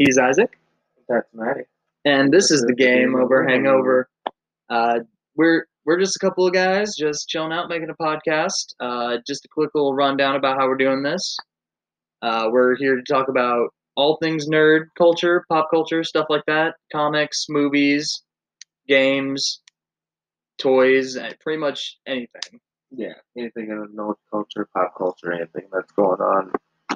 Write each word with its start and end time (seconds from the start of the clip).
He's 0.00 0.16
Isaac, 0.16 0.58
That's 1.10 1.28
Maddie. 1.34 1.64
and 2.06 2.32
this 2.32 2.50
is 2.50 2.62
the 2.62 2.74
Game 2.74 3.14
Over 3.14 3.46
Hangover. 3.46 4.08
Uh, 4.70 5.00
we're 5.36 5.66
we're 5.84 5.98
just 5.98 6.16
a 6.16 6.18
couple 6.20 6.46
of 6.46 6.54
guys 6.54 6.96
just 6.96 7.28
chilling 7.28 7.52
out, 7.52 7.68
making 7.68 7.90
a 7.90 8.02
podcast. 8.02 8.74
Uh, 8.80 9.18
just 9.26 9.44
a 9.44 9.48
quick 9.48 9.68
little 9.74 9.92
rundown 9.92 10.36
about 10.36 10.58
how 10.58 10.66
we're 10.68 10.78
doing 10.78 11.02
this. 11.02 11.36
Uh, 12.22 12.48
we're 12.50 12.76
here 12.76 12.96
to 12.96 13.02
talk 13.02 13.28
about 13.28 13.74
all 13.94 14.16
things 14.22 14.48
nerd 14.48 14.84
culture, 14.96 15.44
pop 15.50 15.68
culture, 15.70 16.02
stuff 16.02 16.28
like 16.30 16.44
that, 16.46 16.76
comics, 16.90 17.44
movies, 17.50 18.22
games, 18.88 19.60
toys, 20.56 21.18
pretty 21.42 21.58
much 21.60 21.98
anything. 22.06 22.58
Yeah, 22.90 23.12
anything 23.36 23.68
in 23.68 23.78
the 23.80 23.86
nerd 23.88 24.14
culture, 24.30 24.66
pop 24.74 24.94
culture, 24.96 25.30
anything 25.30 25.68
that's 25.70 25.92
going 25.92 26.22
on 26.22 26.52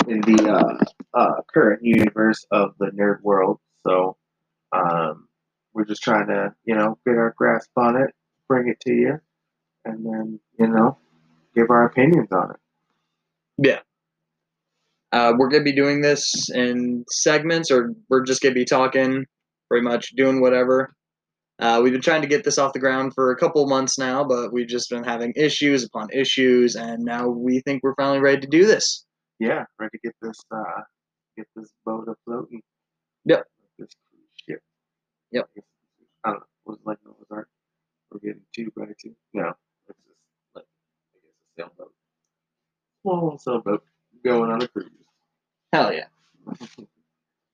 in 0.09 0.21
the 0.21 0.51
uh, 0.51 1.19
uh, 1.19 1.41
current 1.53 1.83
universe 1.83 2.45
of 2.51 2.75
the 2.79 2.87
nerd 2.87 3.21
world. 3.23 3.59
So 3.87 4.17
um, 4.73 5.29
we're 5.73 5.85
just 5.85 6.03
trying 6.03 6.29
to, 6.29 6.55
you 6.65 6.75
know, 6.75 6.99
get 7.07 7.17
our 7.17 7.35
grasp 7.37 7.71
on 7.77 7.97
it, 7.97 8.15
bring 8.49 8.69
it 8.69 8.81
to 8.81 8.93
you, 8.93 9.21
and 9.85 10.05
then, 10.05 10.41
you 10.59 10.69
know, 10.69 10.99
give 11.55 11.71
our 11.71 11.87
opinions 11.87 12.29
on 12.33 12.51
it. 12.51 12.57
Yeah. 13.59 13.81
Uh, 15.13 15.33
we're 15.39 15.49
gonna 15.49 15.63
be 15.63 15.73
doing 15.73 16.01
this 16.01 16.51
in 16.53 17.05
segments, 17.09 17.71
or 17.71 17.95
we're 18.09 18.25
just 18.25 18.43
gonna 18.43 18.55
be 18.55 18.65
talking, 18.65 19.27
pretty 19.69 19.85
much 19.85 20.11
doing 20.17 20.41
whatever. 20.41 20.95
Uh, 21.61 21.81
we've 21.83 21.93
been 21.93 22.03
trying 22.03 22.23
to 22.23 22.27
get 22.27 22.43
this 22.43 22.59
off 22.59 22.73
the 22.73 22.81
ground 22.81 23.13
for 23.15 23.31
a 23.31 23.37
couple 23.37 23.65
months 23.69 23.97
now, 23.97 24.25
but 24.25 24.53
we've 24.53 24.67
just 24.67 24.91
been 24.91 25.05
having 25.05 25.33
issues 25.37 25.85
upon 25.85 26.11
issues, 26.11 26.75
and 26.75 27.05
now 27.05 27.29
we 27.29 27.61
think 27.61 27.83
we're 27.83 27.95
finally 27.95 28.19
ready 28.19 28.41
to 28.41 28.49
do 28.49 28.67
this. 28.67 29.04
Yeah, 29.39 29.65
ready 29.79 29.99
to 29.99 30.09
get 30.09 30.15
this, 30.23 30.39
uh, 30.51 30.83
get 31.37 31.47
this 31.57 31.71
boat 31.85 32.09
afloat. 32.09 32.51
Yep. 33.25 33.45
This 33.79 33.91
cruise 34.09 34.29
ship. 34.49 34.61
Yep. 35.33 35.49
I 36.25 36.31
don't 36.31 36.41
know. 36.41 36.47
Was 36.67 36.79
it 36.79 36.87
like 36.87 36.99
Noah's 37.05 37.27
Ark? 37.31 37.49
We're 38.11 38.21
getting 38.21 38.43
two 38.55 38.71
by 38.77 38.87
two. 39.01 39.15
No, 39.33 39.53
it's 39.89 39.99
just 40.07 40.19
like 40.55 40.65
I 41.15 41.19
guess 41.25 41.35
a 41.35 41.63
sailboat. 41.63 41.93
Small 43.03 43.39
sailboat 43.39 43.85
going 44.25 44.51
on 44.51 44.63
a 44.63 44.69
cruise. 44.69 44.89
Hell 45.73 45.93
yeah! 45.93 46.07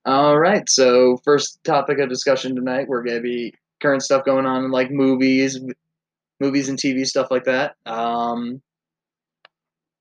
All 0.05 0.39
right, 0.39 0.69
so 0.69 1.19
first 1.25 1.65
topic 1.65 1.99
of 1.99 2.09
discussion 2.09 2.55
tonight, 2.55 2.89
we're 2.89 3.03
gonna 3.03 3.21
be 3.21 3.55
current 3.81 4.03
stuff 4.03 4.25
going 4.25 4.47
on 4.47 4.65
in 4.65 4.71
like 4.71 4.91
movies, 4.91 5.59
movies 6.41 6.69
and 6.69 6.79
TV 6.79 7.07
stuff 7.07 7.31
like 7.31 7.45
that. 7.45 7.77
Um, 7.87 8.61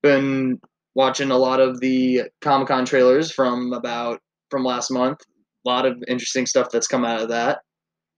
been 0.02 0.60
watching 1.00 1.30
a 1.30 1.36
lot 1.38 1.60
of 1.60 1.80
the 1.80 2.24
Comic 2.42 2.68
Con 2.68 2.84
trailers 2.84 3.32
from 3.32 3.72
about 3.72 4.20
from 4.50 4.64
last 4.64 4.90
month. 4.90 5.18
A 5.66 5.68
lot 5.68 5.86
of 5.86 5.96
interesting 6.08 6.44
stuff 6.44 6.68
that's 6.70 6.86
come 6.86 7.06
out 7.06 7.22
of 7.22 7.28
that. 7.30 7.60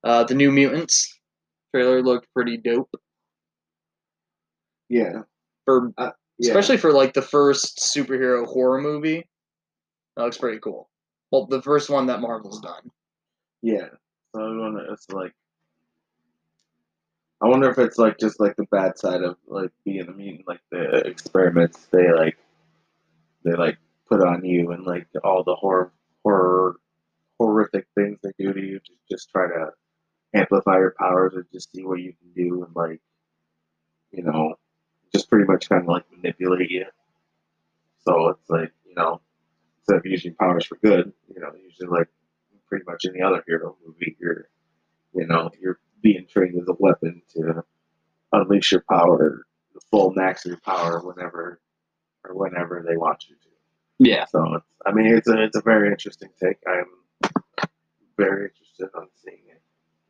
Uh, 0.02 0.24
the 0.24 0.34
New 0.34 0.50
Mutants 0.50 1.16
trailer 1.72 2.02
looked 2.02 2.26
pretty 2.34 2.56
dope 2.56 2.90
Yeah. 4.88 5.22
for 5.64 5.92
Yeah. 5.96 6.10
especially 6.40 6.76
for 6.76 6.92
like 6.92 7.14
the 7.14 7.22
first 7.22 7.78
superhero 7.78 8.44
horror 8.46 8.80
movie. 8.80 9.28
That 10.16 10.24
looks 10.24 10.38
pretty 10.38 10.58
cool. 10.58 10.90
Well, 11.30 11.46
the 11.46 11.62
first 11.62 11.88
one 11.88 12.06
that 12.06 12.20
Marvel's 12.20 12.60
done. 12.60 12.90
Yeah. 13.62 13.90
So 14.34 14.42
I 14.42 14.56
wonder 14.58 14.92
it's 14.92 15.08
like 15.10 15.32
I 17.40 17.46
wonder 17.46 17.70
if 17.70 17.78
it's 17.78 17.98
like 17.98 18.18
just 18.18 18.40
like 18.40 18.56
the 18.56 18.66
bad 18.72 18.98
side 18.98 19.22
of 19.22 19.36
like 19.46 19.70
being 19.84 20.08
a 20.08 20.12
mutant, 20.12 20.48
like 20.48 20.60
the 20.72 20.98
experiments 21.06 21.86
they 21.92 22.12
like 22.12 22.36
they 23.44 23.52
like 23.52 23.78
put 24.08 24.20
on 24.22 24.44
you 24.44 24.70
and 24.72 24.84
like 24.84 25.06
all 25.24 25.44
the 25.44 25.54
horror 25.54 25.92
horror 26.24 26.76
horrific 27.38 27.86
things 27.94 28.18
they 28.22 28.30
do 28.38 28.52
to 28.52 28.60
you 28.60 28.78
to 28.78 28.92
just 29.10 29.30
try 29.30 29.46
to 29.46 29.70
amplify 30.34 30.76
your 30.76 30.94
powers 30.98 31.34
or 31.34 31.46
just 31.52 31.72
see 31.72 31.84
what 31.84 32.00
you 32.00 32.12
can 32.12 32.32
do 32.34 32.64
and 32.64 32.74
like 32.74 33.00
you 34.12 34.22
know 34.22 34.54
just 35.12 35.28
pretty 35.28 35.44
much 35.44 35.68
kind 35.68 35.82
of 35.82 35.88
like 35.88 36.04
manipulate 36.10 36.70
you. 36.70 36.86
So 38.06 38.28
it's 38.28 38.48
like 38.48 38.72
you 38.86 38.94
know 38.94 39.20
instead 39.80 39.96
of 39.96 40.06
using 40.06 40.34
powers 40.34 40.66
for 40.66 40.76
good, 40.76 41.12
you 41.34 41.40
know 41.40 41.50
usually 41.54 41.88
like 41.88 42.08
pretty 42.72 42.86
much 42.86 43.04
any 43.04 43.20
other 43.20 43.44
hero 43.46 43.76
movie, 43.86 44.16
you're, 44.18 44.48
you 45.14 45.26
know, 45.26 45.50
you're 45.60 45.78
being 46.02 46.26
trained 46.26 46.58
as 46.58 46.66
a 46.68 46.76
weapon 46.78 47.20
to 47.34 47.62
unleash 48.32 48.72
your 48.72 48.82
power, 48.90 49.44
the 49.74 49.80
full 49.90 50.10
max 50.14 50.46
of 50.46 50.52
your 50.52 50.60
power 50.60 51.00
whenever 51.00 51.60
or 52.24 52.34
whenever 52.34 52.84
they 52.86 52.96
want 52.96 53.24
you 53.28 53.36
to. 53.36 53.48
Yeah. 53.98 54.24
So 54.26 54.54
it's, 54.54 54.66
I 54.84 54.92
mean, 54.92 55.06
it's 55.06 55.28
a 55.28 55.42
it's 55.42 55.56
a 55.56 55.62
very 55.62 55.88
interesting 55.88 56.30
take. 56.42 56.58
I'm 56.66 56.86
very 58.16 58.48
interested 58.50 58.88
on 58.96 59.08
seeing 59.24 59.42
it. 59.48 59.62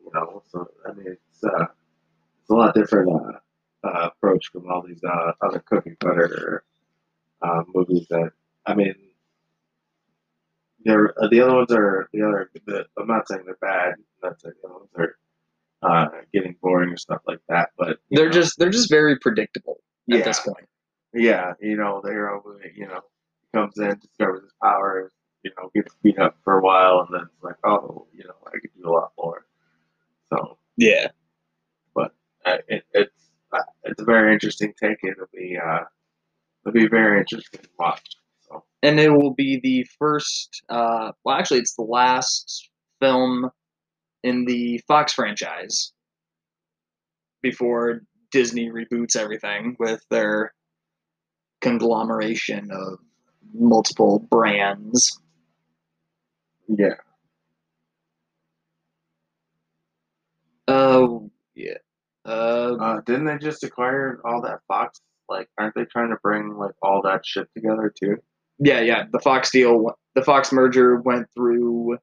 You 0.05 0.11
know, 0.15 0.43
so 0.51 0.69
I 0.89 0.93
mean, 0.93 1.07
it's 1.09 1.45
uh, 1.45 1.67
it's 2.41 2.51
a 2.51 2.55
lot 2.55 2.75
different 2.75 3.11
uh, 3.13 3.87
uh, 3.87 4.09
approach 4.09 4.49
from 4.53 4.71
all 4.71 4.83
these 4.83 5.03
uh, 5.05 5.33
other 5.43 5.61
cookie 5.61 5.97
cutter 6.01 6.65
uh, 7.43 7.63
movies 7.75 8.07
that 8.11 8.33
I 8.67 8.75
mean. 8.75 8.95
They're, 10.85 11.15
uh, 11.23 11.29
the 11.29 11.41
other 11.43 11.55
ones 11.55 11.71
are 11.71 12.09
the 12.13 12.23
other. 12.23 12.51
The, 12.67 12.87
I'm 12.99 13.07
not 13.07 13.29
saying 13.29 13.43
they're 13.45 13.57
bad. 13.61 13.95
I'm 13.95 14.31
not 14.31 14.41
saying 14.41 14.55
the 14.61 14.69
other 14.69 14.79
ones 14.79 14.91
are 14.97 15.17
uh, 15.83 16.09
getting 16.33 16.57
boring 16.61 16.91
or 16.91 16.97
stuff 16.97 17.23
like 17.27 17.41
that. 17.49 17.71
But 17.77 17.99
They're 18.11 18.27
know, 18.27 18.33
just 18.33 18.59
they're 18.59 18.71
just 18.71 18.91
very 18.91 19.17
predictable 19.19 19.81
at 20.11 20.25
this 20.25 20.41
point. 20.41 20.67
Yeah, 21.15 21.55
you 21.61 21.77
know, 21.77 22.01
the 22.03 22.11
hero, 22.11 22.43
you 22.75 22.87
know, 22.87 23.01
comes 23.55 23.79
in, 23.79 23.99
discovers 23.99 24.43
his 24.43 24.53
powers, 24.63 25.13
you 25.43 25.51
know, 25.59 25.71
gets 25.75 25.95
beat 26.03 26.19
up 26.19 26.37
for 26.45 26.59
a 26.59 26.63
while, 26.63 27.01
and 27.01 27.09
then 27.15 27.23
it's 27.23 27.43
like, 27.43 27.57
oh, 27.65 28.07
you 28.13 28.25
know, 28.25 28.35
I 28.47 28.53
could 28.53 28.71
do 28.81 28.89
a 28.89 28.93
lot 28.93 29.13
more. 29.19 29.47
So 30.31 30.59
Yeah. 30.77 31.09
uh, 32.45 32.59
it, 32.69 32.85
it's 32.93 33.31
uh, 33.53 33.59
it's 33.85 34.01
a 34.01 34.05
very 34.05 34.33
interesting 34.33 34.73
take. 34.81 34.99
It'll 35.05 35.27
be 35.33 35.59
uh, 35.59 35.85
it'll 36.65 36.75
be 36.75 36.89
very 36.89 37.21
interesting 37.21 37.61
to 37.61 37.69
watch. 37.79 38.05
So 38.49 38.65
And 38.83 38.99
it 39.01 39.11
will 39.11 39.35
be 39.35 39.61
the 39.61 39.87
first 39.99 40.63
uh 40.69 41.13
well 41.25 41.37
actually 41.37 41.61
it's 41.61 41.75
the 41.75 41.83
last 41.83 42.71
film 43.01 43.51
in 44.23 44.45
the 44.45 44.79
Fox 44.89 45.13
franchise 45.13 45.93
before 47.43 48.03
Disney 48.31 48.71
reboots 48.71 49.17
everything 49.17 49.77
with 49.79 50.05
their 50.11 50.55
conglomeration 51.63 52.71
of 52.71 52.99
multiple 53.55 54.19
brands. 54.31 55.21
yeah, 56.69 56.95
Oh 60.69 61.31
yeah. 61.55 61.79
Uh, 62.25 62.77
uh, 62.81 63.01
didn't 63.03 63.27
they 63.27 63.39
just 63.39 63.65
acquire 63.65 64.21
all 64.25 64.43
that 64.43 64.61
Fox? 64.69 65.01
Like, 65.29 65.49
aren't 65.59 65.75
they 65.75 65.85
trying 65.85 66.11
to 66.11 66.17
bring 66.23 66.55
like 66.57 66.75
all 66.83 67.03
that 67.03 67.27
shit 67.27 67.49
together 67.55 67.93
too? 67.99 68.17
yeah, 68.59 68.81
yeah. 68.81 69.05
The 69.11 69.19
Fox 69.19 69.51
deal, 69.51 69.93
the 70.15 70.23
Fox 70.23 70.53
merger 70.53 71.01
went 71.01 71.27
through 71.35 71.99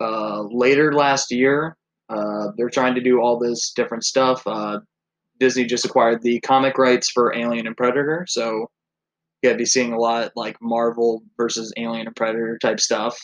uh, 0.00 0.42
later 0.42 0.92
last 0.92 1.30
year. 1.30 1.76
Uh, 2.08 2.48
they're 2.56 2.70
trying 2.70 2.94
to 2.94 3.00
do 3.00 3.20
all 3.20 3.38
this 3.38 3.72
different 3.74 4.04
stuff. 4.04 4.42
Uh, 4.46 4.80
Disney 5.40 5.64
just 5.64 5.84
acquired 5.84 6.22
the 6.22 6.40
comic 6.40 6.78
rights 6.78 7.10
for 7.10 7.34
Alien 7.34 7.66
and 7.66 7.76
Predator, 7.76 8.26
so 8.28 8.70
gotta 9.42 9.56
be 9.56 9.64
seeing 9.64 9.92
a 9.92 9.98
lot 9.98 10.32
like 10.36 10.56
Marvel 10.60 11.22
versus 11.36 11.72
Alien 11.76 12.06
and 12.06 12.16
Predator 12.16 12.58
type 12.58 12.80
stuff. 12.80 13.18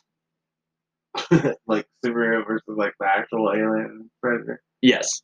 like 1.66 1.86
superhero 2.04 2.44
versus 2.46 2.64
like 2.76 2.92
the 2.98 3.06
actual 3.06 3.52
alien 3.54 4.10
predator. 4.20 4.60
Yes, 4.82 5.22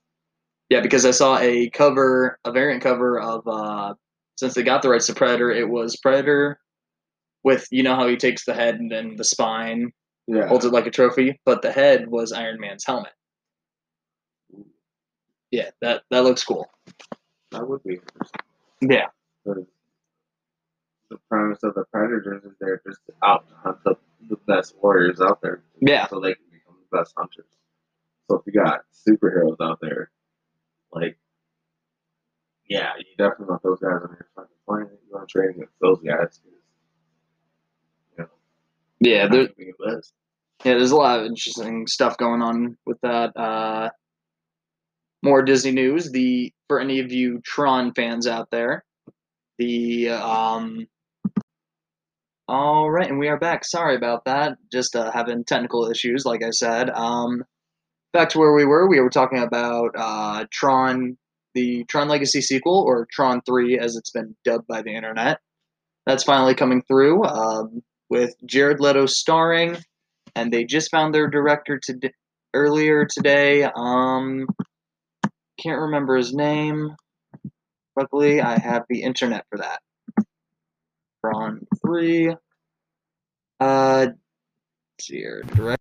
yeah, 0.70 0.80
because 0.80 1.04
I 1.04 1.10
saw 1.10 1.38
a 1.38 1.68
cover, 1.70 2.38
a 2.44 2.52
variant 2.52 2.82
cover 2.82 3.20
of 3.20 3.46
uh, 3.46 3.94
since 4.38 4.54
they 4.54 4.62
got 4.62 4.82
the 4.82 4.88
rights 4.88 5.08
to 5.08 5.14
Predator, 5.14 5.50
it 5.50 5.68
was 5.68 5.96
Predator 5.96 6.60
with 7.42 7.66
you 7.70 7.82
know 7.82 7.96
how 7.96 8.06
he 8.06 8.16
takes 8.16 8.44
the 8.44 8.54
head 8.54 8.76
and 8.76 8.90
then 8.90 9.16
the 9.16 9.24
spine 9.24 9.92
Yeah, 10.28 10.46
holds 10.46 10.64
it 10.64 10.72
like 10.72 10.86
a 10.86 10.90
trophy, 10.90 11.40
but 11.44 11.60
the 11.62 11.72
head 11.72 12.08
was 12.08 12.32
Iron 12.32 12.60
Man's 12.60 12.84
helmet. 12.86 13.12
Yeah, 15.50 15.70
that 15.82 16.04
that 16.10 16.22
looks 16.22 16.44
cool. 16.44 16.70
that 17.50 17.68
would 17.68 17.82
be 17.82 17.94
interesting. 17.94 18.40
Yeah, 18.80 19.06
the 21.10 21.18
premise 21.28 21.62
of 21.62 21.74
the 21.74 21.84
predators 21.92 22.44
is 22.44 22.52
they're 22.60 22.80
just 22.86 23.00
out 23.22 23.48
to 23.48 23.54
hunt 23.56 23.78
the, 23.84 23.96
the 24.28 24.36
best 24.46 24.74
warriors 24.80 25.20
out 25.20 25.42
there. 25.42 25.62
Yeah. 25.80 26.06
So 26.08 26.20
they 26.20 26.34
can 26.34 26.44
become 26.52 26.76
the 26.90 26.96
best 26.98 27.14
hunters. 27.16 27.46
So 28.30 28.36
if 28.36 28.42
you 28.46 28.52
got 28.52 28.82
superheroes 29.06 29.56
out 29.60 29.80
there, 29.80 30.10
like, 30.92 31.18
yeah, 32.68 32.92
you 32.98 33.04
definitely 33.18 33.46
want 33.46 33.62
those 33.64 33.80
guys 33.80 34.00
on 34.02 34.10
your 34.10 34.28
fucking 34.36 34.56
planet. 34.66 35.00
You 35.08 35.16
want 35.16 35.28
to 35.28 35.32
train 35.32 35.50
against 35.50 35.74
those 35.80 35.98
guys. 36.00 36.40
You 38.16 38.24
know, 38.24 38.28
yeah, 39.00 39.26
there, 39.26 39.48
be 39.48 39.72
the 39.76 39.94
best. 39.94 40.12
yeah. 40.64 40.74
There's 40.74 40.92
a 40.92 40.96
lot 40.96 41.18
of 41.18 41.26
interesting 41.26 41.88
stuff 41.88 42.16
going 42.16 42.42
on 42.42 42.76
with 42.86 43.00
that. 43.02 43.36
Uh, 43.36 43.90
more 45.22 45.42
Disney 45.42 45.72
news. 45.72 46.12
The 46.12 46.52
for 46.68 46.78
any 46.78 47.00
of 47.00 47.10
you 47.10 47.40
Tron 47.40 47.92
fans 47.92 48.28
out 48.28 48.50
there, 48.52 48.84
the 49.58 50.10
um, 50.10 50.86
All 52.50 52.90
right, 52.90 53.08
and 53.08 53.20
we 53.20 53.28
are 53.28 53.38
back. 53.38 53.64
Sorry 53.64 53.94
about 53.94 54.24
that. 54.24 54.58
Just 54.72 54.96
uh, 54.96 55.12
having 55.12 55.44
technical 55.44 55.88
issues, 55.88 56.24
like 56.24 56.42
I 56.42 56.50
said. 56.50 56.90
Um, 56.90 57.44
back 58.12 58.30
to 58.30 58.40
where 58.40 58.52
we 58.52 58.64
were. 58.64 58.88
We 58.88 58.98
were 58.98 59.08
talking 59.08 59.38
about 59.38 59.90
uh, 59.96 60.46
Tron, 60.50 61.16
the 61.54 61.84
Tron 61.84 62.08
Legacy 62.08 62.40
sequel, 62.40 62.82
or 62.84 63.06
Tron 63.12 63.40
3 63.46 63.78
as 63.78 63.94
it's 63.94 64.10
been 64.10 64.34
dubbed 64.44 64.66
by 64.66 64.82
the 64.82 64.92
internet. 64.92 65.38
That's 66.06 66.24
finally 66.24 66.56
coming 66.56 66.82
through 66.82 67.22
um, 67.22 67.82
with 68.08 68.34
Jared 68.44 68.80
Leto 68.80 69.06
starring, 69.06 69.76
and 70.34 70.52
they 70.52 70.64
just 70.64 70.90
found 70.90 71.14
their 71.14 71.30
director 71.30 71.78
today, 71.80 72.12
earlier 72.52 73.06
today. 73.06 73.62
Um, 73.62 74.48
can't 75.62 75.82
remember 75.82 76.16
his 76.16 76.34
name. 76.34 76.96
Luckily, 77.96 78.40
I 78.40 78.58
have 78.58 78.86
the 78.88 79.04
internet 79.04 79.44
for 79.50 79.58
that. 79.58 79.78
Tron 81.20 81.66
3. 81.82 82.34
Uh, 83.58 84.06
dear 85.06 85.42
director. 85.54 85.76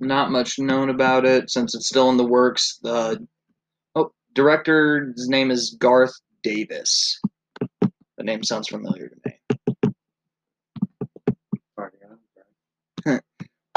Not 0.00 0.30
much 0.30 0.58
known 0.58 0.90
about 0.90 1.24
it 1.24 1.50
since 1.50 1.74
it's 1.74 1.88
still 1.88 2.10
in 2.10 2.16
the 2.16 2.24
works. 2.24 2.78
The 2.82 3.26
oh, 3.96 4.12
director's 4.34 5.28
name 5.28 5.50
is 5.50 5.76
Garth 5.80 6.14
Davis. 6.44 7.20
The 7.80 8.22
name 8.22 8.44
sounds 8.44 8.68
familiar 8.68 9.08
to 9.08 9.16
me. 9.24 9.32
Party 11.76 11.98
on, 12.08 12.18
right? 13.04 13.22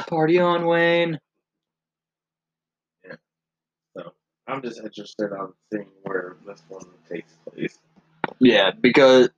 Party 0.09 0.39
on, 0.39 0.65
Wayne. 0.65 1.19
Yeah. 3.05 3.15
So 3.95 4.11
I'm 4.47 4.61
just 4.61 4.79
interested 4.79 5.31
on 5.31 5.53
seeing 5.71 5.87
where 6.03 6.37
this 6.45 6.61
one 6.67 6.85
takes 7.09 7.31
place. 7.47 7.79
Yeah, 8.39 8.71
because 8.71 9.29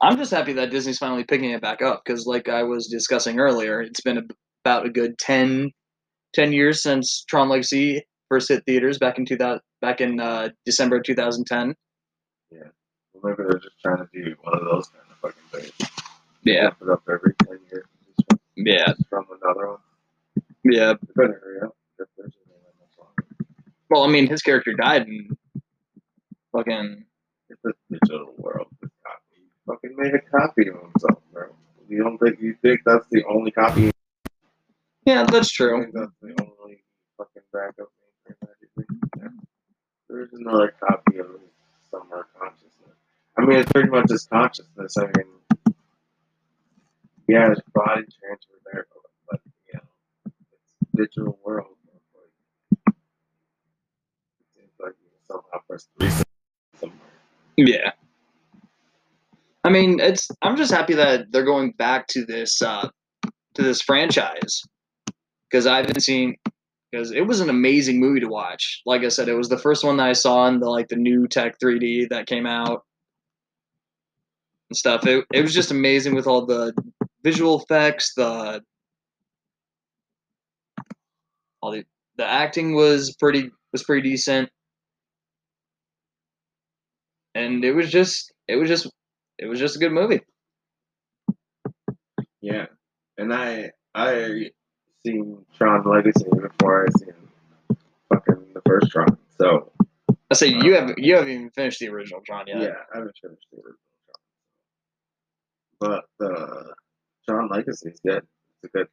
I'm 0.00 0.16
just 0.16 0.30
happy 0.30 0.52
that 0.54 0.70
Disney's 0.70 0.98
finally 0.98 1.24
picking 1.24 1.50
it 1.50 1.62
back 1.62 1.82
up. 1.82 2.02
Because, 2.04 2.26
like 2.26 2.48
I 2.48 2.62
was 2.62 2.86
discussing 2.86 3.40
earlier, 3.40 3.80
it's 3.80 4.00
been 4.00 4.28
about 4.64 4.86
a 4.86 4.90
good 4.90 5.18
10, 5.18 5.70
10 6.34 6.52
years 6.52 6.82
since 6.82 7.24
Tron 7.28 7.48
Legacy 7.48 8.06
first 8.28 8.48
hit 8.48 8.62
theaters 8.66 8.98
back 8.98 9.18
in 9.18 9.24
2000, 9.24 9.60
back 9.80 10.00
in 10.00 10.20
uh, 10.20 10.50
December 10.64 10.96
of 10.96 11.04
2010. 11.04 11.74
Well, 13.22 13.36
maybe 13.36 13.48
they're 13.48 13.58
just 13.58 13.80
trying 13.82 13.98
to 13.98 14.08
do 14.12 14.34
one 14.42 14.54
of 14.54 14.64
those 14.64 14.88
kind 14.88 15.04
of 15.10 15.16
fucking 15.18 15.60
things. 15.60 15.90
Yeah, 16.42 16.70
Put 16.70 16.90
up 16.90 17.02
every 17.10 17.34
ten 17.34 17.58
years. 17.70 17.84
Yeah, 18.56 18.92
from 19.08 19.26
another 19.42 19.68
one. 19.68 19.78
Yeah. 20.64 20.94
They 20.94 21.12
better 21.14 21.40
hurry 21.42 21.60
up. 21.62 21.76
If 21.98 22.08
there's 22.16 22.32
anything 22.46 22.62
that 22.64 22.74
much 22.80 22.98
longer. 22.98 23.26
Well, 23.90 24.04
I 24.04 24.08
mean, 24.08 24.26
his 24.28 24.42
character 24.42 24.72
died 24.74 25.06
in 25.08 25.36
fucking. 26.52 27.04
It's 27.48 27.64
a 27.64 27.72
digital 27.90 28.32
world. 28.38 28.68
This 28.80 28.90
copy. 29.04 29.20
He 29.34 29.42
fucking 29.66 29.96
made 29.96 30.14
a 30.14 30.20
copy 30.20 30.68
of 30.68 30.76
himself, 30.80 31.22
bro. 31.32 31.46
You 31.88 32.04
don't 32.04 32.18
think 32.18 32.40
you 32.40 32.54
think 32.62 32.80
that's 32.86 33.06
the 33.10 33.24
only 33.24 33.50
copy? 33.50 33.90
Yeah, 35.04 35.24
that's 35.24 35.58
You 35.58 35.66
true. 35.66 35.82
think 35.82 35.94
that's 35.94 36.12
the 36.22 36.34
only 36.62 36.84
fucking 37.18 37.42
backup 37.52 37.88
name 38.28 38.36
for 38.38 38.48
everything? 38.76 39.00
Yeah. 39.18 39.28
There's 40.08 40.32
another 40.32 40.72
copy 40.78 41.18
of 41.18 41.26
his 41.26 41.40
somewhere 41.90 42.26
consciousness. 42.38 42.94
I 43.36 43.44
mean, 43.44 43.58
it's 43.58 43.72
pretty 43.72 43.88
much 43.88 44.10
his 44.10 44.26
consciousness. 44.26 44.96
I 44.96 45.06
mean, 45.06 45.74
yeah, 47.28 47.48
his 47.50 47.60
body 47.74 48.02
transferred 48.02 48.60
there, 48.72 48.86
but, 48.92 49.10
but 49.30 49.40
you 49.66 49.74
know, 49.74 50.32
it's 50.52 50.74
digital 51.00 51.38
world. 51.44 51.66
Yeah. 57.56 57.92
I 59.64 59.70
mean, 59.70 60.00
it's. 60.00 60.28
I'm 60.42 60.56
just 60.56 60.72
happy 60.72 60.94
that 60.94 61.30
they're 61.30 61.44
going 61.44 61.72
back 61.72 62.06
to 62.08 62.24
this 62.24 62.62
uh, 62.62 62.88
to 63.54 63.62
this 63.62 63.82
franchise 63.82 64.62
because 65.50 65.66
I've 65.66 65.86
been 65.86 66.00
seeing 66.00 66.36
because 66.90 67.12
it 67.12 67.26
was 67.26 67.40
an 67.40 67.50
amazing 67.50 68.00
movie 68.00 68.20
to 68.20 68.28
watch. 68.28 68.80
Like 68.86 69.02
I 69.02 69.08
said, 69.08 69.28
it 69.28 69.34
was 69.34 69.48
the 69.48 69.58
first 69.58 69.84
one 69.84 69.98
that 69.98 70.08
I 70.08 70.14
saw 70.14 70.46
in 70.46 70.60
the 70.60 70.68
like 70.68 70.88
the 70.88 70.96
new 70.96 71.28
Tech 71.28 71.58
3D 71.62 72.08
that 72.08 72.26
came 72.26 72.46
out 72.46 72.84
and 74.70 74.76
stuff. 74.76 75.06
It 75.06 75.26
it 75.32 75.42
was 75.42 75.54
just 75.54 75.70
amazing 75.70 76.14
with 76.14 76.26
all 76.26 76.46
the 76.46 76.72
visual 77.22 77.60
effects. 77.60 78.14
The 78.14 78.62
all 81.62 81.72
the 81.72 81.84
the 82.16 82.26
acting 82.26 82.74
was 82.74 83.14
pretty 83.16 83.50
was 83.72 83.82
pretty 83.82 84.08
decent, 84.08 84.50
and 87.34 87.64
it 87.64 87.72
was 87.72 87.90
just 87.90 88.32
it 88.48 88.56
was 88.56 88.68
just 88.68 88.90
it 89.38 89.46
was 89.46 89.58
just 89.58 89.76
a 89.76 89.78
good 89.78 89.92
movie. 89.92 90.20
Yeah, 92.40 92.66
and 93.18 93.32
I 93.32 93.72
I 93.94 94.50
seen 95.04 95.44
Tron 95.56 95.84
Legacy 95.84 96.24
before 96.30 96.86
I 96.86 96.98
seen 96.98 97.14
fucking 98.12 98.46
the 98.54 98.62
first 98.66 98.90
Tron. 98.90 99.18
So 99.40 99.72
I 100.30 100.34
say 100.34 100.48
you 100.48 100.74
haven't 100.74 100.98
you 100.98 101.14
haven't 101.14 101.30
even 101.30 101.50
finished 101.50 101.80
the 101.80 101.88
original 101.88 102.20
Tron 102.26 102.46
yet. 102.46 102.60
yeah, 102.60 102.68
I 102.92 102.98
haven't 102.98 103.16
finished 103.22 103.46
the 103.52 103.58
original 103.58 103.78
Tron, 105.80 106.04
but 106.18 106.26
uh, 106.26 106.62
the 106.62 106.74
Tron 107.28 107.48
Legacy 107.48 107.90
is 107.90 108.00
good. 108.04 108.26
It's 108.62 108.74
a 108.74 108.78
good. 108.78 108.88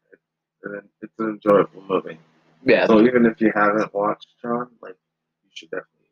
It's, 0.64 0.88
it's 1.02 1.20
an 1.20 1.40
enjoyable 1.42 1.84
movie. 1.88 2.18
Yeah. 2.66 2.88
So 2.88 3.02
even 3.06 3.26
if 3.26 3.42
you 3.42 3.52
haven't 3.56 3.94
watched 3.94 4.28
Tron, 4.42 4.70
like 4.82 4.96
you 5.44 5.50
should 5.54 5.70
definitely 5.70 6.10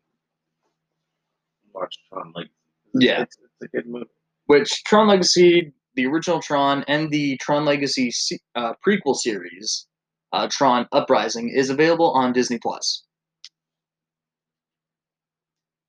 watch 1.73 1.95
Tron 2.09 2.31
Like 2.35 2.49
Yeah. 2.93 3.21
it's, 3.23 3.37
it's 3.43 3.61
a 3.63 3.67
good 3.77 3.87
movie. 3.87 4.05
Which 4.47 4.83
Tron 4.85 5.07
Legacy, 5.07 5.73
the 5.95 6.05
original 6.05 6.41
Tron, 6.41 6.83
and 6.87 7.11
the 7.11 7.37
Tron 7.37 7.65
Legacy 7.65 8.11
uh, 8.55 8.73
prequel 8.85 9.15
series, 9.15 9.87
uh, 10.33 10.47
Tron 10.51 10.87
Uprising, 10.91 11.49
is 11.49 11.69
available 11.69 12.11
on 12.11 12.33
Disney 12.33 12.59
Plus. 12.59 13.03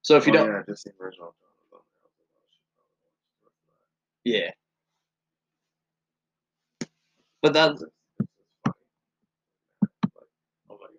So 0.03 0.17
if 0.17 0.27
you 0.27 0.33
oh, 0.33 0.37
don't, 0.37 0.49
yeah, 0.49 0.63
just 0.69 0.85
the 0.85 0.93
original 1.01 1.35
Tron. 1.71 1.83
yeah. 4.25 4.51
But 7.43 7.53
that 7.55 7.73
It's, 7.73 7.83
it's, 7.83 7.93
it's 8.41 8.59
funny. 8.65 8.77
Like, 10.17 10.29
oh 10.71 10.75
my 10.81 10.87
god. 10.87 10.93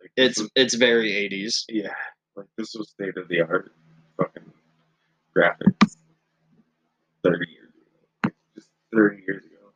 this 0.00 0.05
it's 0.16 0.38
was- 0.40 0.50
it's 0.54 0.74
very 0.74 1.10
80s. 1.12 1.64
Yeah, 1.68 1.94
like 2.36 2.46
this 2.56 2.74
was 2.74 2.90
state 2.90 3.16
of 3.16 3.28
the 3.28 3.40
art 3.42 3.72
fucking 4.16 4.52
graphics 5.36 5.96
thirty 7.22 7.46
years 7.50 7.70
ago. 8.24 8.34
Just 8.54 8.68
thirty 8.94 9.22
years 9.26 9.44
ago. 9.44 9.72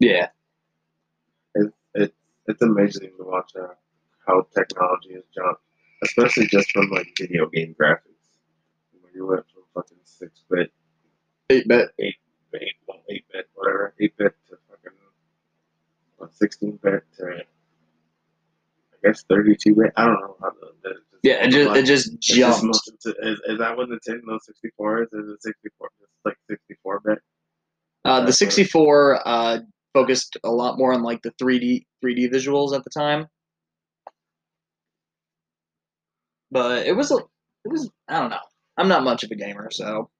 Yeah. 0.00 0.28
It's 1.54 1.74
it's 1.94 2.14
it's 2.46 2.62
amazing 2.62 3.12
to 3.18 3.24
watch 3.24 3.52
uh, 3.60 3.74
how 4.26 4.46
technology 4.54 5.14
has 5.14 5.24
jumped, 5.34 5.62
especially 6.04 6.46
just 6.46 6.70
from 6.72 6.90
like 6.90 7.08
video 7.18 7.48
game 7.48 7.74
graphics. 7.80 8.02
When 9.00 9.12
you 9.14 9.26
went 9.26 9.44
from 9.52 9.62
fucking 9.74 9.98
six 10.04 10.42
bit, 10.50 10.72
Eight 11.50 11.66
bit. 11.68 11.90
eight 11.98 12.16
well, 12.88 13.02
eight 13.10 13.24
bit, 13.32 13.48
whatever, 13.54 13.94
eight 14.00 14.16
bit 14.16 14.34
to 14.48 14.56
fucking 14.70 14.92
sixteen 16.32 16.78
bit 16.82 17.04
to 17.18 17.40
guess 19.06 19.24
thirty 19.28 19.56
two 19.56 19.74
bit. 19.74 19.92
I 19.96 20.04
don't 20.04 20.20
know 20.20 20.36
how 20.40 20.50
the, 20.50 20.68
the 20.82 20.94
Yeah, 21.22 21.44
it 21.44 21.50
just 21.50 21.76
it 21.76 21.84
just 21.84 22.20
jumped. 22.20 22.76
Is, 23.04 23.40
is 23.46 23.58
that 23.58 23.76
what 23.76 23.88
the 23.88 23.98
Nintendo 24.08 24.38
64 24.40 25.02
is? 25.02 25.08
Is 25.12 25.32
it 25.32 25.42
64? 25.42 25.88
It's 26.00 26.10
like 26.24 26.36
64 26.50 27.00
bit? 27.04 27.18
Uh, 28.04 28.24
the 28.24 28.32
64 28.32 29.28
uh, 29.28 29.58
focused 29.92 30.36
a 30.44 30.50
lot 30.50 30.78
more 30.78 30.92
on 30.92 31.02
like 31.02 31.22
the 31.22 31.32
3D 31.42 31.86
3D 32.04 32.32
visuals 32.32 32.74
at 32.74 32.84
the 32.84 32.90
time. 32.90 33.26
But 36.50 36.86
it 36.86 36.96
was 36.96 37.10
a 37.10 37.16
it 37.16 37.70
was 37.70 37.90
I 38.08 38.20
don't 38.20 38.30
know. 38.30 38.38
I'm 38.76 38.88
not 38.88 39.04
much 39.04 39.24
of 39.24 39.30
a 39.30 39.34
gamer, 39.34 39.70
so 39.70 40.10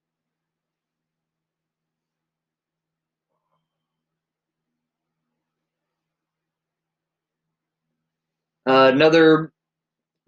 uh, 8.66 8.90
another 8.92 9.52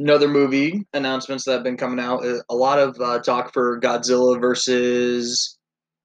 another 0.00 0.28
movie 0.28 0.86
announcements 0.94 1.44
that 1.44 1.52
have 1.52 1.64
been 1.64 1.76
coming 1.76 1.98
out. 1.98 2.24
A 2.48 2.54
lot 2.54 2.78
of 2.78 3.00
uh, 3.00 3.18
talk 3.20 3.52
for 3.52 3.80
Godzilla 3.80 4.40
versus 4.40 5.58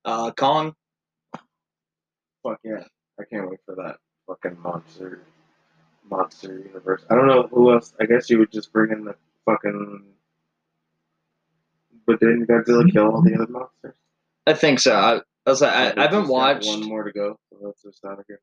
uh, 0.06 0.32
Kong. 0.32 0.74
Fuck 2.44 2.60
yeah. 2.64 2.84
I 3.20 3.24
can't 3.32 3.50
wait 3.50 3.60
for 3.66 3.76
that 3.76 3.98
fucking 4.28 4.60
monster 4.62 5.22
monster 6.10 6.60
universe. 6.60 7.04
I 7.10 7.16
don't 7.16 7.28
know 7.28 7.48
who 7.52 7.72
else. 7.74 7.94
I 8.02 8.06
guess 8.06 8.30
you 8.30 8.40
would 8.40 8.52
just 8.52 8.74
bring 8.74 8.92
in 8.92 9.06
the 9.06 9.16
fucking. 9.46 10.04
But 12.06 12.20
didn't 12.20 12.48
Godzilla 12.48 12.92
kill 12.92 13.12
all 13.12 13.22
the 13.22 13.36
other 13.36 13.48
monsters? 13.48 13.96
I 14.46 14.54
think 14.54 14.80
so. 14.80 14.94
I, 14.94 15.16
I 15.46 15.50
was 15.50 15.62
like, 15.62 15.74
I, 15.74 15.94
I 15.98 16.02
haven't 16.04 16.28
watched. 16.28 16.68
One 16.68 16.84
more 16.84 17.04
to 17.04 17.12
go. 17.12 17.38
So 17.50 17.60
that's 17.64 17.82
just 17.84 18.04
not 18.04 18.20
a 18.20 18.24
good. 18.24 18.38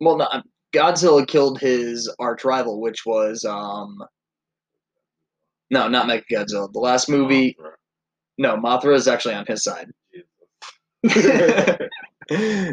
Well, 0.00 0.16
no, 0.16 0.28
Godzilla 0.72 1.26
killed 1.26 1.60
his 1.60 2.12
arch 2.18 2.44
rival, 2.44 2.80
which 2.80 3.04
was 3.04 3.44
um, 3.44 4.02
no, 5.70 5.88
not 5.88 6.06
Mechagodzilla. 6.06 6.72
The 6.72 6.78
last 6.78 7.08
movie, 7.08 7.56
Mothra. 7.58 7.72
no, 8.38 8.56
Mothra 8.56 8.94
is 8.94 9.08
actually 9.08 9.34
on 9.34 9.46
his 9.46 9.64
side. 9.64 9.90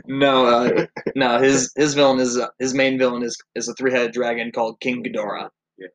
No, 0.05 0.45
uh, 0.45 0.85
no, 1.15 1.39
his 1.39 1.71
his 1.75 1.93
villain 1.93 2.19
is 2.19 2.37
uh, 2.37 2.47
his 2.59 2.73
main 2.73 2.97
villain 2.97 3.23
is 3.23 3.37
is 3.55 3.67
a 3.67 3.73
three 3.73 3.91
headed 3.91 4.11
dragon 4.13 4.51
called 4.51 4.79
King 4.79 5.03
Ghidorah. 5.03 5.49
Yeah. 5.77 5.87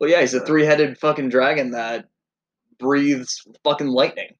Well, 0.00 0.10
yeah, 0.10 0.20
he's 0.20 0.34
a 0.34 0.44
three 0.44 0.64
headed 0.64 0.98
fucking 0.98 1.28
dragon 1.28 1.70
that 1.72 2.06
breathes 2.78 3.42
fucking 3.64 3.88
lightning. 3.88 4.36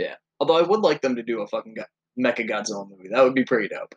Yeah. 0.00 0.14
Although 0.40 0.56
I 0.56 0.62
would 0.62 0.80
like 0.80 1.02
them 1.02 1.16
to 1.16 1.22
do 1.22 1.42
a 1.42 1.46
fucking 1.46 1.74
Go- 1.74 1.84
Mecha 2.18 2.48
Godzilla 2.48 2.88
movie. 2.88 3.08
That 3.08 3.22
would 3.22 3.34
be 3.34 3.44
pretty 3.44 3.68
dope. 3.68 3.94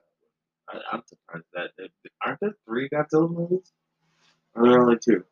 I, 0.69 0.79
I'm 0.91 1.01
surprised 1.07 1.45
that 1.53 1.69
aren't 2.25 2.39
there 2.41 2.53
three 2.65 2.89
Godzilla 2.89 3.29
movies? 3.31 3.71
Or 4.55 4.65
are 4.65 4.69
there 4.69 4.81
only 4.81 4.97
two? 4.99 5.23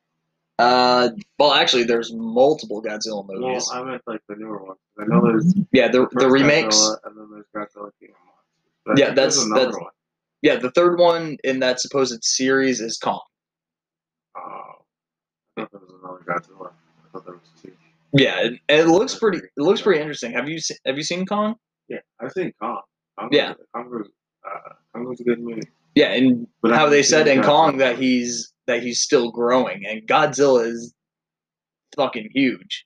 Uh, 0.59 1.09
well, 1.39 1.53
actually, 1.53 1.83
there's 1.83 2.13
multiple 2.13 2.81
Godzilla 2.83 3.25
movies. 3.27 3.67
Well, 3.71 3.83
I 3.83 3.89
meant 3.89 4.01
like 4.07 4.21
the 4.29 4.35
newer 4.35 4.63
ones. 4.63 4.79
I 4.99 5.05
know 5.05 5.21
there's 5.23 5.53
yeah, 5.71 5.87
the 5.89 6.01
the 6.11 6.21
first 6.21 6.27
remakes. 6.33 6.75
Godzilla, 6.77 6.97
and 7.05 7.17
then 7.17 7.27
there's 7.31 7.45
Godzilla 7.55 7.89
King 7.99 8.09
of 8.11 8.15
Monsters. 8.25 8.71
But 8.85 8.97
Yeah, 8.99 9.07
that's- 9.13 9.43
another 9.43 9.65
that's- 9.65 9.81
one. 9.81 9.91
Yeah, 10.43 10.55
the 10.55 10.71
third 10.71 10.97
one 10.97 11.37
in 11.43 11.59
that 11.59 11.79
supposed 11.79 12.23
series 12.23 12.81
is 12.81 12.97
Kong. 12.97 13.21
Oh, 14.35 14.39
I 14.41 15.61
thought 15.61 15.71
there 15.71 15.81
was 15.81 15.93
another 16.01 16.19
Godzilla. 16.25 16.71
I 16.71 17.09
thought 17.11 17.25
there 17.25 17.35
was 17.35 17.49
two. 17.61 17.71
Yeah, 18.13 18.39
it, 18.41 18.53
it 18.69 18.87
looks 18.87 19.15
pretty. 19.15 19.37
It 19.39 19.61
looks 19.61 19.81
pretty 19.81 20.01
interesting. 20.01 20.31
Have 20.33 20.49
you 20.49 20.59
se- 20.59 20.77
have 20.85 20.97
you 20.97 21.03
seen 21.03 21.25
Kong? 21.25 21.55
Yeah, 21.87 21.99
I've 22.19 22.31
seen 22.31 22.51
Kong. 22.61 22.81
Kong 23.19 23.29
Yeah. 23.31 23.53
Kong 23.75 23.89
was, 23.89 24.09
uh, 24.45 24.73
Kong 24.93 25.05
was 25.07 25.19
a 25.21 25.23
good 25.23 25.39
movie. 25.41 25.61
Yeah, 25.95 26.13
and 26.13 26.47
But 26.61 26.71
I 26.71 26.75
how 26.75 26.79
haven't 26.81 26.91
they 26.93 27.03
seen 27.03 27.09
said 27.09 27.27
in 27.27 27.39
Godzilla. 27.39 27.45
Kong 27.45 27.77
that 27.77 27.97
he's 27.99 28.53
that 28.67 28.81
he's 28.83 29.01
still 29.01 29.31
growing, 29.31 29.85
and 29.85 30.01
Godzilla 30.07 30.65
is 30.67 30.93
fucking 31.95 32.29
huge. 32.33 32.85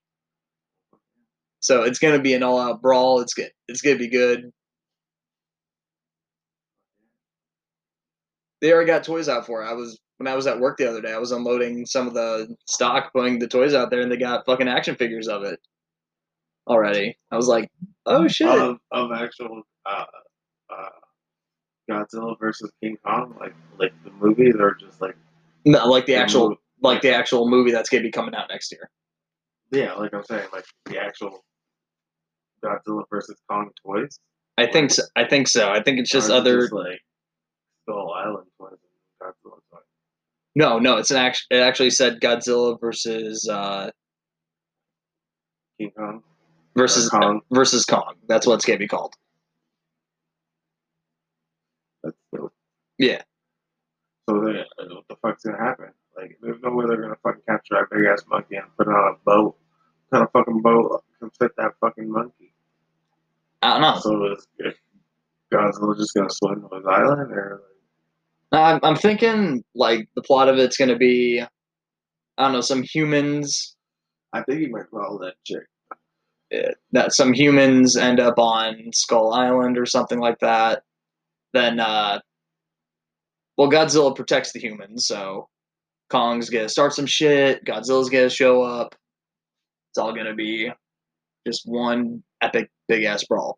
So 1.60 1.84
it's 1.84 2.00
gonna 2.00 2.20
be 2.22 2.34
an 2.36 2.44
all 2.44 2.60
out 2.60 2.82
brawl. 2.82 3.20
It's 3.22 3.34
good. 3.34 3.51
It's 3.67 3.82
gonna 3.82 3.98
be 3.98 4.10
good. 4.10 4.51
They 8.62 8.72
already 8.72 8.88
got 8.88 9.03
toys 9.03 9.29
out 9.29 9.46
for 9.46 9.63
it. 9.63 9.67
I 9.67 9.74
was 9.74 10.00
when 10.18 10.28
I 10.28 10.36
was 10.36 10.48
at 10.48 10.60
work 10.60 10.78
the 10.78 10.90
other 10.90 11.02
day. 11.02 11.14
I 11.14 11.18
was 11.18 11.32
unloading 11.32 11.86
some 11.86 12.08
of 12.08 12.14
the 12.14 12.56
stock, 12.68 13.12
putting 13.14 13.40
the 13.40 13.48
toys 13.48 13.74
out 13.74 13.90
there, 13.90 14.02
and 14.02 14.12
they 14.12 14.18
got 14.18 14.46
fucking 14.46 14.68
action 14.68 14.96
figures 14.96 15.28
of 15.28 15.44
it 15.44 15.60
already. 16.68 17.18
I 17.32 17.36
was 17.36 17.48
like, 17.48 17.70
oh 18.06 18.28
shit. 18.28 18.48
Of, 18.48 18.78
of 18.92 19.12
actual 19.12 19.64
uh, 19.86 20.06
uh, 20.70 20.90
Godzilla 21.90 22.38
versus 22.40 22.72
King 22.82 22.98
Kong, 23.06 23.36
like 23.40 23.54
like 23.78 23.94
the 24.04 24.12
movies, 24.12 24.56
or 24.60 24.76
just 24.76 25.02
like 25.02 25.16
no, 25.66 25.88
like 25.88 26.06
the 26.06 26.14
the 26.14 26.20
actual 26.20 26.50
movie? 26.50 26.60
like 26.82 27.02
the 27.02 27.14
actual 27.14 27.50
movie 27.50 27.72
that's 27.72 27.90
gonna 27.90 28.04
be 28.04 28.12
coming 28.12 28.36
out 28.36 28.50
next 28.50 28.72
year. 28.72 28.90
Yeah, 29.72 29.94
like 29.94 30.14
I'm 30.14 30.24
saying, 30.24 30.48
like 30.54 30.66
the 30.86 31.00
actual 31.00 31.44
Godzilla 32.64 33.04
versus 33.10 33.38
Kong 33.50 33.72
toys. 33.86 34.20
I 34.58 34.68
think 34.68 34.92
so. 34.92 35.04
I 35.16 35.26
think 35.26 35.48
so. 35.48 35.70
I 35.70 35.84
think 35.84 36.00
it's 36.00 36.10
just 36.10 36.30
Or 36.30 36.34
is 36.34 36.38
it 36.38 36.42
other. 36.42 36.62
just, 36.62 36.74
like 36.74 37.02
Skull 37.84 38.14
Island 38.14 38.48
toys 38.60 38.78
and 39.22 39.34
Godzilla. 39.34 39.60
No, 40.56 40.80
no, 40.80 40.98
it's 40.98 41.12
an 41.12 41.18
act. 41.18 41.46
It 41.50 41.58
actually 41.58 41.90
said 41.90 42.22
Godzilla 42.22 42.80
versus 42.80 43.48
uh 43.50 43.90
King 45.80 45.92
Kong 45.98 46.24
versus 46.76 47.08
Or 47.14 47.20
Kong. 47.20 47.42
versus 47.52 47.86
Kong. 47.86 48.16
That's 48.28 48.48
what 48.48 48.56
it's 48.56 48.66
gonna 48.66 48.80
be 48.80 48.88
called. 48.88 49.14
That's 52.04 52.16
dope. 52.34 52.54
Yeah. 52.98 53.22
So 54.30 54.42
then, 54.42 54.56
uh, 54.80 54.86
what 54.96 55.08
the 55.10 55.16
fuck's 55.22 55.44
gonna 55.44 55.58
happen? 55.58 55.92
Like, 56.16 56.38
there's 56.42 56.62
no 56.64 56.72
way 56.72 56.86
they're 56.88 57.02
gonna 57.02 57.16
fucking 57.22 57.42
capture 57.48 57.76
that 57.76 57.90
big 57.92 58.06
ass 58.06 58.24
monkey 58.30 58.56
and 58.56 58.66
put 58.78 58.88
it 58.88 58.92
on 58.92 59.14
a 59.16 59.18
boat. 59.26 59.58
What 60.10 60.20
kind 60.20 60.24
of 60.24 60.32
fucking 60.32 60.62
boat 60.62 61.04
can 61.20 61.30
fit 61.32 61.52
that 61.58 61.74
fucking 61.82 62.10
monkey? 62.10 62.54
I 63.62 63.74
don't 63.74 63.82
know. 63.82 64.00
So 64.00 64.32
is 64.32 64.48
if 64.60 64.76
Godzilla 65.54 65.98
just 65.98 66.14
gonna 66.16 66.30
swim 66.30 66.62
to 66.70 66.76
his 66.78 66.86
island, 66.86 67.32
or 67.34 67.62
I'm 68.52 68.80
I'm 68.84 68.96
thinking 68.96 69.64
like 69.75 70.08
the 70.16 70.22
plot 70.22 70.50
of 70.50 70.58
it's 70.58 70.78
gonna 70.78 70.98
be, 70.98 71.42
I 72.38 72.44
don't 72.44 72.54
know, 72.54 72.62
some 72.62 72.84
humans. 72.84 73.75
I 74.34 74.44
think 74.44 74.62
he 74.62 74.68
might 74.68 74.90
follow 74.92 75.20
that 75.20 75.36
chick. 75.46 75.64
That 76.92 77.14
some 77.14 77.34
humans 77.34 77.98
end 77.98 78.20
up 78.20 78.38
on 78.38 78.92
Skull 78.94 79.34
Island 79.34 79.78
or 79.78 79.86
something 79.86 80.20
like 80.20 80.40
that. 80.40 80.84
Then, 81.54 81.80
uh, 81.80 82.20
well, 83.58 83.70
Godzilla 83.70 84.16
protects 84.16 84.52
the 84.54 84.60
humans, 84.60 85.08
so 85.08 85.50
Kong's 86.10 86.50
gonna 86.50 86.70
start 86.70 86.94
some 86.94 87.06
shit. 87.06 87.64
Godzilla's 87.66 88.10
gonna 88.10 88.30
show 88.30 88.62
up. 88.62 88.96
It's 89.92 89.98
all 89.98 90.14
gonna 90.14 90.36
be 90.36 90.72
just 91.48 91.64
one 91.66 92.24
epic 92.42 92.70
big 92.88 93.04
ass 93.04 93.24
brawl. 93.25 93.58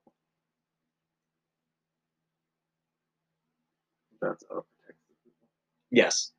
That's 4.21 4.43
up. 4.55 4.65
Yes. 5.91 6.31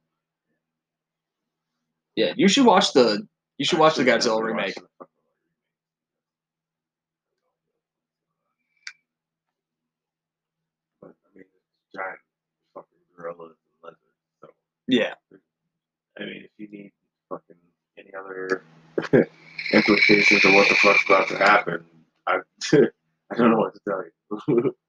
Yeah, 2.16 2.32
you 2.36 2.48
should 2.48 2.66
watch 2.66 2.92
the 2.92 3.26
you 3.58 3.64
should 3.64 3.78
watch 3.78 3.96
the 3.96 4.04
Godzilla 4.04 4.42
remake. 4.42 4.74
But 11.00 11.12
I 11.24 11.36
mean, 11.36 11.44
it's 11.44 11.94
giant 11.94 12.18
fucking 12.74 12.88
and 13.18 13.38
lizards. 13.82 13.98
So 14.42 14.48
Yeah. 14.88 15.14
I 16.18 16.24
mean, 16.24 16.44
if 16.44 16.50
you 16.58 16.68
need 16.68 16.92
fucking 17.28 17.56
any 17.98 18.10
other 18.18 18.64
implications 19.72 20.44
of 20.44 20.54
what 20.54 20.68
the 20.68 20.74
fuck's 20.76 21.04
about 21.06 21.28
to 21.28 21.38
happen, 21.38 21.84
I 22.26 22.38
I 23.30 23.36
don't 23.36 23.50
know 23.52 23.58
what 23.58 23.74
to 23.74 23.80
tell 23.88 24.04
you. 24.48 24.74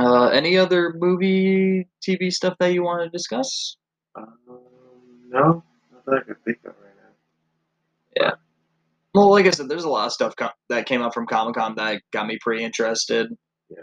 Uh, 0.00 0.28
any 0.28 0.56
other 0.56 0.92
movie, 0.96 1.87
TV 2.06 2.32
stuff 2.32 2.54
that 2.60 2.72
you 2.72 2.82
want 2.82 3.02
to 3.02 3.08
discuss? 3.10 3.76
um, 4.16 4.36
no, 5.28 5.62
not 5.92 6.04
that 6.06 6.14
I 6.14 6.20
can 6.24 6.36
think 6.44 6.58
of 6.64 6.72
right 6.82 6.94
now. 6.96 7.10
Yeah. 8.16 8.30
Well, 9.14 9.30
like 9.30 9.46
I 9.46 9.50
said, 9.50 9.68
there's 9.68 9.84
a 9.84 9.88
lot 9.88 10.06
of 10.06 10.12
stuff 10.12 10.34
co- 10.36 10.50
that 10.70 10.86
came 10.86 11.02
out 11.02 11.12
from 11.14 11.26
Comic 11.26 11.54
Con 11.56 11.74
that 11.76 12.02
got 12.12 12.26
me 12.26 12.38
pretty 12.40 12.64
interested. 12.64 13.36
Yeah. 13.68 13.76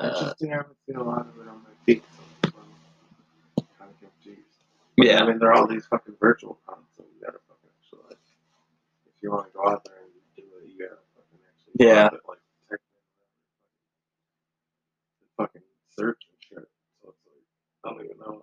Uh, 0.00 0.32
I 0.42 0.46
haven't 0.46 0.76
seen 0.86 0.96
a 0.96 1.02
lot 1.02 1.20
of 1.20 1.36
it 1.40 1.48
on 1.48 1.62
my 1.62 1.70
feet. 1.86 2.02
So 2.44 2.50
I'm 3.58 3.64
kind 3.78 3.90
of 3.90 4.00
confused. 4.00 4.64
yeah. 4.96 5.22
I 5.22 5.26
mean, 5.28 5.38
they're 5.38 5.52
all 5.52 5.66
these 5.66 5.86
fucking 5.86 6.14
virtual 6.20 6.58
cons, 6.66 6.86
so 6.96 7.04
you 7.14 7.24
gotta 7.24 7.38
fucking 7.48 7.70
actually, 7.80 8.00
like, 8.08 8.18
if 9.06 9.22
you 9.22 9.30
want 9.30 9.46
to 9.46 9.52
go 9.56 9.68
out 9.68 9.84
there 9.84 9.94
and 10.02 10.12
do 10.36 10.42
it, 10.64 10.68
you 10.70 10.78
gotta 10.78 11.00
fucking 11.14 11.38
actually 11.48 11.86
Yeah. 11.86 12.04
out 12.06 12.10
there, 12.12 12.20
like, 12.28 12.38
text 12.70 12.84
and 15.20 15.30
fucking 15.36 15.62
search 15.98 16.22
and 16.30 16.38
shit. 16.58 16.68
So 17.02 17.08
it's 17.10 17.18
like, 17.26 17.44
I 17.84 17.96
don't 17.96 18.04
even 18.04 18.18
know. 18.18 18.42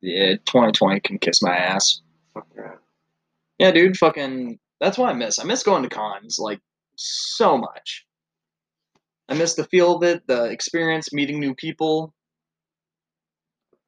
Yeah, 0.00 0.34
2020 0.52 1.00
can 1.00 1.18
kiss 1.18 1.42
my 1.42 1.56
ass. 1.56 2.02
Fuck 2.34 2.46
yeah. 2.54 2.72
Yeah, 3.58 3.70
dude, 3.70 3.96
fucking. 3.96 4.58
That's 4.80 4.98
what 4.98 5.08
I 5.08 5.14
miss. 5.14 5.38
I 5.38 5.44
miss 5.44 5.62
going 5.62 5.82
to 5.82 5.88
cons 5.88 6.38
like 6.38 6.60
so 6.96 7.56
much. 7.56 8.04
I 9.28 9.34
miss 9.34 9.54
the 9.54 9.64
feel 9.64 9.96
of 9.96 10.02
it, 10.02 10.26
the 10.26 10.44
experience, 10.44 11.12
meeting 11.12 11.40
new 11.40 11.54
people. 11.54 12.12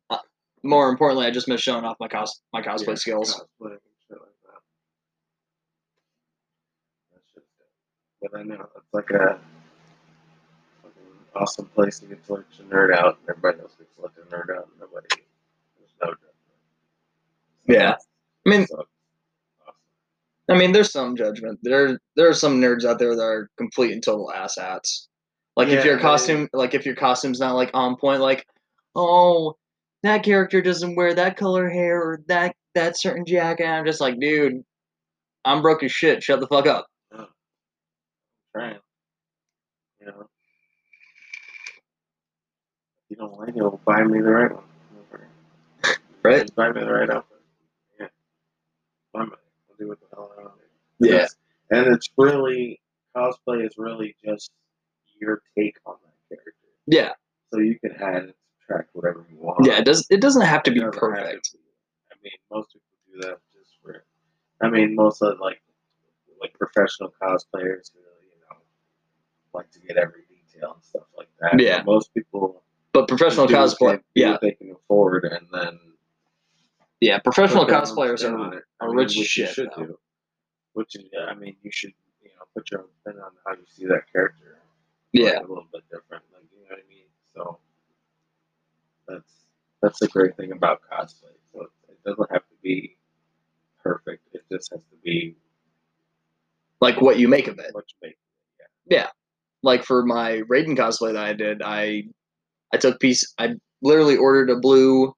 Uh, 0.09 0.19
more 0.63 0.89
importantly, 0.89 1.27
I 1.27 1.31
just 1.31 1.49
miss 1.49 1.61
showing 1.61 1.85
off 1.85 1.97
my 2.01 2.09
cos 2.09 2.41
my 2.53 2.63
cosplay 2.63 2.89
Yeah, 2.89 2.95
skills. 2.95 3.35
Cosplay 3.35 3.71
like. 3.71 3.81
That's 7.13 7.25
just 7.35 7.47
it. 7.61 8.31
But 8.31 8.41
I 8.41 8.43
know 8.43 8.69
it's 8.77 8.95
like 8.95 9.11
a 9.11 9.39
fucking 10.83 11.03
awesome 11.35 11.67
place 11.75 11.99
to 11.99 12.07
get 12.07 12.25
to 12.27 12.35
like 12.35 12.51
to 12.57 12.63
nerd 12.63 12.97
out, 12.97 13.19
and 13.21 13.37
everybody 13.37 13.61
else 13.61 13.75
gets 13.77 13.95
to 13.97 14.03
let 14.03 14.15
them 14.15 14.25
nerd 14.31 14.57
out, 14.57 14.69
and 14.71 14.81
nobody 14.81 15.09
there's 15.09 15.11
no 15.11 15.19
judgment. 15.19 15.24
Yeah. 17.67 17.95
I 18.47 18.51
mean, 18.51 18.67
I 20.51 20.59
mean, 20.59 20.73
there's 20.73 20.93
some 20.93 21.17
judgment. 21.17 21.59
There, 21.63 21.99
there 22.17 22.29
are 22.29 22.35
some 22.35 22.61
nerds 22.61 22.85
out 22.85 22.99
there 22.99 23.17
that 23.17 23.23
are 23.23 23.49
complete 23.57 23.93
and 23.93 24.03
total 24.03 24.31
asshats. 24.35 25.07
Like 25.57 25.69
if 25.69 25.85
Yeah, 25.85 25.93
your 25.93 25.99
I- 25.99 26.03
costume, 26.03 26.49
like 26.53 26.75
if 26.75 26.85
your 26.85 26.97
costume's 26.97 27.41
not 27.41 27.55
like 27.55 27.71
on 27.75 27.97
point, 27.97 28.21
like, 28.21 28.45
oh, 28.95 29.57
that 30.03 30.23
character 30.23 30.61
doesn't 30.61 30.97
wear 30.97 31.15
that 31.15 31.37
color 31.37 31.69
hair 31.71 31.99
or 32.01 32.21
that 32.29 32.55
that 32.75 32.99
certain 33.01 33.25
jacket. 33.25 33.65
I'm 33.67 33.87
just 33.87 34.01
like, 34.01 34.19
dude, 34.21 34.63
I'm 35.45 35.63
broke 35.63 35.83
as 35.83 35.93
shit. 35.93 36.23
Shut 36.23 36.41
the 36.41 36.47
fuck 36.49 36.67
up. 36.67 36.87
Trying. 38.55 38.79
You 40.01 40.07
know. 40.07 40.27
If 42.99 43.11
you 43.11 43.17
don't 43.17 43.39
like 43.39 43.49
it, 43.51 43.57
well, 43.57 43.81
buy 43.87 44.03
me 44.05 44.21
the 44.21 44.31
right 44.31 44.53
one. 44.53 44.65
Right? 46.23 46.43
Just 46.43 46.55
buy 46.57 46.71
me 46.73 46.81
the 46.81 46.93
right 46.93 47.09
outfit. 47.11 47.34
Yeah. 49.15 49.21
Buy 49.21 49.27
me. 49.27 49.33
I'll 49.71 49.77
do 49.79 49.89
what 49.89 50.01
the 50.01 50.07
hell 50.15 50.33
I 50.39 50.43
want 50.43 50.55
to 50.57 50.61
do. 51.07 51.09
Yeah. 51.11 51.13
That's- 51.19 51.37
And 51.71 51.87
and 51.87 51.97
it's 51.97 52.11
really 52.17 52.81
cosplay 53.17 53.67
is 53.67 53.75
really 53.79 54.17
just 54.25 54.51
your 55.21 55.43
take 55.57 55.77
on 55.87 55.97
that 56.05 56.37
character. 56.37 56.53
Yeah, 56.87 57.13
So 57.53 57.61
you 57.61 57.79
can 57.79 57.93
add 58.03 58.17
and 58.25 58.35
subtract 58.61 58.91
whatever 58.95 59.25
you 59.31 59.39
want. 59.39 59.65
yeah. 59.67 59.79
It 59.79 59.85
does. 59.85 60.07
It 60.11 60.21
doesn't 60.21 60.43
have 60.43 60.63
to 60.65 60.71
It 60.71 60.75
be 60.75 60.81
doesn't 60.81 60.93
to 60.93 60.99
perfect. 60.99 61.53
be. 61.53 61.59
I 62.13 62.17
mean, 62.23 62.33
most 62.51 62.73
people 62.73 62.87
do 63.13 63.21
that 63.29 63.39
just 63.53 63.71
for. 63.83 64.05
I 64.61 64.69
mean, 64.69 64.95
most 64.95 65.23
of 65.23 65.39
like 65.41 65.63
like 66.41 66.53
professional 66.59 67.15
cosplayers, 67.23 67.91
who, 67.93 68.01
you 68.01 68.37
know, 68.51 68.57
like 69.55 69.71
to 69.71 69.79
get 69.81 69.97
every 69.97 70.23
detail 70.29 70.73
and 70.75 70.85
stuff 70.85 71.05
like 71.17 71.29
that. 71.41 71.59
Yeah. 71.59 71.79
But 71.79 71.87
most 71.87 72.13
people 72.13 72.63
But 72.93 73.09
professional 73.09 73.47
cosplay, 73.47 74.03
yeah, 74.15 74.37
they 74.43 74.53
can 74.53 74.73
afford, 74.73 75.25
and 75.25 75.47
then 75.53 75.79
yeah. 77.05 77.19
Professional 77.21 77.67
put 77.67 77.75
cosplayers 77.75 78.21
spin 78.21 78.35
on 78.35 78.55
are 78.55 78.59
it. 78.59 78.65
I 78.81 78.87
are 78.87 78.89
mean, 78.89 78.97
rich 78.99 79.17
which 79.17 79.17
you 79.19 79.25
shit, 79.25 79.51
should 79.51 79.71
though. 79.77 79.87
do. 79.87 79.99
Which 80.75 80.97
is, 80.97 81.05
I 81.29 81.35
mean, 81.35 81.57
you 81.63 81.71
should 81.73 81.93
you 82.23 82.31
know 82.31 82.45
put 82.55 82.71
your 82.71 82.83
own 82.83 82.89
spin 83.01 83.21
on 83.23 83.31
how 83.47 83.53
you 83.55 83.65
see 83.69 83.87
that 83.87 84.03
character. 84.13 84.59
yeah. 85.13 85.25
like, 85.25 85.37
a 85.37 85.49
little 85.49 85.67
bit 85.73 85.83
different. 85.91 86.25
Like 86.33 86.45
you 86.53 86.61
know 86.63 86.67
what 86.71 86.79
I 86.79 86.89
mean. 86.89 87.07
So 87.35 87.59
that's 89.09 89.33
that's 89.83 90.01
the 90.01 90.09
great 90.09 90.37
thing 90.37 90.53
about 90.53 90.81
cosplay. 90.91 91.35
So 91.53 91.63
it, 91.63 91.71
it 91.91 91.99
doesn't 92.05 92.31
have 92.33 92.43
to 92.43 92.55
be 92.63 92.97
perfect. 93.83 94.23
It 94.33 94.43
just 94.51 94.73
has 94.73 94.81
to 94.83 94.97
be 95.05 95.37
Like 96.81 97.01
what 97.01 97.19
you 97.19 97.29
make 97.29 97.49
of 97.49 97.59
it. 97.59 97.75
what 97.75 97.85
you 98.03 98.09
make. 98.09 98.19
like 99.63 99.85
for 99.85 100.05
my 100.05 100.43
Raiden 100.51 100.77
cosplay 100.77 101.13
that 101.15 101.25
I 101.25 101.33
did, 101.35 101.63
I 101.63 102.05
I 102.73 102.79
took 102.79 103.01
piece 103.01 103.35
I 103.39 103.55
literally 103.83 104.17
ordered 104.17 104.51
a 104.51 104.57
blue 104.59 105.15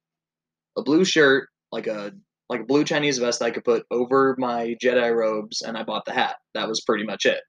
a 0.76 0.82
blue 0.82 1.04
shirt, 1.04 1.48
like 1.76 1.87
a 1.87 2.12
like 2.49 2.61
a 2.61 2.64
blue 2.64 2.85
Chinese 2.85 3.18
vest 3.18 3.42
I 3.42 3.50
could 3.50 3.64
put 3.64 3.85
over 3.90 4.35
my 4.38 4.76
Jedi 4.83 5.14
robes 5.14 5.62
and 5.62 5.76
I 5.76 5.83
bought 5.83 6.04
the 6.06 6.12
hat. 6.12 6.37
That 6.54 6.68
was 6.68 6.80
pretty 6.83 7.04
much 7.04 7.26
it. 7.26 7.40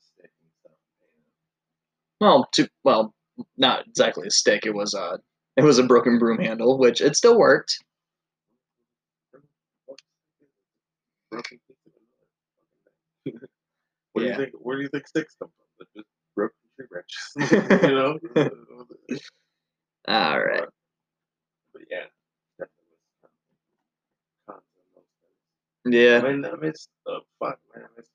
Stuff. 0.00 0.30
Well, 2.20 2.48
to 2.54 2.68
well, 2.84 3.14
not 3.58 3.86
exactly 3.86 4.26
a 4.26 4.30
stick, 4.30 4.64
it 4.66 4.74
was 4.74 4.94
a 4.94 5.18
it 5.56 5.64
was 5.64 5.78
a 5.78 5.84
broken 5.84 6.18
broom 6.18 6.38
handle, 6.38 6.78
which 6.78 7.00
it 7.02 7.16
still 7.16 7.38
worked. 7.38 7.76
Broken 11.30 11.58
piece 11.68 11.76
of 11.86 11.92
another 11.96 12.16
fucking 13.24 13.40
thing. 13.40 13.48
What 14.12 14.24
Yeah. 14.24 14.36
do 14.36 14.42
you 14.42 14.46
think? 14.50 14.64
Where 14.64 14.76
do 14.76 14.82
you 14.82 14.88
think 14.88 15.06
sticks 15.08 15.34
come 15.38 15.50
from? 15.78 15.86
They're 15.94 16.02
just 16.02 16.10
broken 16.36 16.56
tree 16.76 16.86
branches. 16.90 17.34
you 17.82 17.94
know. 17.94 18.18
All 20.08 20.40
right. 20.40 20.68
But 21.72 21.82
yeah, 21.90 22.06
definitely. 22.58 22.96
Cons 24.48 24.62
and 24.76 24.84
those 24.96 25.04
things. 25.22 25.32
Yeah. 25.84 26.20
I 26.24 26.32
mean, 26.32 26.44
I 26.44 26.54
miss 26.56 26.88
the 27.06 27.20
fuck, 27.38 27.58
man. 27.74 27.84
I 27.84 27.88
miss 27.96 28.06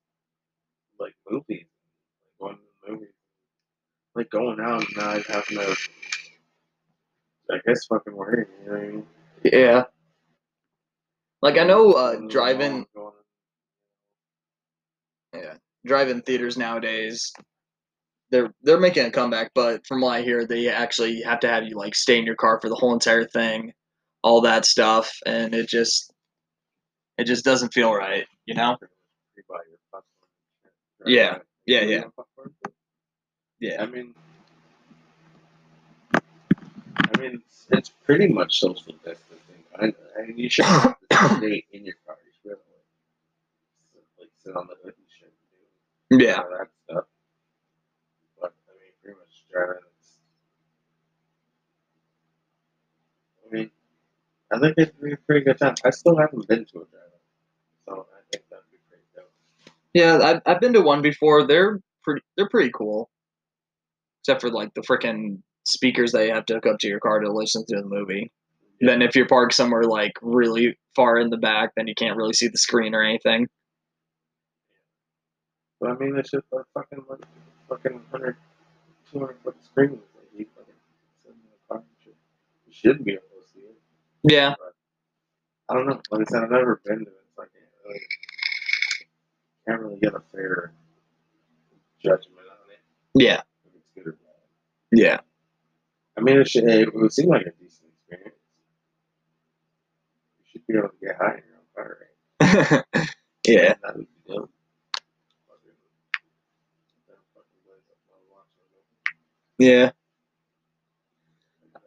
like 1.00 1.16
movies, 1.30 1.66
like 2.40 2.40
going 2.40 2.56
to 2.56 2.62
the 2.86 2.92
movies, 2.94 3.14
like 4.16 4.30
going 4.30 4.60
out 4.60 4.86
and 4.86 4.98
not 4.98 5.26
having 5.26 5.58
to. 5.58 5.76
I 7.52 7.60
guess 7.66 7.86
fucking 7.86 8.16
worry. 8.16 8.46
You 8.64 8.72
know 8.72 8.78
what 8.78 8.82
I 8.82 8.88
mean? 8.88 9.06
Yeah. 9.44 9.84
Like 11.42 11.58
I 11.58 11.64
know 11.64 11.94
uh 11.94 12.16
Going 12.16 12.30
to 12.30 12.34
the 12.34 12.34
driving 12.34 12.86
mall, 12.96 13.14
drive-in 15.86 16.22
theaters 16.22 16.58
nowadays 16.58 17.32
they're 18.32 18.52
they're 18.64 18.80
making 18.80 19.06
a 19.06 19.12
comeback 19.12 19.52
but 19.54 19.86
from 19.86 20.02
what 20.02 20.14
i 20.16 20.22
hear 20.22 20.46
they 20.46 20.68
actually 20.68 21.22
have 21.22 21.40
to 21.40 21.48
have 21.48 21.64
you 21.64 21.76
like 21.78 21.96
stay 21.96 22.18
in 22.18 22.26
your 22.26 22.36
car 22.36 22.60
for 22.60 22.70
the 22.70 22.76
whole 22.76 22.94
entire 22.94 23.26
thing 23.26 23.72
all 24.24 24.42
that 24.42 24.66
stuff 24.66 25.20
and 25.26 25.54
it 25.54 25.68
just 25.68 26.12
it 27.18 27.26
just 27.26 27.46
doesn't 27.46 27.74
feel 27.74 27.94
right 27.94 28.28
you 28.46 28.54
know 28.56 28.78
pre-buy 29.36 29.60
your 29.70 29.80
popcorn. 29.92 30.06
Yeah, 31.06 31.40
yeah, 31.66 31.82
yeah. 31.82 32.04
yeah 33.60 33.82
I 33.84 33.86
mean, 33.86 34.16
I 36.14 37.20
mean, 37.20 37.42
it's, 37.46 37.68
it's 37.72 37.90
pretty 38.06 38.28
much 38.28 38.60
social 38.60 38.94
distancing. 39.04 39.64
I, 39.78 39.86
I 39.88 40.32
you 40.36 40.50
should 40.50 40.66
have 40.66 40.96
stay 41.38 41.66
in 41.72 41.86
your 41.86 41.96
car. 42.06 42.18
You 42.26 42.32
should 42.42 42.52
have 42.52 42.60
like, 44.20 44.30
sit, 44.44 44.56
on 44.56 44.68
the 44.68 44.76
hood 44.84 44.94
and 44.96 45.08
shit. 45.20 45.34
Yeah 46.26 46.42
all 46.42 46.50
that 46.58 46.68
stuff. 46.86 47.06
But 48.40 48.54
I 48.68 48.72
mean, 48.80 48.94
pretty 49.04 49.20
much 49.20 49.46
driving. 49.52 49.84
It's, 50.00 50.18
I 53.46 53.56
mean, 53.56 53.72
I 54.56 54.60
think 54.60 54.76
it'd 54.78 55.02
be 55.02 55.14
a 55.14 55.18
pretty 55.28 55.46
good 55.46 55.60
time. 55.60 55.76
I 55.86 55.92
still 55.92 56.18
haven't 56.18 56.48
been 56.48 56.66
to 56.66 56.80
a 56.80 56.86
drive-in, 56.86 57.22
so 57.88 58.08
I 58.14 58.22
think 58.32 58.46
that'd 58.50 58.66
be 58.72 58.78
pretty 58.90 59.04
dope. 59.16 59.32
yeah 59.94 60.20
I've, 60.24 60.42
I've 60.46 60.62
been 60.62 60.74
to 60.74 60.82
one 60.82 61.02
before 61.04 61.48
they're 61.48 61.82
pretty 62.04 62.22
they're 62.38 62.50
pretty 62.50 62.72
cool 62.74 63.10
except 64.22 64.42
for 64.42 64.52
like 64.52 64.74
the 64.76 64.82
freaking 64.82 65.40
speakers 65.66 66.14
that 66.14 66.26
you 66.28 66.34
have 66.34 66.46
to 66.48 66.56
hook 66.56 66.68
up 66.68 66.80
to 66.80 66.88
your 66.88 67.00
car 67.02 67.20
to 67.22 67.32
listen 67.32 67.66
to 67.68 67.78
the 67.78 67.86
movie 67.88 68.32
then 68.82 69.02
if 69.02 69.16
you're 69.16 69.28
parked 69.28 69.54
somewhere 69.54 69.84
like 69.84 70.14
really 70.22 70.78
far 70.96 71.20
in 71.20 71.30
the 71.30 71.38
back 71.38 71.72
then 71.78 71.88
you 71.88 71.96
can't 71.96 72.18
really 72.18 72.34
see 72.34 72.48
the 72.48 72.58
screen 72.58 72.96
or 72.96 73.04
anything 73.04 73.48
But 75.80 75.92
I 75.92 75.96
mean, 75.98 76.18
it's 76.18 76.32
just 76.32 76.46
a 76.54 76.64
fucking 76.74 77.06
like 77.10 77.22
fucking 77.70 77.94
100, 78.12 78.36
200 79.12 79.38
foot 79.44 79.56
screen 79.66 79.92
that 79.92 80.40
you 80.40 80.46
fucking 80.56 80.74
in 81.28 81.32
the 81.32 81.74
car. 81.76 81.84
You 82.68 82.74
should 82.74 83.04
be 83.04 83.14
able 83.14 83.22
to 83.22 83.28
see 83.28 83.34
it. 83.34 83.35
Yeah 84.28 84.56
But 84.58 84.74
I 85.70 85.74
don't 85.76 85.88
know. 85.88 86.02
Like 86.12 86.22
I 86.22 86.24
said, 86.26 86.44
I've 86.44 86.52
never 86.52 86.82
been 86.86 87.00
to 87.00 87.12
it. 87.12 87.26
So 87.36 87.44
I 87.44 87.46
can't 87.46 87.72
really, 87.86 88.02
can't 89.68 89.82
really 89.82 90.00
get 90.00 90.14
a 90.16 90.22
fair 90.32 90.74
judgment 92.04 92.48
on 92.50 92.72
it. 92.72 92.80
yeah 93.14 93.42
If 93.66 93.74
it's 93.76 93.88
good 93.96 94.08
or 94.08 94.12
bad. 94.14 95.00
yeah 95.00 95.20
I 96.18 96.22
mean, 96.22 96.38
it, 96.40 96.48
should, 96.50 96.66
it 96.66 96.94
would 96.96 97.12
seem 97.14 97.30
like 97.30 97.44
a 97.46 97.52
decent 97.60 97.92
experience. 97.94 98.36
You 100.40 100.46
should 100.52 100.68
be 100.68 100.78
able 100.78 100.90
to 100.90 100.96
get 101.02 101.16
high 101.18 101.38
in 101.38 101.44
your 101.48 101.58
own 101.60 101.68
car, 101.76 101.98
right? 102.00 103.06
yeah 103.48 103.76
That 103.84 103.96
would 103.98 104.08
be 104.08 104.34
dope. 104.34 104.50
Fucking- 105.48 105.80
that 107.08 107.20
fucking 107.34 107.62
blaze 107.66 107.88
up 107.92 108.00
my 108.08 108.20
watch 108.32 108.52
or 108.60 108.66
whatever. 108.72 108.96
yeah 109.60 109.92
That 111.74 111.82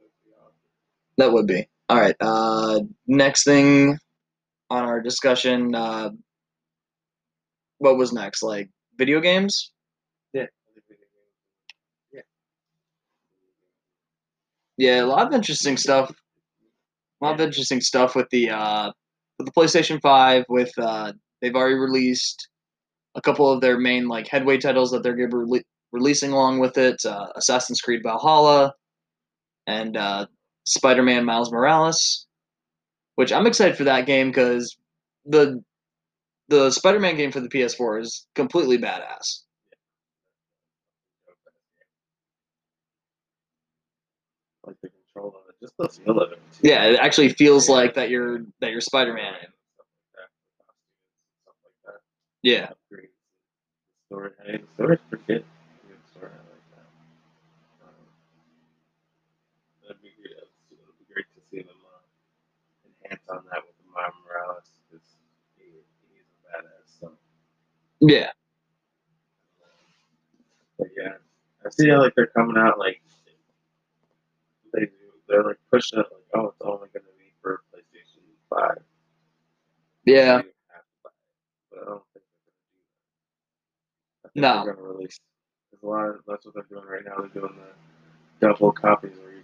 would 0.00 0.12
be 0.24 0.30
awesome. 0.32 0.72
That 1.18 1.32
would 1.32 1.46
be. 1.46 1.68
All 1.88 1.98
right. 1.98 2.14
Uh, 2.20 2.80
next 3.06 3.44
thing 3.44 3.98
on 4.70 4.84
our 4.84 5.00
discussion, 5.00 5.74
uh, 5.74 6.10
what 7.78 7.96
was 7.96 8.12
next? 8.12 8.42
Like 8.42 8.70
video 8.96 9.20
games? 9.20 9.72
Yeah. 10.32 10.42
I 10.42 10.46
think 10.74 10.84
we 10.88 10.94
did 10.96 10.98
good. 12.12 12.22
Yeah. 14.78 14.94
Yeah, 14.96 15.04
a 15.04 15.06
lot 15.06 15.26
of 15.26 15.32
interesting 15.32 15.76
stuff. 15.76 16.10
A 17.20 17.24
lot 17.24 17.34
of 17.34 17.40
interesting 17.40 17.80
stuff 17.80 18.14
with 18.14 18.28
the 18.30 18.50
uh, 18.50 18.92
with 19.38 19.46
the 19.46 19.52
PlayStation 19.52 20.00
Five. 20.00 20.44
With 20.48 20.72
uh, 20.78 21.14
they've 21.42 21.56
already 21.56 21.74
released 21.74 22.48
a 23.16 23.20
couple 23.20 23.50
of 23.50 23.60
their 23.60 23.76
main 23.76 24.06
like 24.06 24.28
headway 24.28 24.58
titles 24.58 24.92
that 24.92 25.02
they're 25.02 25.16
going 25.16 25.30
to 25.30 25.36
be 25.36 25.42
rele- 25.42 25.64
releasing 25.90 26.30
along 26.30 26.60
with 26.60 26.78
it: 26.78 27.04
uh, 27.04 27.26
Assassin's 27.34 27.80
Creed 27.80 28.02
Valhalla 28.04 28.72
and 29.66 29.96
uh, 29.96 30.26
Spider-Man 30.68 31.24
Miles 31.24 31.50
Morales. 31.52 32.26
Which 33.16 33.32
I'm 33.32 33.46
excited 33.46 33.76
for 33.76 33.84
that 33.84 34.06
game 34.06 34.28
because 34.30 34.76
the 35.26 35.62
the 36.48 36.70
Spider-Man 36.70 37.16
game 37.16 37.32
for 37.32 37.40
the 37.40 37.48
PS4 37.48 38.00
is 38.00 38.26
completely 38.34 38.78
badass. 38.78 39.40
Like 44.66 44.76
the 44.82 44.90
control 44.90 45.28
of 45.30 45.48
it, 45.48 45.56
just 45.60 45.74
the 45.78 45.88
feel 45.88 46.20
of 46.20 46.32
it. 46.32 46.40
Yeah, 46.62 46.84
it 46.84 46.98
actually 47.00 47.30
feels 47.30 47.68
like 47.68 47.94
that 47.94 48.10
you're 48.10 48.40
that 48.60 48.70
you're 48.70 48.80
Spider-Man. 48.80 49.34
And 49.34 49.52
stuff 49.52 49.86
like 50.04 50.14
that, 50.24 50.40
the 50.66 50.90
costumes 50.94 51.24
and 51.24 51.34
stuff 51.42 51.56
like 51.64 51.94
that. 51.94 52.00
Yeah, 52.42 52.70
story, 54.08 54.30
story's 54.74 55.00
pretty 55.10 55.24
good. 55.26 55.44
Good 55.88 56.04
story, 56.12 56.32
I 56.32 56.38
like 56.38 56.66
that. 56.76 56.88
Um, 57.86 58.06
that'd 59.82 60.02
be 60.02 60.12
good. 60.22 60.32
It'd 60.70 60.98
be 60.98 61.06
great 61.12 61.26
to 61.34 61.40
see 61.50 61.62
them 61.62 61.76
uh, 61.86 62.02
on 63.30 63.44
that 63.50 63.62
with 63.66 63.76
Miles 63.94 64.14
Morales 64.26 64.70
because 64.90 65.06
he, 65.56 65.64
he's 66.12 66.26
a 66.28 66.38
badass. 66.46 67.00
So, 67.00 67.12
yeah, 68.00 68.30
but 70.78 70.88
yeah, 70.96 71.14
I 71.66 71.70
see 71.70 71.88
how 71.88 72.00
like 72.02 72.14
they're 72.16 72.26
coming 72.28 72.56
out 72.58 72.78
like 72.78 73.00
they 74.74 74.82
do. 74.86 74.90
They're 75.28 75.44
like 75.44 75.58
pushing 75.72 76.00
it 76.00 76.06
like, 76.12 76.24
oh, 76.34 76.48
it's 76.48 76.62
only 76.62 76.88
going 76.92 77.04
to 77.04 77.16
be 77.18 77.32
for 77.42 77.62
PlayStation 77.74 78.22
Five. 78.50 78.82
yeah. 80.06 80.40
So 80.40 80.46
you 80.46 80.52
have 80.72 80.82
to 80.82 80.98
buy 81.04 81.10
it. 81.10 81.12
But 81.70 81.78
I 81.80 81.84
don't 81.86 82.02
think 82.14 82.24
they're 82.36 84.32
going 84.32 84.34
to 84.34 84.40
do 84.40 84.40
that. 84.40 84.40
No. 84.40 84.64
They're 84.64 84.74
going 84.74 84.86
to 84.86 84.94
release. 84.94 85.20
There's 85.72 85.82
a 85.82 85.86
lot. 85.86 86.08
Of, 86.08 86.16
that's 86.26 86.46
what 86.46 86.54
they're 86.54 86.64
doing 86.70 86.84
right 86.88 87.02
now. 87.04 87.16
They're 87.18 87.42
doing 87.42 87.56
the 88.40 88.46
double 88.46 88.72
copies 88.72 89.12
where. 89.18 89.37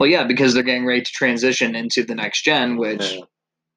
Well, 0.00 0.08
yeah, 0.08 0.24
because 0.24 0.54
they're 0.54 0.62
getting 0.62 0.86
ready 0.86 1.02
to 1.02 1.12
transition 1.12 1.76
into 1.76 2.02
the 2.02 2.14
next 2.14 2.42
gen, 2.42 2.78
which 2.78 3.12
Yeah. 3.12 3.20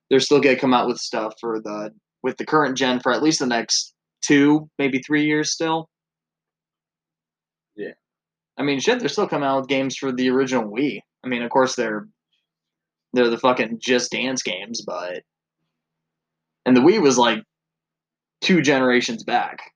they're 0.09 0.21
still 0.21 0.39
gonna 0.39 0.55
come 0.57 0.73
out 0.73 0.87
with 0.87 0.97
stuff 0.97 1.33
for 1.39 1.59
the 1.59 1.93
with 2.23 2.37
the 2.37 2.45
current 2.45 2.77
gen 2.77 3.01
for 3.01 3.11
at 3.11 3.21
least 3.21 3.39
the 3.39 3.45
next 3.45 3.93
two, 4.21 4.69
maybe 4.79 4.99
three 4.99 5.25
years 5.25 5.51
still. 5.51 5.89
Yeah. 7.75 7.91
I 8.57 8.63
mean, 8.63 8.79
shit, 8.79 8.99
they're 8.99 9.09
still 9.09 9.27
coming 9.27 9.45
out 9.49 9.59
with 9.59 9.67
games 9.69 9.97
for 9.97 10.13
the 10.13 10.29
original 10.29 10.71
Wii. 10.71 11.01
I 11.25 11.27
mean, 11.27 11.41
of 11.41 11.49
course 11.51 11.75
they're 11.75 12.07
they're 13.11 13.29
the 13.29 13.37
fucking 13.37 13.79
Just 13.81 14.11
Dance 14.11 14.41
games, 14.43 14.81
but 14.81 15.23
and 16.65 16.75
the 16.77 16.81
Wii 16.81 17.01
was 17.01 17.17
like 17.17 17.43
two 18.39 18.61
generations 18.61 19.25
back. 19.25 19.73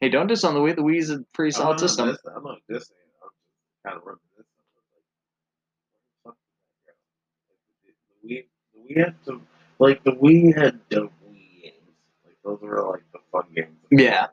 Hey, 0.00 0.08
don't 0.10 0.26
diss 0.26 0.44
on 0.44 0.54
the 0.54 0.60
Wii. 0.60 0.76
The 0.76 0.82
Wii 0.82 0.98
is 0.98 1.10
a 1.10 1.20
pretty 1.32 1.52
solid 1.52 1.80
system. 1.80 2.08
This, 2.08 2.18
I'm 2.26 2.42
not 2.44 2.58
dissing. 2.70 2.92
I'm 3.22 3.30
just 3.30 3.84
kind 3.86 3.96
of 3.96 4.02
this. 4.36 4.46
Like, 4.46 6.04
the 6.04 6.14
fuck 6.24 6.36
did 6.86 6.86
that 6.86 6.94
go? 6.94 7.32
Like, 7.82 7.84
the, 8.14 8.20
the 8.20 8.28
Wii, 8.28 8.44
the 8.74 8.94
Wii 8.94 9.04
had 9.04 9.14
some, 9.24 9.46
like 9.78 10.04
the 10.04 10.12
Wii 10.12 10.56
had 10.56 10.88
dope 10.90 11.12
Wii 11.26 11.62
games. 11.62 11.74
Like 12.24 12.36
those 12.44 12.60
were 12.60 12.86
like 12.90 13.04
the 13.12 13.20
fun 13.32 13.44
games. 13.54 13.76
Yeah. 13.90 14.26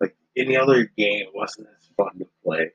Like 0.00 0.14
any 0.36 0.56
other 0.56 0.84
game 0.96 1.26
wasn't 1.34 1.66
as 1.68 1.88
fun 1.96 2.18
to 2.18 2.26
play. 2.44 2.70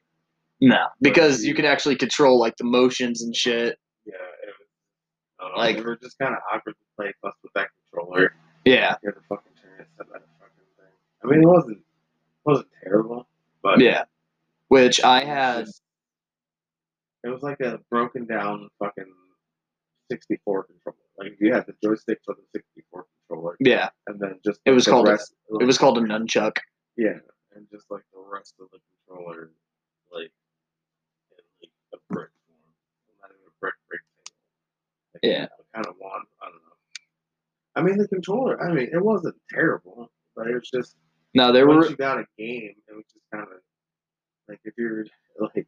No, 0.62 0.88
because 1.01 1.43
you 1.45 1.53
can 1.53 1.65
actually 1.65 1.95
control 1.97 2.39
like 2.39 2.55
the 2.58 2.63
motions 2.63 3.21
and 3.23 3.36
shit. 3.36 3.77
Yeah, 4.05 4.13
it 4.15 4.47
was. 4.47 5.49
Know, 5.51 5.58
Like- 5.62 5.75
they 5.77 5.81
were 5.81 5.97
just 5.97 6.17
kind 6.19 6.34
of 6.34 6.39
awkward 6.53 6.73
to 6.75 6.86
play. 6.97 7.13
Plus 7.21 7.34
with 7.43 7.51
that 7.53 7.67
controller, 7.91 8.34
Yeah, 8.65 8.95
you 9.03 9.10
had 9.10 9.15
to 9.15 9.21
fucking 9.29 9.51
turn 9.62 9.81
it 9.81 9.88
set 9.97 10.08
that 10.08 10.21
fucking 10.39 10.65
thing. 10.77 10.93
I 11.23 11.27
mean, 11.27 11.43
it 11.43 11.47
wasn't, 11.47 11.79
wasn't 12.45 12.67
terrible, 12.84 13.27
but 13.63 13.79
yeah. 13.79 14.03
Which 14.67 15.03
I 15.03 15.23
had. 15.23 15.67
It 17.23 17.29
was 17.29 17.41
like 17.41 17.60
a 17.60 17.79
broken 17.89 18.25
down 18.25 18.69
fucking 18.79 19.12
64 20.12 20.63
controller. 20.65 20.97
Like 21.17 21.38
you 21.39 21.53
had 21.53 21.65
the 21.65 21.73
joystick 21.84 22.19
for 22.25 22.36
the 22.36 22.43
64 22.53 23.05
controller, 23.27 23.55
Yeah, 23.60 23.89
and 24.08 24.19
then 24.19 24.39
just 24.45 24.60
It 24.65 24.71
was 24.71 24.86
called 24.86 25.08
a- 25.08 25.12
rest, 25.12 25.34
it 25.60 25.65
was 25.65 25.77
called 25.77 25.97
a 25.97 26.01
nunchuck. 26.01 26.58
yeah, 26.97 27.17
and 27.55 27.67
just 27.71 27.89
like 27.89 28.03
the 28.13 28.19
rest 28.19 28.53
of 28.60 28.67
the 28.71 28.79
controller, 29.08 29.51
like 30.12 30.31
in 31.31 31.38
like 31.62 31.71
a 31.93 31.97
brick 32.13 32.29
form, 32.47 32.60
not 33.21 33.31
even 33.31 33.41
a 33.47 33.53
brick 33.60 33.75
brick 33.89 34.01
thing. 34.17 34.36
Like, 35.13 35.23
Yeah. 35.23 35.47
kind 35.73 35.88
of 35.88 35.95
wand. 35.99 36.25
I 36.41 36.45
don't 36.45 36.55
know. 36.55 36.71
I 37.77 37.81
mean, 37.81 37.97
the 37.97 38.08
controller. 38.08 38.62
I 38.62 38.71
mean, 38.73 38.89
it 38.93 39.03
wasn't 39.03 39.36
terrible, 39.49 40.12
but 40.36 40.47
it 40.47 40.53
was 40.53 40.69
just 40.69 40.95
No, 41.36 41.52
there 41.52 41.67
once 41.67 41.86
were 41.86 41.91
you 41.91 41.98
got 41.98 42.17
a 42.19 42.26
game, 42.38 42.76
it 42.88 42.95
was 42.95 43.06
just 43.13 43.26
kind 43.32 43.43
of 43.43 43.60
like 44.48 44.60
if 44.63 44.74
you're 44.78 45.06
like 45.39 45.67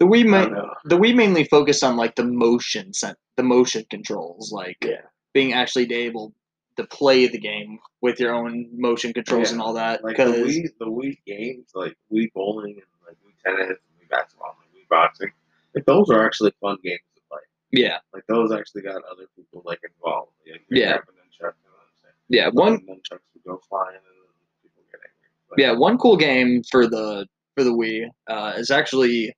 the 0.00 0.06
Wii. 0.06 0.26
Ma- 0.26 0.74
the 0.84 0.96
Wii 0.96 1.14
mainly 1.14 1.44
focused 1.44 1.84
on 1.84 1.96
like 1.96 2.16
the 2.16 2.24
motion 2.24 2.92
sen- 2.94 3.16
the 3.36 3.42
motion 3.42 3.84
controls, 3.90 4.50
like 4.52 4.78
Yeah. 4.82 5.02
being 5.34 5.52
actually 5.52 5.92
able 5.92 6.32
to 6.76 6.86
play 6.86 7.26
the 7.26 7.38
game 7.38 7.80
with 8.00 8.18
your 8.20 8.32
own 8.34 8.68
motion 8.72 9.12
controls 9.12 9.48
Yeah, 9.48 9.54
and 9.54 9.60
all 9.62 9.74
that. 9.74 10.02
Like 10.04 10.16
the 10.16 10.24
Because 10.26 10.56
Wii, 10.56 10.68
the 10.78 10.86
Wii 10.86 11.18
games, 11.26 11.70
like 11.74 11.96
Wii 12.12 12.32
bowling 12.32 12.74
and 12.80 12.86
like 13.06 13.16
Wii 13.26 13.34
tennis 13.44 13.78
and 13.78 14.00
Wii 14.00 14.08
basketball 14.08 14.56
and 14.62 14.70
Wii 14.80 14.88
boxing, 14.88 15.32
like 15.74 15.84
those 15.84 16.08
are 16.10 16.24
actually 16.24 16.52
fun 16.60 16.78
games 16.82 17.00
to 17.16 17.20
play. 17.28 17.40
yeah, 17.72 17.98
Like 18.14 18.24
those 18.28 18.52
actually 18.52 18.82
got 18.82 19.02
other 19.04 19.26
people 19.36 19.62
like 19.66 19.80
involved. 19.84 20.32
Like, 20.50 20.64
Yeah. 20.70 20.92
grab 20.98 21.08
a 21.08 21.12
nunchuck, 21.12 21.54
you 21.60 21.68
know 21.68 21.76
what 21.76 21.82
I'm 21.82 21.96
saying? 22.02 22.14
yeah, 22.28 22.48
one 22.48 22.78
nunchucks 22.86 23.26
would 23.34 23.44
go 23.44 23.60
flying 23.68 23.96
and 23.96 24.04
then 24.06 24.14
people 24.62 24.82
get 24.92 25.00
angry. 25.02 25.30
But, 25.34 25.37
yeah 25.56 25.72
one 25.72 25.98
cool 25.98 26.16
game 26.16 26.62
for 26.70 26.86
the 26.86 27.26
for 27.56 27.64
the 27.64 27.72
Wii 27.72 28.08
uh, 28.28 28.52
is 28.56 28.70
actually 28.70 29.34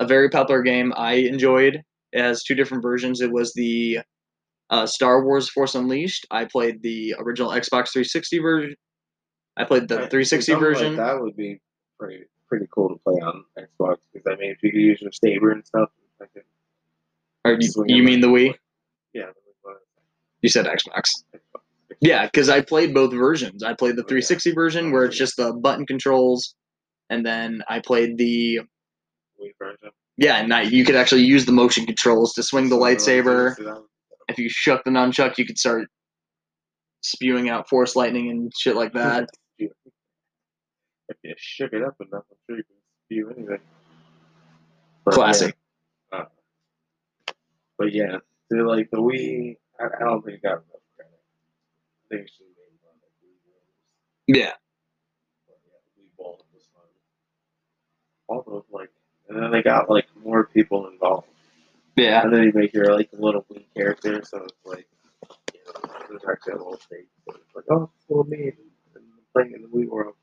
a 0.00 0.06
very 0.06 0.28
popular 0.28 0.62
game 0.62 0.92
I 0.96 1.14
enjoyed. 1.14 1.82
It 2.12 2.20
has 2.20 2.42
two 2.42 2.54
different 2.54 2.82
versions. 2.82 3.20
It 3.20 3.30
was 3.30 3.52
the 3.54 4.00
uh, 4.70 4.86
Star 4.86 5.24
Wars 5.24 5.48
Force 5.48 5.74
Unleashed. 5.74 6.26
I 6.30 6.44
played 6.44 6.82
the 6.82 7.14
original 7.18 7.50
Xbox 7.50 7.92
360 7.92 8.38
version. 8.38 8.74
I 9.56 9.64
played 9.64 9.88
the 9.88 9.96
360 9.96 10.54
version. 10.54 10.96
Like 10.96 11.06
that 11.06 11.20
would 11.20 11.36
be 11.36 11.60
pretty 11.98 12.24
pretty 12.48 12.66
cool 12.74 12.88
to 12.88 12.96
play 12.96 13.20
on 13.20 13.44
Xbox 13.58 13.98
because 14.12 14.26
I 14.26 14.36
mean, 14.36 14.50
if 14.50 14.62
you 14.62 14.72
could 14.72 14.80
use 14.80 15.00
your 15.00 15.12
saber 15.12 15.52
and 15.52 15.64
stuff, 15.64 15.90
it, 16.34 16.44
or 17.44 17.56
you, 17.58 17.84
you 17.86 18.02
mean 18.02 18.20
the 18.20 18.28
Wii? 18.28 18.54
yeah. 19.12 19.26
You 20.42 20.48
said 20.48 20.66
Xbox. 20.66 21.24
Xbox. 21.34 21.60
Yeah, 22.02 22.26
because 22.26 22.48
I 22.48 22.60
played 22.60 22.92
both 22.92 23.12
versions. 23.14 23.62
I 23.62 23.74
played 23.74 23.94
the 23.96 24.02
Oh, 24.02 24.06
yeah. 24.06 24.20
360 24.20 24.50
version 24.52 24.90
where 24.92 25.04
it's 25.04 25.16
just 25.16 25.36
the 25.36 25.52
button 25.52 25.86
controls, 25.86 26.54
and 27.10 27.24
then 27.24 27.62
I 27.68 27.78
played 27.78 28.18
the 28.18 28.58
Wii 29.40 29.52
version. 29.58 29.90
yeah, 30.16 30.36
and 30.38 30.52
I, 30.52 30.62
you 30.62 30.84
could 30.84 30.96
actually 30.96 31.22
use 31.22 31.46
the 31.46 31.52
motion 31.52 31.86
controls 31.86 32.34
to 32.34 32.42
swing 32.42 32.68
the 32.68 32.74
So, 32.76 32.80
lightsaber. 32.82 33.54
If 34.28 34.38
you 34.38 34.48
shook 34.50 34.82
the 34.84 34.90
nunchuck, 34.90 35.38
you 35.38 35.46
could 35.46 35.58
start 35.58 35.88
spewing 37.02 37.48
out 37.48 37.68
force 37.68 37.94
lightning 37.96 38.30
and 38.30 38.52
shit 38.58 38.74
like 38.76 38.92
that. 38.94 39.28
if 39.58 39.70
you 41.22 41.34
shook 41.38 41.72
it 41.72 41.82
up 41.84 41.94
enough, 42.00 42.24
I'm 42.30 42.36
sure 42.48 42.56
you 42.56 42.64
can 42.64 42.76
spew 43.06 43.30
anything. 43.36 43.58
But, 45.04 45.14
Classic. 45.14 45.56
Yeah, 46.12 46.18
uh, 46.18 46.24
but 47.78 47.92
yeah, 47.94 48.16
like 48.50 48.90
the 48.90 48.98
Wii, 48.98 49.56
I, 49.80 49.84
I 50.00 50.04
don't 50.04 50.22
think 50.24 50.38
it 50.38 50.42
got 50.42 50.52
enough 50.52 50.81
think 52.16 52.26
it 52.28 52.32
should 52.36 52.46
have 52.46 52.56
been 52.56 52.76
more 52.82 52.92
like 53.00 53.16
Wii 53.24 53.40
games. 53.44 54.38
Yeah, 54.38 54.52
But 55.48 55.58
yeah, 55.64 55.80
Wii 56.02 56.16
Ball 56.18 56.38
was 56.54 56.64
fun. 56.74 56.84
All 58.28 58.44
those 58.46 58.64
like, 58.70 58.90
and 59.28 59.42
then 59.42 59.50
they 59.50 59.62
got 59.62 59.88
like 59.90 60.06
more 60.24 60.44
people 60.46 60.88
involved. 60.88 61.28
yeah, 61.96 62.22
And 62.22 62.32
then 62.32 62.42
you 62.44 62.52
make 62.54 62.72
your 62.74 62.94
like 62.94 63.08
little 63.12 63.44
Wii 63.52 63.64
character, 63.76 64.22
so 64.24 64.44
it's 64.44 64.52
like, 64.64 64.86
you 65.54 65.60
know, 65.66 65.90
there's 66.08 66.22
actually 66.30 66.54
a 66.54 66.56
little 66.56 66.78
stage. 66.78 67.06
So 67.28 67.36
it's 67.36 67.54
like, 67.56 67.64
oh, 67.70 67.90
it's 67.96 68.08
little 68.08 68.24
me, 68.24 68.52
and 68.94 69.04
playing 69.34 69.52
in 69.54 69.62
the 69.62 69.68
Wii 69.68 69.88
world. 69.88 70.14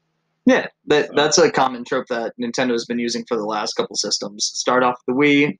yeah. 0.46 0.68
That 0.86 1.10
that's 1.16 1.38
a 1.38 1.52
common 1.52 1.84
trope 1.86 2.08
that 2.10 2.34
Nintendo's 2.42 2.86
been 2.86 3.00
using 3.00 3.26
for 3.28 3.38
the 3.38 3.46
last 3.46 3.74
couple 3.74 3.96
systems. 3.96 4.46
Start 4.46 4.84
off 4.84 5.00
the 5.08 5.14
Wii, 5.14 5.58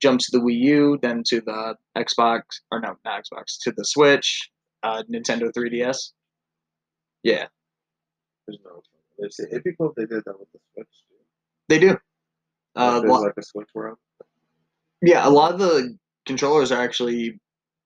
jump 0.00 0.20
to 0.20 0.26
the 0.32 0.38
Wii 0.38 0.58
U, 0.60 0.98
then 1.02 1.22
to 1.28 1.40
the 1.40 1.76
Xbox, 1.96 2.42
or 2.70 2.80
no, 2.80 2.94
not 3.04 3.22
Xbox, 3.24 3.56
to 3.62 3.72
the 3.76 3.84
Switch, 3.84 4.50
uh, 4.84 5.02
Nintendo 5.10 5.50
3DS. 5.50 6.12
Yeah, 7.22 7.46
There's 8.46 8.58
no. 8.64 8.82
There's, 9.18 9.40
it'd 9.40 9.64
be 9.64 9.72
cool 9.76 9.90
if 9.90 9.94
they 9.96 10.06
did 10.14 10.22
that 10.26 10.38
with 10.38 10.48
the 10.52 10.58
Switch 10.74 10.88
too. 11.08 11.14
they 11.68 11.78
do. 11.78 11.96
Uh, 12.76 13.00
there's 13.00 13.10
lo- 13.10 13.22
like 13.22 13.32
a 13.38 13.42
Switch 13.42 13.68
world. 13.74 13.96
Yeah, 15.00 15.26
a 15.26 15.30
lot 15.30 15.52
of 15.52 15.58
the 15.58 15.96
controllers 16.26 16.70
are 16.70 16.80
actually 16.82 17.38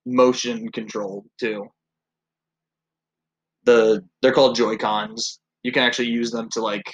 motion 0.05 0.69
controlled 0.69 1.25
too. 1.39 1.67
The 3.63 4.03
they're 4.21 4.33
called 4.33 4.55
Joy 4.55 4.75
Cons. 4.77 5.39
You 5.63 5.71
can 5.71 5.83
actually 5.83 6.09
use 6.09 6.31
them 6.31 6.49
to 6.51 6.61
like 6.61 6.91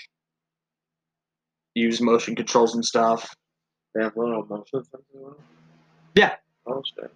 use 1.73 2.01
motion 2.01 2.35
controls 2.35 2.75
and 2.75 2.83
stuff. 2.85 3.33
They 3.95 4.03
have 4.03 4.15
little 4.17 4.45
motion 4.45 4.81
sensors? 4.81 5.35
Yeah. 6.15 6.35
Oh 6.67 6.81
shit. 6.83 7.11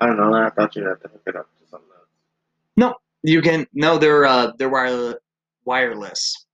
I 0.00 0.06
don't 0.06 0.16
know. 0.16 0.34
I 0.34 0.50
thought 0.50 0.74
you'd 0.76 0.86
have 0.86 1.00
to 1.00 1.08
hook 1.08 1.22
it 1.26 1.36
up 1.36 1.48
else. 2.82 2.96
You 3.22 3.42
can 3.42 3.66
no, 3.74 3.98
they're 3.98 4.24
uh 4.24 4.52
they're 4.58 4.68
wire, 4.68 5.18
wireless. 5.64 6.46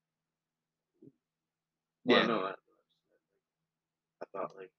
Well, 2.05 2.19
Yeah. 2.19 2.25
I 2.25 2.27
know 2.27 2.43
that. 2.47 2.57
I 4.23 4.25
thought 4.33 4.57
like. 4.57 4.71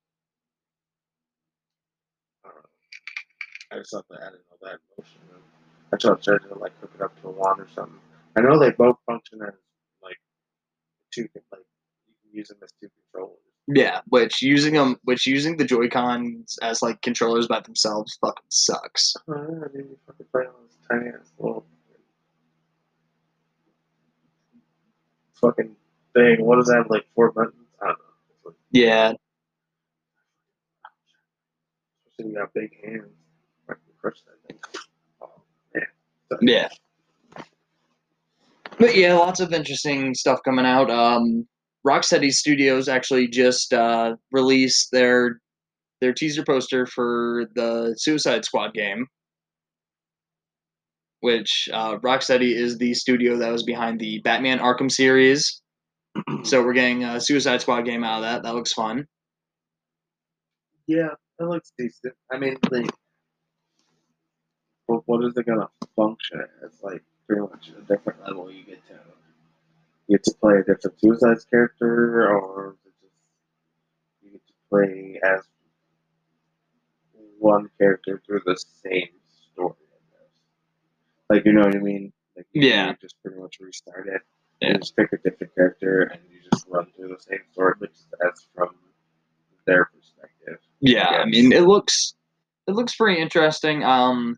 I 2.45 2.49
don't 2.49 2.55
know. 2.55 2.61
I 3.71 3.75
just 3.77 3.91
thought 3.91 4.05
that 4.09 4.19
I 4.21 4.25
didn't 4.31 4.43
know 4.49 4.69
that 4.69 4.79
motion. 4.97 5.19
I 5.93 5.97
thought 5.97 6.25
had 6.25 6.49
to 6.49 6.59
like 6.59 6.73
hook 6.81 6.91
it 6.95 7.01
up 7.01 7.21
to 7.21 7.27
a 7.29 7.31
wand 7.31 7.61
or 7.61 7.67
something. 7.73 7.99
I 8.35 8.41
know 8.41 8.59
they 8.59 8.71
both 8.71 8.97
function 9.05 9.41
as 9.41 9.53
like 10.03 10.17
two 11.13 11.27
like 11.51 11.61
you 12.07 12.13
can 12.23 12.37
use 12.37 12.49
them 12.49 12.57
as 12.63 12.71
two 12.81 12.89
controllers. 13.11 13.37
Yeah, 13.67 14.01
which 14.07 14.41
using 14.41 14.73
them, 14.75 14.97
which 15.03 15.27
using 15.27 15.57
the 15.57 15.65
Joy 15.65 15.89
Cons 15.89 16.57
as 16.61 16.81
like 16.81 17.01
controllers 17.01 17.47
by 17.47 17.59
themselves 17.61 18.17
fucking 18.21 18.45
sucks. 18.49 19.13
Oh, 19.27 19.33
I 19.33 19.37
mean, 19.75 19.87
you 19.89 19.97
fucking 20.07 20.25
play 20.31 20.43
on 20.43 20.66
ass 20.91 21.31
little 21.39 21.65
fucking 25.35 25.75
thing. 26.13 26.45
What 26.45 26.57
does 26.57 26.67
that 26.67 26.77
have, 26.77 26.89
like 26.89 27.05
four 27.15 27.31
buttons? 27.31 27.55
I 27.81 27.85
don't 27.87 27.97
know. 27.97 28.03
Like, 28.45 28.55
Yeah, 28.71 29.13
especially 32.09 32.31
you 32.31 32.37
got 32.37 32.53
big 32.53 32.71
hands. 32.83 33.03
I 33.69 33.73
can 33.73 33.81
crush 33.99 34.17
that 34.25 34.47
thing. 34.47 34.59
Oh, 35.21 35.29
man. 35.73 35.85
So, 36.31 36.37
Yeah. 36.41 36.69
But 38.79 38.95
yeah, 38.95 39.15
lots 39.15 39.39
of 39.39 39.53
interesting 39.53 40.13
stuff 40.13 40.39
coming 40.45 40.65
out. 40.65 40.91
Um, 40.91 41.47
Rocksteady 41.85 42.31
Studios 42.31 42.87
actually 42.87 43.27
just 43.27 43.73
uh, 43.73 44.15
released 44.31 44.91
their 44.91 45.39
their 45.99 46.13
teaser 46.13 46.43
poster 46.43 46.85
for 46.85 47.45
the 47.55 47.95
Suicide 47.97 48.45
Squad 48.45 48.75
game, 48.75 49.07
which 51.21 51.69
uh, 51.73 51.97
Rocksteady 51.97 52.53
is 52.53 52.77
the 52.77 52.93
studio 52.93 53.37
that 53.37 53.51
was 53.51 53.63
behind 53.63 53.99
the 53.99 54.19
Batman 54.19 54.59
Arkham 54.59 54.91
series. 54.91 55.61
so 56.43 56.63
we're 56.63 56.73
getting 56.73 57.03
a 57.03 57.19
Suicide 57.19 57.61
Squad 57.61 57.81
game 57.81 58.03
out 58.03 58.17
of 58.17 58.23
that. 58.23 58.43
That 58.43 58.55
looks 58.55 58.73
fun. 58.73 59.07
Yeah, 60.87 61.09
it 61.39 61.43
looks 61.43 61.71
decent. 61.77 62.13
I 62.31 62.37
mean, 62.37 62.57
like, 62.71 62.89
what 64.85 65.23
is 65.25 65.35
it 65.35 65.45
gonna 65.45 65.69
function 65.95 66.43
as? 66.63 66.79
Like, 66.81 67.03
pretty 67.27 67.41
much 67.41 67.69
a 67.77 67.81
different 67.81 68.21
level 68.21 68.49
you 68.51 68.63
get 68.63 68.85
to. 68.87 68.93
You 70.07 70.17
get 70.17 70.23
to 70.23 70.33
play 70.41 70.55
a 70.55 70.63
different 70.63 70.99
Suicide's 70.99 71.45
character, 71.45 72.29
or 72.29 72.77
just 72.85 72.95
you 74.21 74.31
get 74.31 74.47
to 74.47 74.53
play 74.69 75.19
as 75.23 75.41
one 77.39 77.69
character 77.77 78.21
through 78.25 78.41
the 78.45 78.57
same 78.83 79.07
story? 79.07 79.07
I 79.07 79.07
guess. 79.07 79.16
Like, 81.29 81.45
you 81.45 81.53
know 81.53 81.61
what 81.61 81.75
I 81.75 81.79
mean? 81.79 82.13
Like, 82.35 82.45
you, 82.53 82.67
Yeah. 82.69 82.93
Just 83.01 83.15
pretty 83.23 83.39
much 83.39 83.57
restart 83.59 84.07
it. 84.07 84.21
Yeah. 84.61 84.69
You 84.73 84.77
just 84.79 84.95
pick 84.95 85.11
a 85.13 85.17
different 85.17 85.53
character 85.55 86.03
and 86.03 86.21
you 86.31 86.39
just 86.51 86.65
run 86.69 86.87
through 86.95 87.09
the 87.09 87.19
same 87.21 87.39
story, 87.51 87.73
but 87.79 87.91
just 87.93 88.07
as 88.25 88.47
from 88.55 88.75
their 89.65 89.85
perspective. 89.85 90.57
Yeah, 90.79 91.07
I 91.07 91.17
Yes. 91.19 91.27
mean, 91.29 91.51
it 91.51 91.63
looks 91.63 92.13
it 92.67 92.71
looks 92.75 92.95
pretty 92.95 93.21
interesting. 93.21 93.83
Um, 93.83 94.35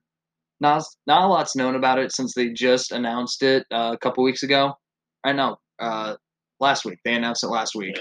not 0.59 0.83
not 1.07 1.23
a 1.23 1.27
lot's 1.27 1.55
known 1.55 1.75
about 1.75 1.99
it 1.99 2.11
since 2.13 2.33
they 2.33 2.49
just 2.49 2.91
announced 2.91 3.43
it 3.43 3.65
uh, 3.71 3.91
a 3.93 3.97
couple 3.97 4.23
weeks 4.23 4.43
ago. 4.43 4.73
I 5.23 5.33
know, 5.33 5.57
uh, 5.79 6.15
last 6.59 6.85
week 6.85 6.99
they 7.05 7.13
announced 7.15 7.43
it 7.43 7.47
last 7.47 7.75
week. 7.75 7.97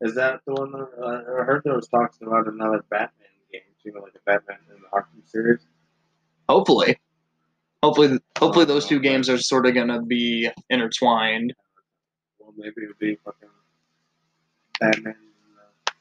Is 0.00 0.14
that 0.16 0.40
the 0.46 0.54
one 0.54 0.72
that 0.72 0.88
uh, 1.00 1.40
I 1.40 1.44
heard 1.44 1.62
there 1.64 1.74
was 1.74 1.86
talks 1.88 2.18
about 2.22 2.46
another 2.48 2.84
Batman 2.90 3.28
game 3.52 3.62
too, 3.82 3.92
like 4.00 4.14
a 4.14 4.18
Batman 4.24 4.58
in 4.74 4.80
the 4.82 4.88
Arkham 4.92 5.26
series? 5.28 5.66
Hopefully, 6.48 6.98
hopefully, 7.82 8.18
hopefully 8.38 8.64
those 8.64 8.86
two 8.86 9.00
games 9.00 9.28
are 9.28 9.38
sort 9.38 9.66
of 9.66 9.74
gonna 9.74 10.02
be 10.02 10.48
intertwined. 10.70 11.54
Well, 12.38 12.54
maybe 12.56 12.82
it 12.82 12.88
would 12.88 12.98
be 12.98 13.16
fucking 13.24 13.48
Batman. 14.80 15.16
Uh, 15.58 15.92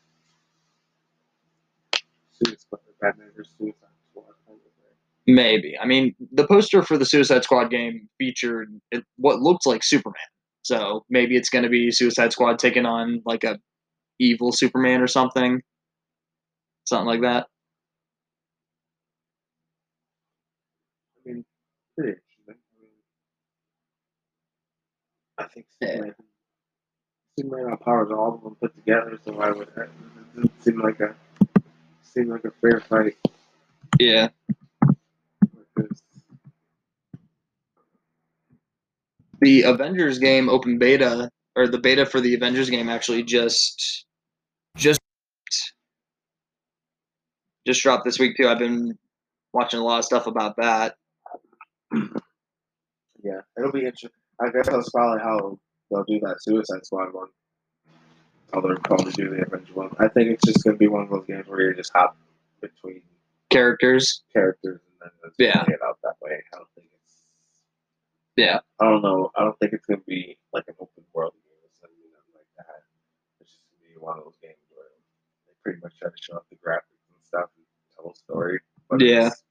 Suicide 2.32 2.60
Squad, 2.60 2.80
Batman 3.00 3.28
versus 3.36 3.54
Suicide 3.58 3.76
Squad. 4.10 4.24
kind 4.48 4.58
of 4.58 4.62
thing. 4.63 5.36
Maybe. 5.36 5.78
I 5.80 5.86
mean, 5.86 6.15
the 6.32 6.48
poster 6.48 6.82
for 6.82 6.98
the 6.98 7.06
Suicide 7.06 7.44
Squad 7.44 7.70
game 7.70 8.10
featured 8.17 8.70
it, 8.91 9.04
what 9.17 9.39
looked 9.39 9.65
like 9.65 9.84
Superman. 9.84 10.15
So 10.63 11.06
maybe 11.10 11.36
it's 11.36 11.50
going 11.50 11.63
to 11.63 11.70
be 11.70 11.91
Suicide 11.91 12.32
Squad 12.32 12.60
taking 12.60 12.86
on 12.86 13.22
like 13.26 13.44
a 13.44 13.60
evil 14.20 14.52
Superman 14.52 15.02
or 15.02 15.08
something, 15.08 15.62
something 16.86 17.08
like 17.08 17.22
that. 17.22 17.48
I 21.17 21.30
mean, 21.30 21.46
pretty 21.97 22.17
interesting. 22.17 22.56
I 25.38 25.43
I 25.43 25.47
think 25.47 25.65
Yeah. 25.82 25.88
Superman, 25.88 26.15
Superman 27.39 27.65
outpowers 27.73 28.12
all 28.12 28.36
of 28.36 28.43
them 28.43 28.56
put 28.56 28.75
together, 28.75 29.19
so 29.23 29.34
why 29.34 29.51
would? 29.51 29.67
It 29.69 29.89
doesn't 30.36 30.63
seem 30.63 30.80
like 30.82 30.99
a 30.99 31.15
seem 32.04 32.30
like 32.30 32.45
a 32.45 32.51
fair 32.51 32.80
fight. 32.82 33.17
Yeah. 33.99 34.30
Because 35.75 36.01
The 39.41 39.63
Avengers 39.63 40.19
game 40.19 40.49
open 40.49 40.77
beta 40.77 41.30
or 41.56 41.67
the 41.67 41.80
beta 41.80 42.06
for 42.06 42.21
the 42.21 42.36
Avengers 42.36 42.69
game 42.69 42.89
actually 42.89 43.23
just 43.23 44.06
just 44.77 44.99
just 47.65 47.82
dropped 47.82 48.06
this 48.06 48.19
week 48.19 48.38
too. 48.38 48.47
I've 48.47 48.60
been 48.60 48.97
watching 49.54 49.80
a 49.80 49.84
lot 49.84 49.99
of 49.99 50.06
stuff 50.06 50.27
about 50.27 50.56
that. 50.58 50.95
yeah, 53.23 53.41
it'll 53.58 53.71
be 53.71 53.80
interesting. 53.86 54.10
I 54.39 54.49
guess 54.49 54.67
that's 54.69 54.89
probably 54.89 55.21
how 55.21 55.60
they'll 55.89 56.04
do 56.06 56.19
that 56.21 56.38
Suicide 56.41 56.86
Squad 56.86 57.13
one. 57.13 57.27
How 58.54 58.62
they're 58.62 58.75
called 58.77 59.06
to 59.06 59.12
do 59.12 59.30
the 59.30 59.43
Avenger 59.45 59.73
one. 59.73 59.95
I 59.99 60.08
think 60.08 60.30
it's 60.32 60.43
just 60.45 60.63
gonna 60.63 60.77
be 60.77 60.88
one 60.88 61.04
of 61.04 61.10
those 61.10 61.25
games 61.25 61.47
where 61.47 61.62
you 61.62 61.73
just 61.75 61.91
hop 61.93 62.17
between 62.62 63.01
Characters. 63.49 64.23
characters 64.34 64.82
and 65.01 65.12
then 65.23 65.32
Yeah. 65.38 65.63
it 65.67 65.82
out 65.82 65.99
that 66.04 66.15
way. 66.21 66.43
I 66.54 66.58
don't 66.58 66.67
think 66.75 66.88
it's. 66.93 67.23
Yeah. 68.36 68.60
I 68.80 68.86
don't 68.89 69.01
know. 69.01 69.32
I 69.36 69.43
don't 69.43 69.58
think 69.60 69.73
it's 69.73 69.86
gonna 69.86 70.01
be 70.08 70.38
like 70.54 70.65
an 70.67 70.75
open 70.80 71.04
world 71.13 71.34
game 71.43 71.54
or 71.63 71.69
something 71.80 71.97
like 72.36 72.45
that. 72.58 72.84
It's 73.39 73.51
just 73.51 73.63
gonna 73.71 73.93
be 73.93 73.99
one 73.99 74.17
of 74.17 74.25
those 74.25 74.38
games 74.41 74.60
where 74.73 74.86
they 75.47 75.54
pretty 75.63 75.80
much 75.82 75.97
try 75.99 76.10
to 76.10 76.15
show 76.19 76.36
off 76.36 76.43
the 76.49 76.56
graphics 76.58 77.08
and 77.13 77.23
stuff 77.23 77.49
and 77.58 77.65
tell 77.95 78.12
a 78.12 78.15
story. 78.15 78.60
But 78.89 79.01
Yeah. 79.01 79.27
it's- 79.27 79.43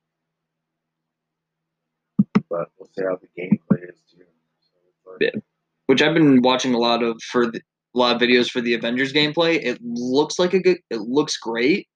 But 2.34 2.70
we'll 2.78 2.88
see 2.96 3.04
how 3.04 3.16
the 3.16 3.28
gameplay 3.40 3.88
is 3.88 4.00
too. 4.10 4.24
So 4.60 5.12
like, 5.12 5.20
Yeah. 5.20 5.40
Which 5.86 6.02
I've 6.02 6.14
been 6.14 6.42
watching 6.42 6.74
a 6.74 6.78
lot 6.78 7.02
of 7.02 7.20
for 7.22 7.46
the, 7.46 7.60
a 7.94 7.98
lot 7.98 8.14
of 8.14 8.22
videos 8.22 8.50
for 8.50 8.60
the 8.60 8.74
Avengers 8.74 9.12
gameplay. 9.12 9.60
It 9.62 9.78
looks 9.82 10.38
like 10.38 10.54
a 10.54 10.60
good. 10.60 10.78
It 10.90 11.00
looks 11.00 11.36
great. 11.36 11.88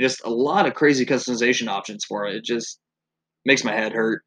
Just 0.00 0.22
a 0.24 0.30
lot 0.30 0.66
of 0.66 0.74
crazy 0.74 1.06
customization 1.06 1.68
options 1.68 2.04
for 2.04 2.26
it. 2.26 2.36
It 2.36 2.44
just 2.44 2.80
makes 3.44 3.64
my 3.64 3.72
head 3.72 3.92
hurt. 3.92 4.22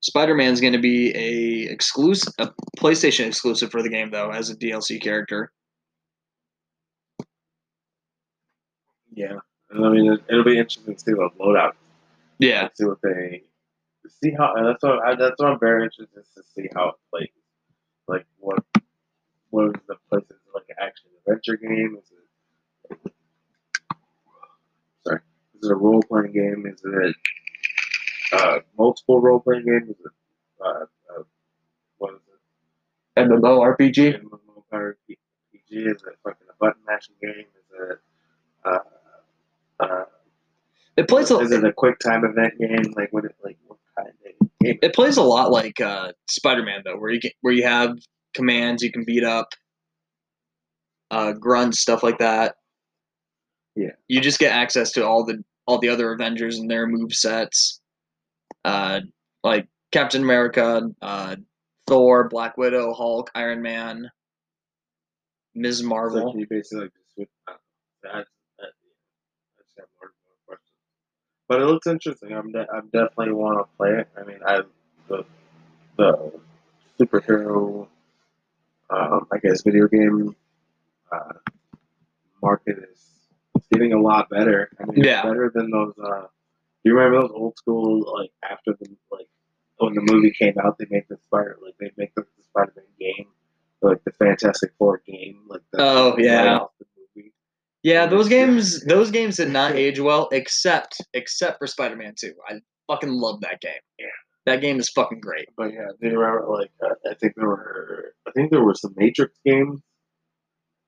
Spider 0.00 0.34
Man's 0.34 0.60
going 0.60 0.72
to 0.72 0.78
be 0.78 1.10
a 1.16 1.72
exclusive, 1.72 2.32
a 2.38 2.50
PlayStation 2.78 3.26
exclusive 3.26 3.70
for 3.70 3.82
the 3.82 3.88
game 3.88 4.10
though, 4.10 4.30
as 4.30 4.50
a 4.50 4.56
DLC 4.56 5.00
character. 5.00 5.50
Yeah, 9.12 9.38
I 9.74 9.88
mean, 9.88 10.12
it, 10.12 10.20
it'll 10.28 10.44
be 10.44 10.58
interesting 10.58 10.94
to 10.94 11.00
see 11.00 11.14
what 11.14 11.36
loadout. 11.38 11.72
Yeah, 12.38 12.68
See 12.74 12.84
what 12.84 12.98
they 13.02 13.42
see 14.08 14.32
how. 14.36 14.54
And 14.56 14.66
that's 14.66 14.82
what 14.82 15.04
I, 15.04 15.14
that's 15.14 15.38
what 15.38 15.52
I'm 15.52 15.58
very 15.58 15.84
interested 15.84 16.08
to 16.14 16.42
see 16.54 16.68
how 16.74 16.90
it 16.90 16.94
plays. 17.10 17.28
Like 18.08 18.26
what 18.38 18.64
what 19.50 19.66
is 19.66 19.82
the 19.88 19.96
place? 20.10 20.24
Is 20.30 20.36
like 20.54 20.64
an 20.68 20.76
action 20.80 21.08
adventure 21.26 21.56
game? 21.56 21.98
Is 22.00 22.12
it 22.12 23.12
sorry? 25.06 25.20
Is 25.54 25.68
it 25.68 25.72
a 25.72 25.76
role 25.76 26.02
playing 26.02 26.32
game? 26.32 26.66
Is 26.66 26.80
it 26.84 27.16
uh, 28.32 28.58
multiple 28.78 29.20
role 29.20 29.40
playing 29.40 29.64
games? 29.66 29.90
Is 29.90 29.96
it 30.04 30.12
uh, 30.64 30.68
uh, 31.18 31.22
what 31.98 32.14
is 32.14 32.20
it? 33.16 33.28
MMORPG. 33.28 34.20
MMORPG? 34.72 35.16
Is 35.70 36.02
it 36.02 36.18
fucking 36.22 36.46
a 36.48 36.54
button 36.60 36.82
mashing 36.86 37.16
game? 37.20 37.32
Is 37.40 37.90
it 37.90 37.98
uh, 38.64 38.78
uh, 39.80 40.04
It 40.96 41.08
plays 41.08 41.30
a, 41.30 41.38
is 41.38 41.52
it 41.52 41.64
a 41.64 41.72
quick 41.72 41.98
time 41.98 42.24
event 42.24 42.54
game? 42.58 42.92
Like 42.96 43.12
what? 43.12 43.24
It, 43.24 43.34
like 43.44 43.58
what 43.66 43.78
kind 43.96 44.08
of 44.08 44.14
game? 44.22 44.78
it 44.82 44.94
plays 44.94 45.16
a 45.16 45.22
lot 45.22 45.50
like 45.50 45.80
uh, 45.80 46.12
Spider-Man 46.28 46.82
though, 46.84 46.96
where 46.96 47.10
you 47.10 47.20
can, 47.20 47.30
where 47.42 47.52
you 47.52 47.62
have 47.64 47.98
commands 48.34 48.82
you 48.82 48.90
can 48.90 49.04
beat 49.04 49.24
up, 49.24 49.48
uh, 51.10 51.32
grunts, 51.32 51.80
stuff 51.80 52.02
like 52.02 52.18
that. 52.18 52.56
Yeah. 53.76 53.90
you 54.08 54.22
just 54.22 54.38
get 54.38 54.52
access 54.52 54.92
to 54.92 55.06
all 55.06 55.24
the 55.24 55.44
all 55.66 55.78
the 55.78 55.90
other 55.90 56.12
Avengers 56.12 56.58
and 56.58 56.70
their 56.70 56.86
move 56.86 57.12
sets, 57.12 57.80
uh, 58.64 59.00
like 59.44 59.68
Captain 59.92 60.22
America, 60.22 60.88
uh, 61.02 61.36
Thor, 61.86 62.28
Black 62.28 62.56
Widow, 62.56 62.94
Hulk, 62.94 63.30
Iron 63.34 63.62
Man, 63.62 64.10
Ms. 65.54 65.80
So 65.80 65.86
Marvel. 65.86 66.34
you 66.36 66.46
basically 66.48 66.88
switch. 67.14 67.28
Uh, 67.46 67.54
that's 68.02 68.30
that. 68.58 68.64
I 68.64 69.62
just 69.62 69.76
have 69.78 69.86
more, 70.00 70.12
more 70.24 70.36
questions. 70.46 70.72
But 71.48 71.62
it 71.62 71.66
looks 71.66 71.86
interesting. 71.86 72.32
I'm 72.32 72.50
de- 72.52 72.66
I'm 72.72 72.86
definitely 72.88 73.32
want 73.32 73.58
to 73.58 73.76
play 73.76 73.90
it. 73.90 74.08
I 74.20 74.24
mean, 74.24 74.38
I 74.44 74.60
the 75.08 75.24
the 75.96 76.32
superhero, 77.00 77.86
um, 78.90 79.26
I 79.32 79.38
guess, 79.38 79.62
video 79.62 79.86
game 79.88 80.34
uh, 81.12 81.32
market 82.42 82.76
is 82.92 83.00
getting 83.72 83.92
a 83.92 84.00
lot 84.00 84.28
better. 84.28 84.68
I 84.80 84.84
mean, 84.86 85.04
Yeah. 85.04 85.18
it's 85.20 85.26
better 85.26 85.52
than 85.54 85.70
those. 85.70 85.94
Uh, 86.02 86.22
do 86.22 86.90
you 86.90 86.94
remember 86.98 87.22
those 87.22 87.32
old 87.34 87.56
school 87.56 88.12
like 88.18 88.30
after 88.42 88.72
the 88.80 88.88
like 89.12 89.28
when 89.78 89.94
the 89.94 90.00
movie 90.02 90.32
came 90.32 90.54
out, 90.64 90.78
they 90.78 90.86
made 90.90 91.04
the 91.08 91.16
Spider 91.26 91.58
like 91.62 91.74
they 91.78 91.90
make 91.96 92.14
the 92.16 92.24
Spider 92.42 92.72
Man 92.76 92.84
game, 92.98 93.26
like 93.82 94.02
the 94.04 94.10
Fantastic 94.12 94.72
Four 94.78 95.00
game, 95.06 95.40
like 95.48 95.62
the 95.72 95.80
Oh, 95.82 96.16
yeah. 96.18 96.58
Off 97.94 98.10
the 98.10 98.16
movie. 98.16 98.22
Yeah, 98.22 98.22
those 98.22 98.28
games 98.28 98.84
those 98.84 99.10
games 99.10 99.36
did 99.36 99.50
not 99.50 99.72
age 99.76 100.00
well, 100.00 100.28
except 100.32 101.00
except 101.14 101.58
for 101.58 101.66
Spider-Man 101.66 102.14
2. 102.18 102.32
I 102.48 102.60
fucking 102.88 103.10
love 103.10 103.40
that 103.42 103.60
game. 103.60 103.72
Yeah. 103.98 104.06
That 104.46 104.60
game 104.60 104.78
is 104.78 104.88
fucking 104.90 105.20
great. 105.20 105.48
But 105.56 105.72
yeah, 105.72 105.88
do 106.00 106.08
you 106.08 106.18
remember 106.18 106.46
like 106.48 106.70
uh, 106.84 106.94
I 107.10 107.14
think 107.14 107.34
there 107.36 107.48
were 107.48 108.14
I 108.26 108.30
think 108.32 108.50
there 108.50 108.62
were 108.62 108.74
some 108.74 108.94
Matrix 108.96 109.34
games. 109.44 109.80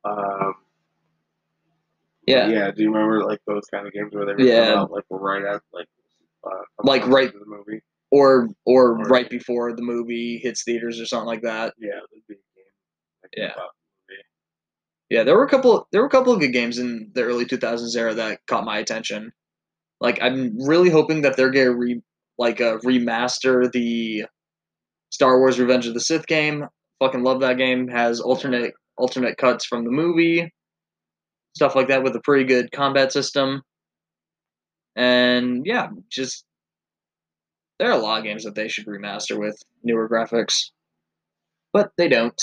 Um, 0.04 0.54
Yeah. 2.26 2.48
yeah. 2.48 2.70
Do 2.70 2.82
you 2.82 2.92
remember 2.92 3.24
like 3.24 3.40
those 3.46 3.64
kind 3.72 3.87
of 3.87 3.92
games 3.92 4.14
where 4.14 4.26
they 4.26 4.34
were 4.34 4.40
Yeah. 4.40 4.74
out, 4.80 4.90
like 4.92 5.04
right 5.11 5.42
at 5.44 5.62
like 5.72 5.88
uh, 6.44 6.62
Like, 6.84 7.06
right- 7.08 7.32
the 7.32 7.44
movie? 7.46 7.80
Or 8.11 8.48
or 8.64 8.92
Or- 8.92 8.96
right 9.04 9.28
before 9.28 9.74
the 9.74 9.82
movie 9.82 10.38
hits 10.38 10.62
theaters 10.64 10.98
or 11.00 11.04
something 11.06 11.26
like 11.26 11.42
that. 11.42 11.74
Yeah, 11.78 11.98
the 12.12 12.20
big 12.28 12.38
game. 12.56 12.64
Like, 13.22 13.32
Yeah. 13.37 13.54
Yeah, 15.11 15.25
there 15.25 15.37
were 15.37 15.44
a 15.44 15.49
couple 15.49 15.88
there 15.92 16.01
were 16.03 16.07
a 16.07 16.11
couple 16.11 16.33
of 16.33 16.40
good 16.40 16.53
games 16.53 16.79
in 16.79 17.11
the 17.14 17.23
early 17.23 17.47
2000s 17.47 17.97
era 17.97 18.14
that 18.14 18.40
caught 18.47 18.64
my 18.64 18.79
attention. 18.79 19.33
Like 20.01 20.21
I'm 20.23 20.57
really 20.66 20.90
hoping 20.90 21.23
that 21.23 21.37
they're 21.37 21.51
to 21.51 21.71
re 21.71 22.03
like 22.38 22.61
uh, 22.61 22.79
remaster 22.79 23.71
the 23.73 24.27
Star 25.11 25.38
Wars 25.38 25.59
Revenge 25.61 25.87
of 25.87 25.94
the 25.94 26.01
Sith 26.01 26.27
game. 26.27 26.66
Fucking 27.01 27.23
love 27.23 27.40
that 27.40 27.59
game. 27.59 27.88
Has 27.88 28.21
alternate 28.21 28.75
alternate 28.97 29.38
cuts 29.38 29.64
from 29.66 29.85
the 29.85 29.90
movie. 29.90 30.53
stuff 31.55 31.75
like 31.75 31.88
that 31.88 32.03
with 32.03 32.16
a 32.16 32.21
pretty 32.21 32.44
good 32.44 32.71
combat 32.73 33.12
system. 33.12 33.62
And 34.97 35.64
yeah, 35.64 35.88
just 36.11 36.44
there 37.79 37.88
are 37.90 37.99
a 37.99 38.03
lot 38.03 38.18
of 38.18 38.25
games 38.25 38.44
that 38.44 38.55
they 38.55 38.68
should 38.68 38.87
remaster 38.87 39.38
with 39.38 39.61
newer 39.83 40.09
graphics, 40.09 40.71
but 41.73 41.90
they 41.97 42.09
don't. 42.09 42.40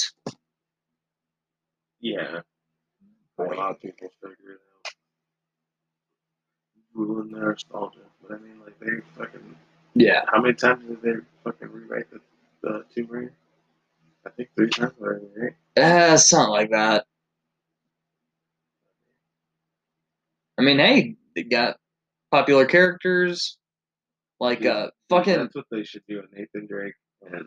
Yeah. 1.99 2.41
A 3.37 3.43
lot 3.43 3.71
of 3.71 3.81
people 3.81 4.09
figure 4.21 4.53
it 4.53 4.59
out. 4.87 4.93
Ruin 6.93 7.31
their 7.31 7.51
nostalgia. 7.51 7.99
But 8.21 8.35
I 8.35 8.39
mean, 8.39 8.61
like, 8.63 8.79
they 8.79 8.87
fucking. 9.17 9.55
Yeah, 9.93 10.21
How 10.31 10.41
many 10.41 10.53
times 10.53 10.83
did 10.87 11.01
they 11.01 11.13
fucking 11.43 11.69
rewrite 11.71 12.09
the, 12.11 12.19
the 12.61 12.85
Tomb 12.93 13.07
Raider? 13.09 13.33
I 14.25 14.29
think 14.31 14.49
three 14.55 14.69
times 14.69 14.93
already, 14.99 15.25
right? 15.37 15.53
uh, 15.77 16.17
something 16.17 16.49
like 16.51 16.71
that. 16.71 17.05
I 20.57 20.61
mean, 20.63 20.79
hey, 20.79 21.15
they 21.35 21.43
got 21.43 21.77
popular 22.31 22.65
characters 22.65 23.57
like 24.39 24.59
Dude, 24.59 24.67
uh 24.67 24.89
fucking 25.09 25.37
That's 25.37 25.55
what 25.55 25.65
they 25.71 25.83
should 25.83 26.03
do 26.07 26.17
with 26.17 26.31
Nathan 26.33 26.67
Drake 26.67 26.93
and 27.21 27.45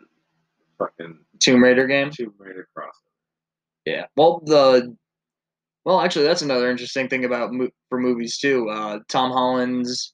fucking 0.77 1.19
Tomb 1.39 1.63
Raider 1.63 1.87
game. 1.87 2.11
Tomb 2.11 2.33
Raider 2.37 2.67
crossover. 2.75 2.91
Yeah. 3.85 4.05
Well, 4.15 4.41
the 4.45 4.95
well, 5.85 6.01
actually, 6.01 6.25
that's 6.25 6.41
another 6.41 6.69
interesting 6.69 7.07
thing 7.07 7.25
about 7.25 7.51
mo- 7.53 7.69
for 7.89 7.99
movies 7.99 8.37
too. 8.37 8.69
Uh, 8.69 8.99
Tom 9.09 9.31
Holland's 9.31 10.13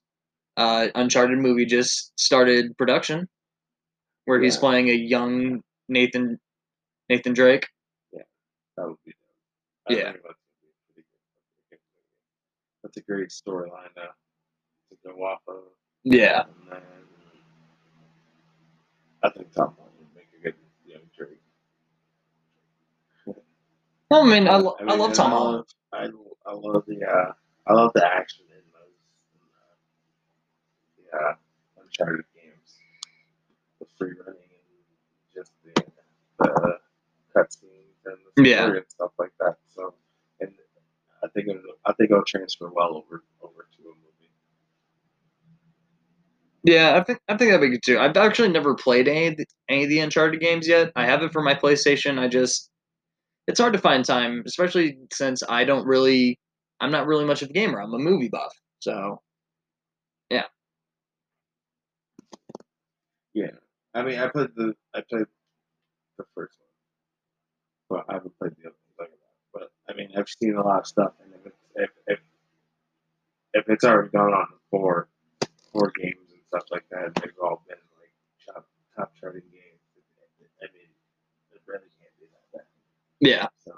uh, 0.58 0.88
Uncharted 0.96 1.38
movie 1.40 1.66
just 1.66 2.18
started 2.20 2.78
production, 2.78 3.28
where 4.26 4.42
he's 4.42 4.58
playing 4.58 4.90
a 4.90 4.94
young 4.94 5.62
Nathan 5.90 6.40
Nathan 7.10 7.34
Drake. 7.34 7.68
Yeah, 8.14 8.22
that 8.78 8.88
would 8.88 8.98
be 9.06 9.12
dope. 9.90 9.98
Yeah. 9.98 10.04
that's 10.04 10.16
a 10.16 10.22
pretty 10.22 10.32
good- 10.96 10.96
pretty 10.96 11.04
good 11.72 11.72
movie. 11.72 11.82
That's 12.84 12.98
a 12.98 13.02
great 13.02 13.30
storyline 13.30 13.94
to, 13.96 14.08
to 14.92 14.98
go 15.04 15.24
off 15.24 15.42
of. 15.48 15.56
Yeah. 16.04 16.44
I 19.24 19.30
think 19.32 19.52
Tom 19.54 19.74
Holland 19.78 19.94
would 20.00 20.16
make 20.16 20.28
a 20.40 20.44
good 20.44 20.54
young 20.86 21.02
Drake. 21.18 21.40
I 24.12 24.24
mean, 24.24 24.48
I, 24.48 24.58
lo- 24.58 24.76
I, 24.80 24.84
mean, 24.84 25.00
love 25.00 25.14
Tom 25.14 25.28
I 25.28 25.36
Holland. 25.36 25.66
I, 25.94 26.10
I 26.46 26.54
love 26.54 26.84
the 26.88 27.04
uh, 27.04 27.32
I 27.68 27.74
love 27.74 27.92
the 27.96 28.06
action 28.06 28.46
in 28.50 28.62
those 28.72 29.42
uh, 29.42 29.76
the 30.98 31.18
uh, 31.18 31.34
Uncharted 31.84 32.26
games, 32.36 32.78
the 33.80 33.88
free 33.98 34.12
running 34.26 34.42
and 34.44 35.34
just 35.34 35.52
the 35.64 35.74
the 36.40 36.78
cutscenes 37.36 38.06
and 38.06 38.18
the 38.26 38.32
story 38.44 38.50
Yeah. 38.50 38.68
and 38.68 38.86
stuff 38.88 39.12
like 39.18 39.32
that. 39.40 39.56
So, 39.76 39.96
and 40.40 40.52
I 41.24 41.28
think 41.30 41.48
it'll, 41.48 41.62
I 41.86 41.94
think 41.94 42.12
it'll 42.12 42.24
transfer 42.26 42.70
well 42.72 42.96
over 42.96 43.24
over 43.42 43.68
to 43.78 43.84
a 43.84 43.94
movie. 43.96 44.32
Yeah, 46.64 46.96
I 46.96 47.04
think 47.04 47.20
I 47.28 47.38
think 47.38 47.52
that'd 47.52 47.62
be 47.62 47.76
good 47.76 47.84
too. 47.84 48.00
I've 48.00 48.16
actually 48.18 48.50
never 48.50 48.76
played 48.76 49.08
any 49.08 49.28
of 49.28 49.38
the, 49.38 49.46
any 49.68 49.84
of 49.84 49.90
the 49.90 50.00
Uncharted 50.00 50.40
games 50.40 50.68
yet. 50.68 50.92
I 50.96 51.06
have 51.06 51.24
it 51.24 51.32
for 51.34 51.42
my 51.42 51.56
PlayStation. 51.56 52.20
I 52.20 52.28
just 52.28 52.70
it's 53.48 53.60
hard 53.60 53.74
to 53.74 53.80
find 53.80 54.04
time, 54.06 54.44
especially 54.46 54.98
since 55.12 55.44
I 55.48 55.64
don't 55.66 55.86
really 55.86 56.40
I'm 56.82 56.92
not 56.92 57.08
really 57.08 57.26
much 57.26 57.42
of 57.42 57.50
a 57.50 57.54
gamer. 57.54 57.82
I'm 57.82 57.94
a 57.94 58.00
movie 58.00 58.30
buff. 58.30 58.54
So 58.80 59.22
Yeah, 60.30 60.46
Yeah, 63.34 63.52
I 63.94 64.04
mean, 64.04 64.18
I 64.20 64.28
played 64.30 64.50
the 64.56 64.74
I 64.94 65.02
played 65.10 65.26
the 66.18 66.26
first 66.34 66.58
one, 67.90 68.00
but 68.00 68.06
I 68.10 68.16
haven't 68.16 68.38
played 68.40 68.54
the 68.62 68.70
other 68.70 68.78
that. 69.00 69.10
But 69.54 69.72
I 69.90 69.94
mean, 69.94 70.12
I've 70.18 70.30
seen 70.30 70.56
a 70.56 70.64
lot 70.64 70.80
of 70.80 70.88
stuff, 70.88 71.14
and 71.24 71.34
if 71.34 71.46
it's, 71.46 71.58
if 71.76 71.90
if 72.08 72.20
if 73.54 73.70
it's 73.70 73.84
already 73.84 74.10
gone 74.10 74.34
on 74.34 74.48
four 74.72 75.10
four 75.74 75.92
games 76.02 76.32
and 76.32 76.42
stuff 76.48 76.64
like 76.72 76.86
that, 76.92 77.16
they've 77.16 77.40
all 77.44 77.64
been 77.68 77.78
like 78.00 78.12
top 78.46 78.68
top 78.96 79.12
charting 79.20 79.48
games. 79.52 79.82
I 80.64 80.68
mean, 80.74 80.92
it 81.52 81.62
really 81.68 81.92
can't 82.00 82.16
be 82.20 82.28
that 82.32 82.48
bad. 82.54 82.68
Yeah. 83.20 83.48
So 83.64 83.72
I 83.72 83.76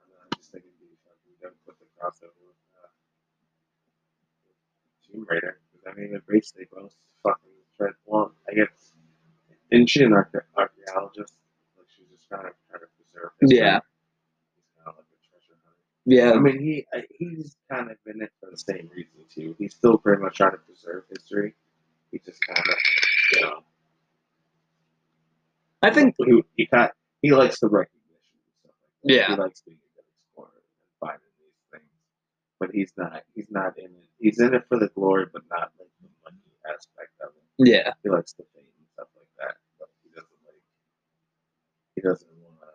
don't 0.00 0.10
know, 0.10 0.20
I'm 0.24 0.30
just 0.38 0.52
fucking 0.52 1.56
put 1.66 1.78
the 1.78 1.86
crossover 1.98 2.40
with 2.46 2.56
uh, 2.76 2.88
Tomb 5.12 5.26
Raider. 5.28 5.58
I 5.88 5.94
mean, 5.94 6.12
the 6.12 6.20
base 6.28 6.52
they 6.56 6.66
both 6.72 6.94
fucking 7.22 7.50
tread 7.76 7.92
well. 8.06 8.32
I 8.50 8.54
guess 8.54 8.92
isn't 9.70 9.88
she 9.88 10.04
an 10.04 10.12
arche- 10.12 10.42
archaeologist? 10.56 11.34
Like 11.76 11.86
she's 11.96 12.08
just 12.10 12.28
kind 12.30 12.46
of 12.46 12.52
trying 12.68 12.80
to 12.82 12.88
preserve. 12.96 13.30
history. 13.40 13.58
Yeah. 13.58 13.80
He's 14.56 14.66
kind 14.76 14.88
of 14.88 14.94
like 14.96 15.06
a 15.06 15.18
treasure 15.28 15.58
hunter. 15.64 15.80
Yeah. 16.06 16.32
I 16.32 16.38
mean, 16.40 16.60
he 16.60 16.86
he's 17.18 17.56
kind 17.70 17.90
of 17.90 17.96
in 18.06 18.22
it 18.22 18.32
for 18.40 18.50
the 18.50 18.58
same 18.58 18.90
reason 18.94 19.24
too. 19.34 19.56
He's 19.58 19.74
still 19.74 19.98
pretty 19.98 20.22
much 20.22 20.36
trying 20.36 20.52
to 20.52 20.58
preserve 20.58 21.04
history. 21.10 21.54
He 22.12 22.18
just 22.24 22.40
kind 22.46 22.58
of, 22.68 22.76
you 23.34 23.40
know, 23.42 23.60
I 25.82 25.90
think 25.90 26.14
he 26.18 26.42
he 26.56 26.66
kind 26.66 26.90
he 27.22 27.30
likes 27.32 27.60
the 27.60 27.68
recognition 27.68 28.36
and 28.40 28.54
stuff 28.60 28.74
like 28.82 28.92
that. 29.04 29.14
Yeah. 29.14 29.28
He 29.28 29.40
likes 29.40 29.60
being 29.62 29.78
a 29.78 29.90
good 29.96 30.08
explorer 30.08 30.56
and 30.56 30.96
finding 31.00 31.32
these 31.40 31.58
things. 31.72 31.92
But 32.58 32.70
he's 32.72 32.92
not 32.96 33.22
he's 33.34 33.50
not 33.50 33.78
in 33.78 33.86
it. 33.92 34.08
He's 34.18 34.40
in 34.40 34.54
it 34.54 34.64
for 34.68 34.78
the 34.78 34.88
glory, 34.88 35.26
but 35.32 35.42
not 35.50 35.72
like 35.78 35.90
the 36.02 36.08
money 36.24 36.40
aspect 36.68 37.12
of 37.22 37.30
it. 37.36 37.44
yeah. 37.70 37.92
He 38.02 38.08
likes 38.10 38.32
the 38.34 38.44
fame 38.54 38.68
and 38.68 38.88
stuff 38.94 39.08
like 39.16 39.32
that, 39.40 39.56
but 39.78 39.88
he 40.04 40.10
doesn't 40.10 40.40
like 40.44 40.60
he 41.96 42.00
doesn't 42.00 42.30
want 42.40 42.60
to 42.60 42.72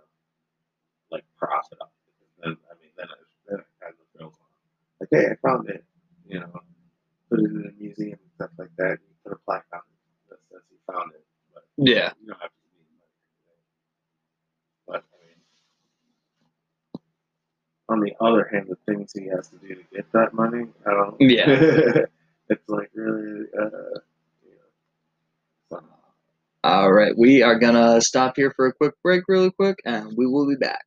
like 1.11 1.25
profit 1.37 1.77
off 1.81 1.93
it. 2.07 2.13
Because 2.17 2.33
then 2.41 2.53
I 2.69 2.73
mean 2.81 2.93
then 2.97 3.07
it, 3.09 3.21
then 3.49 3.59
it 3.61 3.69
kind 3.81 3.93
of 3.93 4.05
throws 4.17 4.33
on. 4.37 4.49
Like 5.01 5.09
hey, 5.13 5.25
I 5.31 5.35
found 5.41 5.69
it. 5.69 5.83
You 6.25 6.39
know, 6.41 6.53
put 7.29 7.39
it 7.41 7.45
in 7.53 7.69
a 7.69 7.73
museum 7.81 8.17
and 8.17 8.31
stuff 8.33 8.49
like 8.57 8.73
that. 8.77 8.97
You 9.05 9.13
put 9.23 9.33
a 9.33 9.39
plaque 9.45 9.69
on 9.73 9.85
it 9.85 10.29
that 10.33 10.39
says 10.49 10.65
he 10.73 10.77
found 10.89 11.13
it. 11.13 11.21
But 11.53 11.63
Yeah. 11.77 12.09
you 12.19 12.33
don't 12.33 12.41
have 12.41 12.49
to 12.49 12.65
be 12.73 12.81
money. 12.97 13.13
But 14.89 15.03
I 15.05 15.17
mean, 15.21 15.37
on 17.89 17.99
the 17.99 18.13
other 18.19 18.49
hand, 18.51 18.67
the 18.69 18.77
things 18.91 19.11
he 19.13 19.27
has 19.27 19.47
to 19.49 19.57
do 19.57 19.75
to 19.75 19.83
get 19.93 20.11
that 20.13 20.33
money, 20.33 20.67
I 20.85 20.91
don't. 20.91 21.15
Yeah. 21.19 21.45
it's 22.49 22.69
like 22.69 22.89
really, 22.93 23.45
uh, 23.59 23.99
fun. 25.69 25.83
All 26.63 26.91
right, 26.91 27.13
we 27.17 27.43
are 27.43 27.59
gonna 27.59 28.01
stop 28.01 28.33
here 28.35 28.51
for 28.55 28.67
a 28.67 28.73
quick 28.73 28.93
break, 29.03 29.23
really 29.27 29.51
quick, 29.51 29.79
and 29.85 30.13
we 30.17 30.25
will 30.25 30.47
be 30.47 30.55
back. 30.55 30.85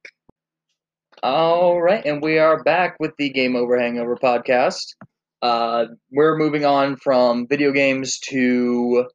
All 1.23 1.81
right, 1.81 2.05
and 2.05 2.23
we 2.23 2.39
are 2.39 2.63
back 2.63 2.97
with 3.01 3.13
the 3.17 3.31
Game 3.31 3.57
Over 3.57 3.79
Hangover 3.79 4.17
podcast. 4.17 4.95
Uh, 5.41 5.87
we're 6.11 6.37
moving 6.37 6.65
on 6.65 6.97
from 6.97 7.47
video 7.49 7.73
games 7.73 8.19
to 8.29 9.07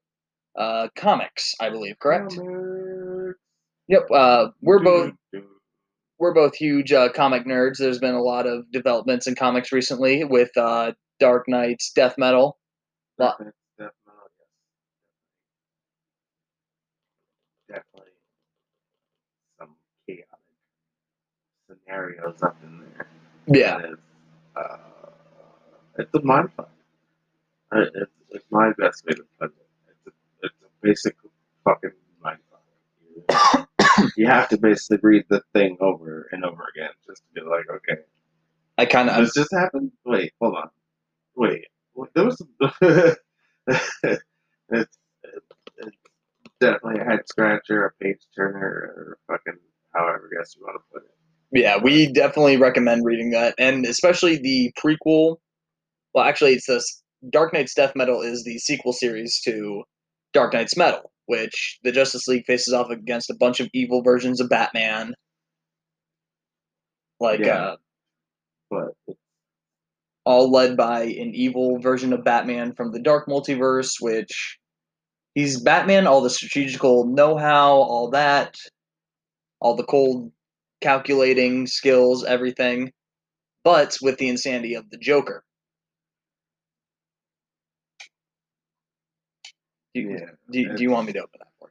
uh, 0.58 0.88
comics, 0.96 1.54
I 1.60 1.69
believe. 1.69 2.00
Correct? 2.00 2.36
Comics. 2.36 3.39
Yep. 3.88 4.08
Uh, 4.12 4.48
we're 4.62 4.84
both. 4.84 5.12
We're 6.19 6.34
both 6.34 6.56
huge 6.56 6.91
uh, 6.93 7.10
comic 7.12 7.45
nerds. 7.45 7.78
There's 7.80 7.99
been 7.99 8.15
a 8.15 8.21
lot 8.21 8.47
of 8.47 8.71
developments 8.71 9.28
in 9.28 9.36
comics 9.36 9.71
recently 9.71 10.23
with 10.23 10.56
uh, 10.58 10.93
Dark 11.19 11.45
Nights 11.47 11.91
Death 11.95 12.15
Metal. 12.17 12.58
Well- 13.17 13.38
Definitely, 13.39 13.54
definitely, 13.80 14.13
yes. 17.69 17.82
Definitely 17.95 18.12
some 19.60 19.76
chaotic 20.08 20.39
scenarios 21.67 22.43
up 22.43 22.58
in 22.63 22.80
there. 22.82 23.08
Yeah, 23.47 23.80
It's, 23.80 24.02
uh, 24.56 24.78
it's 25.97 26.13
a 26.15 26.21
mind 26.21 26.49
fuck. 26.56 26.69
It's, 27.73 28.12
it's 28.32 28.45
my 28.52 28.71
best 28.80 29.06
way 29.06 29.13
to 29.15 29.23
put 29.39 29.52
it. 29.52 29.67
It's 29.89 30.08
a, 30.08 30.12
it's 30.45 30.56
a 30.63 30.69
basic 30.82 31.15
fucking 31.65 31.91
mind 32.23 32.39
fuck. 33.30 33.69
You, 34.15 34.27
have 34.27 34.49
to 34.49 34.58
basically 34.58 34.99
read 35.01 35.25
the 35.29 35.41
thing 35.53 35.77
over 35.79 36.27
and 36.32 36.43
over 36.45 36.63
again 36.75 36.89
just 37.06 37.23
to 37.36 37.41
be 37.41 37.47
like, 37.47 37.65
okay, 37.70 38.01
I 38.78 38.86
kind 38.86 39.09
of 39.09 39.18
this 39.18 39.34
just 39.34 39.53
happened? 39.53 39.91
Wait, 40.05 40.34
hold 40.41 40.55
on. 40.55 40.70
Wait, 41.36 41.65
wait, 41.95 42.09
there 42.15 42.26
was. 42.26 42.41
it's, 42.82 44.24
it's, 44.70 44.97
it's 45.78 45.97
definitely 46.59 47.01
a 47.01 47.05
head 47.05 47.22
scratcher, 47.28 47.86
a 47.86 48.03
page 48.03 48.20
turner, 48.36 48.59
or 48.59 49.18
fucking 49.28 49.59
however 49.93 50.30
guess 50.36 50.55
you 50.55 50.63
want 50.63 50.78
to 50.78 50.93
put 50.93 51.03
it. 51.03 51.11
Yeah, 51.51 51.78
we 51.78 52.11
definitely 52.11 52.57
recommend 52.57 53.05
reading 53.05 53.30
that, 53.32 53.53
and 53.59 53.86
especially 53.86 54.38
the 54.38 54.74
prequel. 54.84 55.38
Well, 56.13 56.26
actually, 56.26 56.53
it's 56.53 56.65
this 56.65 57.03
Dark 57.30 57.53
Nights 57.53 57.76
Death 57.76 57.95
Metal 57.95 58.22
is 58.22 58.43
the 58.43 58.57
sequel 58.57 58.93
series 58.93 59.39
to 59.41 59.84
Dark 60.34 60.53
Nights 60.53 60.76
Metal, 60.76 61.11
which 61.34 61.79
the 61.84 61.91
Justice 61.91 62.27
League 62.27 62.45
faces 62.45 62.75
off 62.75 62.91
against 62.91 63.31
a 63.31 63.36
bunch 63.36 63.59
of 63.59 63.67
evil 63.73 64.03
versions 64.03 64.39
of 64.39 64.49
Batman, 64.49 65.15
like 67.19 67.39
Yeah. 67.39 67.69
uh, 67.69 67.77
But 68.69 69.15
all 70.25 70.51
led 70.51 70.77
by 70.77 71.01
an 71.03 71.34
evil 71.34 71.79
version 71.79 72.13
of 72.13 72.23
Batman 72.23 72.73
from 72.73 72.91
the 72.91 72.99
Dark 72.99 73.27
Multiverse, 73.27 73.99
which 73.99 74.59
he's 75.34 75.59
Batman, 75.59 76.05
all 76.05 76.21
the 76.21 76.29
strategical 76.29 77.05
know-how, 77.05 77.71
all 77.71 78.11
that, 78.11 78.55
all 79.59 79.75
the 79.75 79.86
cold 79.86 80.31
calculating 80.81 81.65
skills, 81.65 82.23
everything, 82.23 82.93
but 83.63 83.97
with 84.03 84.19
the 84.19 84.29
insanity 84.29 84.75
of 84.75 84.88
the 84.91 84.97
Joker. 84.97 85.43
Do 89.94 90.00
you, 90.02 90.10
Yeah, 90.12 90.26
do, 90.50 90.60
you- 90.60 90.74
do 90.76 90.84
you 90.84 90.91
want 90.91 91.08
me 91.08 91.14
to 91.14 91.20
open 91.20 91.39
that 91.39 91.52
for 91.60 91.70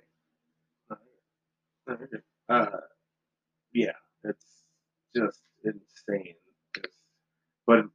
you? 0.89 2.07
Uh, 2.49 2.67
yeah, 3.73 3.93
it's 4.25 4.45
just 5.17 5.41
insane. 5.65 6.35
But 7.67 7.87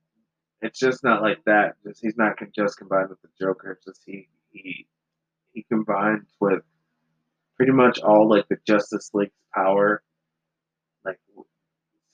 it's 0.62 0.80
just 0.80 1.04
not 1.04 1.22
like 1.22 1.44
that. 1.46 1.76
Just 1.86 2.02
he's 2.02 2.18
not 2.18 2.38
just 2.56 2.78
combined 2.78 3.10
with 3.10 3.22
the 3.22 3.30
Joker. 3.40 3.72
It's 3.74 3.86
just 3.86 4.02
he 4.06 4.28
he 4.52 4.88
he 5.54 5.64
combines 5.64 6.28
with 6.40 6.64
pretty 7.56 7.72
much 7.72 8.00
all 8.00 8.28
like 8.30 8.48
the 8.50 8.58
Justice 8.66 9.12
League's 9.14 9.32
power. 9.54 10.02
Like, 11.06 11.20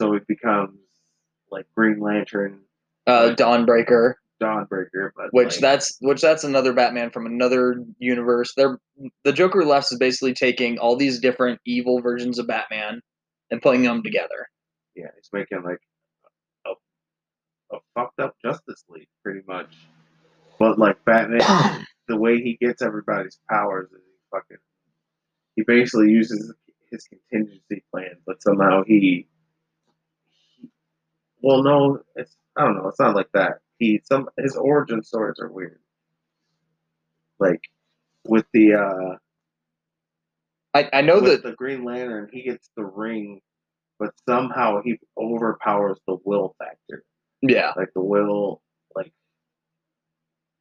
so 0.02 0.14
it 0.14 0.28
becomes 0.28 0.80
like 1.50 1.66
Green 1.76 2.00
Lantern, 2.00 2.62
Uh, 3.08 3.34
Dawnbreaker, 3.36 4.16
Dawnbreaker, 4.44 5.12
but 5.16 5.28
which 5.32 5.56
like, 5.56 5.60
that's 5.60 5.98
which 6.02 6.22
that's 6.22 6.44
another 6.44 6.74
Batman 6.74 7.10
from 7.12 7.26
another 7.26 7.84
universe. 8.00 8.54
They're 8.56 8.80
the 9.24 9.34
Joker 9.34 9.64
left 9.66 9.92
is 9.92 9.98
basically 9.98 10.34
taking 10.34 10.78
all 10.78 10.96
these 10.96 11.20
different 11.20 11.60
evil 11.66 12.02
versions 12.02 12.40
of 12.40 12.48
Batman 12.48 13.02
and 13.52 13.62
putting 13.62 13.84
them 13.84 14.04
together. 14.04 14.48
yeah, 14.96 15.08
he's 15.16 15.30
making 15.32 15.64
like 15.64 15.80
a, 16.66 17.76
a 17.76 17.80
fucked 17.96 18.20
up 18.20 18.36
Justice 18.44 18.84
League, 18.90 19.08
pretty 19.24 19.42
much. 19.48 19.76
But 20.60 20.78
like 20.78 21.04
Batman, 21.06 21.86
the 22.08 22.18
way 22.18 22.42
he 22.42 22.58
gets 22.60 22.82
everybody's 22.82 23.40
powers 23.50 23.90
is 23.92 24.02
he 24.06 24.20
fucking 24.32 24.58
he 25.56 25.64
basically 25.64 26.10
uses 26.10 26.54
his 26.92 27.08
contingency 27.08 27.84
plan, 27.92 28.18
but 28.26 28.42
somehow 28.42 28.84
he, 28.86 29.00
he 29.00 30.70
well, 31.42 31.64
no, 31.64 32.02
it's 32.16 32.36
I 32.58 32.66
don't 32.66 32.78
know, 32.78 32.88
it's 32.88 33.00
not 33.00 33.16
like 33.16 33.30
that. 33.34 33.60
He 33.84 34.02
some 34.06 34.30
his 34.38 34.56
origin 34.56 35.04
stories 35.04 35.40
are 35.42 35.52
weird. 35.52 35.80
Like 37.38 37.60
with 38.26 38.46
the 38.54 38.76
uh 38.76 39.18
I, 40.74 40.90
I 40.94 41.02
know 41.02 41.20
that 41.20 41.44
the 41.44 41.52
Green 41.52 41.84
Lantern, 41.84 42.30
he 42.32 42.44
gets 42.44 42.70
the 42.78 42.86
ring, 42.86 43.42
but 44.00 44.14
somehow 44.28 44.82
he 44.82 45.00
overpowers 45.18 46.00
the 46.08 46.18
will 46.24 46.56
factor. 46.58 47.04
yeah 47.42 47.74
Like 47.76 47.90
the 47.94 48.02
will, 48.02 48.62
like 48.96 49.12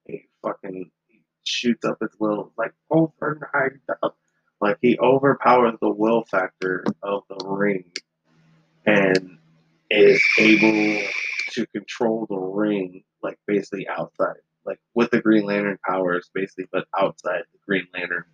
he 0.06 0.24
fucking 0.42 0.90
he 1.06 1.22
shoots 1.44 1.84
up 1.84 1.98
his 2.00 2.10
will 2.18 2.52
like 2.58 2.72
overnight. 2.90 3.78
Up. 4.02 4.16
Like 4.60 4.78
he 4.82 4.98
overpowers 4.98 5.74
the 5.80 5.90
will 5.90 6.24
factor 6.24 6.84
of 7.04 7.22
the 7.28 7.46
ring, 7.46 7.84
and 8.84 9.38
is 9.90 10.20
able 10.38 11.08
to 11.52 11.66
control 11.68 12.26
the 12.28 12.36
ring 12.36 13.04
like 13.22 13.38
basically 13.46 13.86
outside, 13.88 14.36
like 14.64 14.80
with 14.94 15.10
the 15.10 15.20
Green 15.20 15.44
Lantern 15.44 15.78
powers, 15.88 16.30
basically, 16.34 16.66
but 16.72 16.86
outside 16.98 17.42
the 17.52 17.58
Green 17.66 17.86
Lantern 17.94 18.24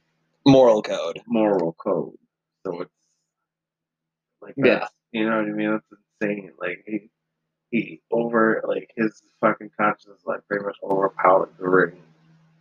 moral 0.46 0.82
code. 0.82 1.20
moral 1.26 1.74
code. 1.74 2.16
So 2.64 2.80
it's 2.82 2.90
like 4.40 4.54
Yeah. 4.56 4.86
you 5.12 5.28
know 5.28 5.36
what 5.36 5.46
I 5.46 5.50
mean? 5.50 5.70
That's 5.72 6.02
insane. 6.22 6.52
Like 6.60 6.84
he 6.86 7.10
he 7.70 8.00
over 8.10 8.62
like 8.66 8.90
his 8.96 9.22
fucking 9.40 9.70
conscience 9.78 10.20
like 10.24 10.46
pretty 10.48 10.64
much 10.64 10.76
overpowered 10.82 11.50
the 11.58 11.68
ring. 11.68 12.00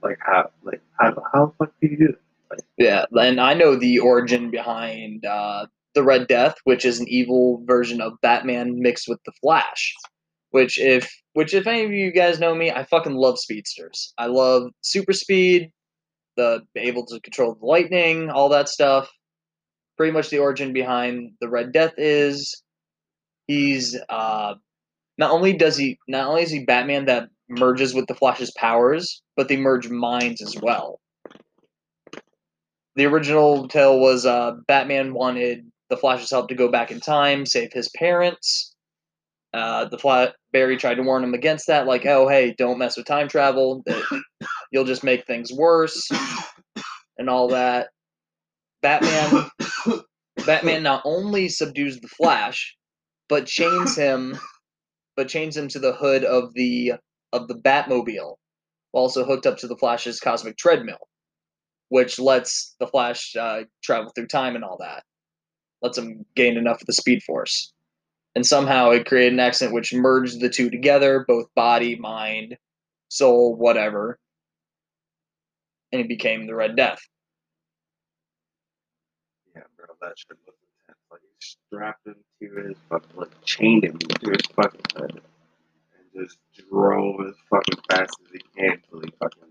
Like 0.04 0.20
how 0.22 0.52
like 0.64 0.82
how 1.00 1.14
how 1.34 1.46
the 1.48 1.52
fuck 1.66 1.74
do 1.82 1.88
you 1.88 1.98
do 1.98 2.08
that? 2.50 2.62
Yeah, 2.78 3.06
and 3.12 3.42
I 3.42 3.54
know 3.54 3.76
the 3.76 4.00
origin 4.00 4.50
behind 4.52 5.26
uh, 5.26 5.66
the 5.96 6.04
Red 6.04 6.28
Death, 6.28 6.56
which 6.64 6.86
is 6.86 7.00
an 7.00 7.08
evil 7.10 7.62
version 7.66 8.00
of 8.00 8.14
Batman 8.22 8.80
mixed 8.82 9.08
with 9.10 9.20
the 9.26 9.34
Flash. 9.42 9.94
Which, 10.52 10.80
if 10.80 11.12
which, 11.34 11.54
if 11.54 11.68
any 11.68 11.84
of 11.84 11.92
you 11.92 12.12
guys 12.12 12.40
know 12.40 12.56
me, 12.56 12.72
I 12.72 12.84
fucking 12.84 13.14
love 13.14 13.38
speedsters. 13.38 14.14
I 14.18 14.28
love 14.28 14.72
super 14.82 15.14
speed, 15.14 15.72
the 16.36 16.62
able 16.76 17.06
to 17.08 17.20
control 17.20 17.56
the 17.56 17.66
lightning, 17.66 18.30
all 18.30 18.50
that 18.50 18.70
stuff. 18.70 19.10
Pretty 19.98 20.14
much 20.14 20.30
the 20.30 20.40
origin 20.40 20.74
behind 20.74 21.32
the 21.42 21.50
Red 21.50 21.72
Death 21.72 21.94
is 21.98 22.62
he's 23.48 24.00
uh, 24.10 24.56
not 25.18 25.32
only 25.32 25.54
does 25.54 25.78
he 25.78 25.98
not 26.08 26.28
only 26.28 26.44
is 26.44 26.52
he 26.52 26.64
Batman 26.64 27.06
that 27.06 27.30
merges 27.50 27.94
with 27.94 28.08
the 28.08 28.16
Flash's 28.16 28.52
powers, 28.52 29.22
but 29.36 29.48
they 29.48 29.58
merge 29.58 29.90
minds 29.90 30.42
as 30.42 30.56
well 30.62 31.00
the 32.98 33.06
original 33.06 33.68
tale 33.68 34.00
was 34.00 34.26
uh, 34.26 34.54
Batman 34.68 35.14
wanted 35.14 35.72
the 35.90 35.96
Flash's 35.96 36.32
help 36.32 36.50
to 36.50 36.56
go 36.56 36.68
back 36.70 36.92
in 36.92 37.00
time, 37.00 37.46
save 37.46 37.72
his 37.72 37.90
parents. 37.96 38.76
Uh, 39.54 39.86
the 39.86 39.98
Flat 39.98 40.36
Barry 40.52 40.78
tried 40.78 40.96
to 40.96 41.04
warn 41.04 41.24
him 41.24 41.34
against 41.34 41.68
that, 41.68 41.88
like, 41.88 42.06
"Oh, 42.06 42.28
hey, 42.28 42.54
don't 42.58 42.78
mess 42.78 42.98
with 42.98 43.06
time 43.06 43.28
travel. 43.28 43.84
That 43.86 44.24
you'll 44.72 44.86
just 44.86 45.04
make 45.04 45.26
things 45.26 45.52
worse," 45.52 46.10
and 47.18 47.30
all 47.30 47.48
that. 47.50 47.90
Batman, 48.82 49.50
Batman 50.46 50.84
not 50.84 51.02
only 51.06 51.50
subdues 51.50 52.00
the 52.00 52.08
Flash, 52.08 52.76
but 53.30 53.48
chains 53.48 53.96
him, 53.96 54.38
but 55.16 55.28
chains 55.28 55.58
him 55.58 55.68
to 55.70 55.80
the 55.80 55.94
hood 55.94 56.24
of 56.24 56.54
the 56.54 56.94
of 57.34 57.48
the 57.48 57.56
Batmobile, 57.56 58.36
also 58.94 59.26
hooked 59.26 59.48
up 59.48 59.58
to 59.60 59.68
the 59.68 59.78
Flash's 59.78 60.20
cosmic 60.20 60.58
treadmill 60.58 61.00
which 61.90 62.20
lets 62.20 62.76
the 62.80 62.88
Flash 62.88 63.36
uh, 63.36 63.62
travel 63.84 64.12
through 64.14 64.28
time 64.28 64.56
and 64.56 64.64
all 64.64 64.78
that. 64.80 65.04
Lets 65.82 65.98
him 65.98 66.26
gain 66.36 66.58
enough 66.58 66.82
of 66.82 66.88
the 66.88 66.94
Speed 66.94 67.24
Force. 67.24 67.72
And 68.38 68.46
somehow 68.46 68.92
it 68.92 69.08
created 69.08 69.34
an 69.34 69.40
accident 69.40 69.74
which 69.74 69.96
merged 69.96 70.40
the 70.40 70.48
two 70.48 70.70
together, 70.70 71.26
both 71.28 71.48
body, 71.56 71.96
mind, 71.96 72.56
soul, 73.10 73.56
whatever. 73.56 74.20
And 75.92 76.04
he 76.04 76.08
became 76.08 76.46
the 76.46 76.54
Red 76.54 76.76
Death. 76.76 77.00
Yeah, 79.56 79.64
bro, 79.76 79.88
that 80.02 80.14
shit 80.20 80.38
was 80.46 80.54
intense. 80.86 81.00
Like 81.10 81.22
he 81.22 81.30
strapped 81.40 82.06
him 82.06 82.18
to 82.40 82.68
his 82.68 82.78
fucking 82.88 83.10
like 83.16 83.44
chained 83.44 83.86
him 83.86 83.98
to 83.98 84.30
his 84.30 84.46
fucking 84.56 84.82
head 84.96 85.14
and 85.14 86.28
just 86.28 86.38
drove 86.70 87.16
as 87.28 87.34
fucking 87.50 87.82
fast 87.90 88.16
as 88.24 88.32
he 88.34 88.40
can 88.56 88.80
till 88.88 89.00
he 89.00 89.10
fucking 89.20 89.50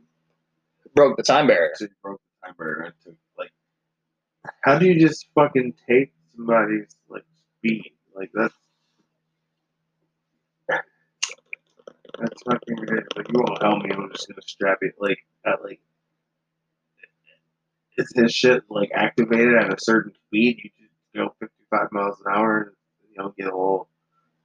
Broke 0.95 1.17
the 1.17 1.25
time 1.25 1.49
barrier. 1.49 1.73
he 1.77 1.87
broke 2.05 2.21
the 2.21 2.47
time 2.47 2.55
barrier 2.57 2.95
and 3.05 3.17
like 3.37 3.51
how 4.63 4.79
do 4.79 4.87
you 4.87 5.01
just 5.01 5.27
fucking 5.35 5.75
take 5.91 6.13
somebody's 6.37 6.95
like 7.09 7.25
speed? 7.59 7.91
Like 8.15 8.31
that's 8.33 8.55
that's 12.19 12.43
fucking 12.43 12.77
ridiculous. 12.77 13.07
Like 13.17 13.29
you 13.33 13.35
won't 13.41 13.63
help 13.63 13.83
me, 13.83 13.91
I'm 13.93 14.11
just 14.13 14.29
gonna 14.29 14.43
strap 14.43 14.79
it 14.83 14.95
like 14.99 15.19
at 15.47 15.63
like 15.63 15.81
is 17.99 18.13
his 18.15 18.33
shit 18.35 18.63
like 18.69 18.91
activated 18.95 19.55
at 19.55 19.73
a 19.73 19.77
certain 19.79 20.13
speed? 20.27 20.59
You 20.63 20.71
just 20.79 20.93
go 21.15 21.35
55 21.41 21.93
miles 21.93 22.17
an 22.25 22.33
hour 22.33 22.75
and 23.01 23.11
you 23.11 23.17
know 23.23 23.35
get 23.37 23.47
a 23.47 23.57
little 23.57 23.89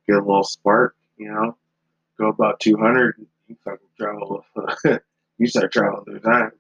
get 0.08 0.16
a 0.18 0.20
little 0.20 0.44
spark. 0.44 0.96
You 1.18 1.32
know, 1.32 1.58
go 2.20 2.28
about 2.30 2.60
200, 2.60 3.18
and 3.18 3.28
you 3.48 3.56
fucking 3.64 3.88
travel. 4.00 4.46
you 5.38 5.48
start 5.48 5.72
traveling 5.72 6.06
through 6.06 6.20
time. 6.20 6.52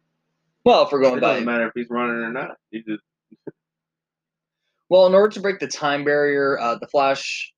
Well, 0.64 0.84
if 0.86 0.91
we're 0.91 1.01
It 1.01 1.03
going 1.03 1.20
by 1.20 1.30
doesn't 1.34 1.45
matter 1.45 1.68
if 1.68 1.74
he's 1.74 1.89
running 1.89 2.18
or 2.18 2.32
not. 2.32 2.57
You 2.70 2.84
just 2.84 3.03
Well, 4.89 5.07
in 5.07 5.16
order 5.16 5.34
to 5.34 5.39
break 5.39 5.59
the 5.59 5.68
time 5.68 6.03
barrier, 6.03 6.59
uh, 6.59 6.76
the 6.76 6.88
Flash, 6.88 7.53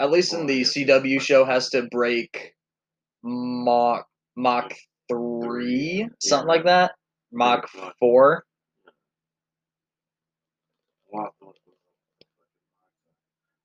at 0.00 0.10
least 0.10 0.32
in 0.32 0.42
Oh, 0.42 0.46
the. 0.46 0.62
CW 0.62 1.20
show, 1.20 1.44
has 1.44 1.68
to 1.70 1.82
break 1.90 2.54
Mach 3.26 4.06
Mach 4.36 4.72
three, 5.08 6.08
something 6.20 6.48
like 6.48 6.64
that. 6.64 6.92
Mach 7.32 7.68
four. 7.98 8.44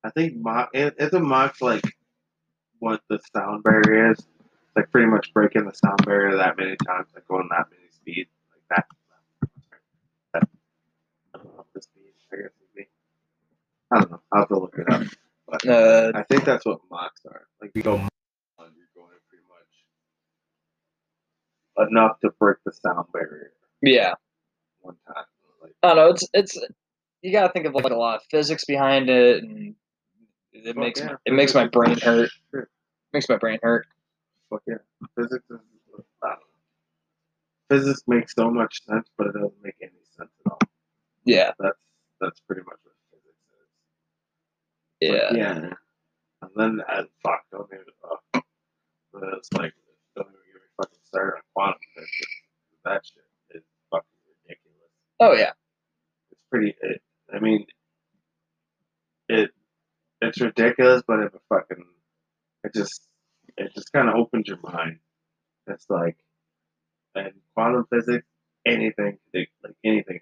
I 0.03 0.09
think 0.11 0.37
Mach 0.37 0.69
it's 0.73 1.13
a 1.13 1.19
Mach 1.19 1.61
like 1.61 1.83
what 2.79 3.01
the 3.09 3.19
sound 3.35 3.63
barrier 3.63 4.11
is. 4.11 4.19
It's 4.19 4.75
like 4.75 4.91
pretty 4.91 5.07
much 5.07 5.33
breaking 5.33 5.65
the 5.65 5.73
sound 5.73 6.05
barrier 6.05 6.37
that 6.37 6.57
many 6.57 6.75
times, 6.77 7.07
like 7.13 7.27
going 7.27 7.47
that 7.51 7.67
many 7.69 7.89
speeds, 7.91 8.31
like 8.51 8.63
that. 8.69 8.85
that 10.33 10.49
I 11.35 11.37
don't 11.37 11.55
know, 11.55 11.65
the 11.75 11.81
speed, 11.81 12.13
I 12.33 12.35
guess 12.37 12.51
would 12.59 12.75
be. 12.75 12.87
I 13.91 13.99
don't 13.99 14.11
know. 14.11 14.21
I'll 14.31 14.39
have 14.41 14.47
to 14.49 14.59
look 14.59 14.75
it 14.77 14.91
up. 14.91 15.03
But 15.47 15.67
Uh, 15.67 16.11
I 16.15 16.23
think 16.23 16.45
that's 16.45 16.65
what 16.65 16.79
Machs 16.91 17.25
are. 17.27 17.47
Like 17.61 17.71
you 17.75 17.83
go 17.83 17.97
Mach 17.97 18.11
one, 18.55 18.71
you're 18.75 18.87
going 18.95 19.17
pretty 19.29 19.43
much 19.49 19.85
enough 21.91 22.19
to 22.21 22.31
break 22.39 22.57
the 22.65 22.71
sound 22.71 23.07
barrier 23.13 23.51
yeah, 23.81 24.13
one 24.81 24.95
time. 25.07 25.25
Like 25.61 25.73
I 25.83 25.87
don't 25.89 25.97
know. 25.97 26.09
It's 26.09 26.27
it's 26.33 26.57
you 27.21 27.31
got 27.31 27.47
to 27.47 27.53
think 27.53 27.65
of 27.65 27.73
like 27.73 27.85
a 27.85 27.95
lot 27.95 28.17
of 28.17 28.21
physics 28.29 28.65
behind 28.65 29.09
it, 29.09 29.43
and 29.43 29.75
it 30.53 30.75
makes 30.75 30.99
yeah, 30.99 31.07
my, 31.07 31.15
it 31.25 31.33
makes 31.33 31.53
my 31.53 31.67
brain 31.67 31.99
hurt. 31.99 32.29
shit. 32.53 32.65
Makes 33.13 33.29
my 33.29 33.37
brain 33.37 33.59
hurt. 33.61 33.87
Fuck 34.49 34.61
yeah. 34.67 34.75
Physics 35.17 35.45
is. 35.49 35.59
I. 36.23 36.35
Physics 37.69 38.01
makes 38.07 38.35
so 38.35 38.51
much 38.51 38.83
sense, 38.85 39.07
but 39.17 39.27
it 39.27 39.33
doesn't 39.33 39.53
make 39.63 39.75
any 39.81 39.91
sense 40.17 40.29
at 40.45 40.51
all. 40.51 40.59
Yeah, 41.23 41.51
That's 41.59 41.77
that's 42.19 42.39
pretty 42.41 42.61
much 42.61 42.77
what 42.83 42.95
physics 43.11 43.37
is. 45.01 45.09
Yeah. 45.09 45.37
yeah. 45.37 45.73
And 46.41 46.51
then 46.55 46.81
uh, 46.87 47.03
fuck, 47.23 47.43
don't 47.51 47.69
even. 47.71 47.85
Uh, 48.03 48.41
then 49.13 49.29
it's 49.37 49.51
like 49.53 49.73
don't 50.15 50.27
even 50.27 50.41
get 50.53 50.61
me 50.61 50.69
fucking 50.77 50.99
started 51.05 51.35
on 51.37 51.41
quantum 51.53 51.79
physics. 51.95 52.35
That 52.85 53.05
shit 53.05 53.23
is 53.55 53.63
fucking 53.91 54.19
ridiculous. 54.27 54.91
Oh 55.21 55.33
yeah. 55.33 55.51
It's 56.31 56.41
pretty. 56.49 56.75
It, 56.81 57.01
I 57.31 57.39
mean, 57.39 57.67
it 59.29 59.51
it's 60.19 60.41
ridiculous, 60.41 61.03
but 61.07 61.19
it 61.19 61.31
fucking 61.47 61.85
it 62.63 62.73
just 62.73 63.03
it 63.55 63.71
just 63.75 63.93
kind 63.93 64.09
of 64.09 64.15
opens 64.15 64.47
your 64.47 64.57
mind. 64.63 64.97
It's 65.67 65.85
like, 65.89 66.17
and 67.13 67.33
quantum 67.53 67.85
physics, 67.91 68.25
anything, 68.65 69.19
like 69.31 69.75
anything, 69.85 70.21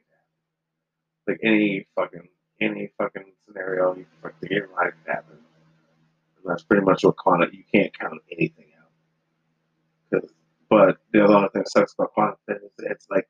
like 1.27 1.39
any 1.45 1.87
fucking 1.95 2.27
any 2.59 2.91
fucking 2.97 3.31
scenario 3.47 3.95
you 3.95 4.05
fucking 4.21 4.49
get 4.49 4.63
can 4.67 4.93
happen. 5.07 5.37
And 5.37 6.45
that's 6.45 6.63
pretty 6.63 6.83
much 6.83 7.05
what 7.05 7.15
quantum. 7.15 7.51
You 7.53 7.63
can't 7.73 7.97
count 7.97 8.21
anything 8.29 8.65
out. 8.81 10.23
but 10.69 10.97
the 11.13 11.23
other 11.23 11.47
thing 11.53 11.61
that 11.63 11.69
sucks 11.71 11.93
about 11.93 12.11
quantum 12.11 12.35
physics, 12.45 12.73
it's 12.79 13.07
like 13.09 13.29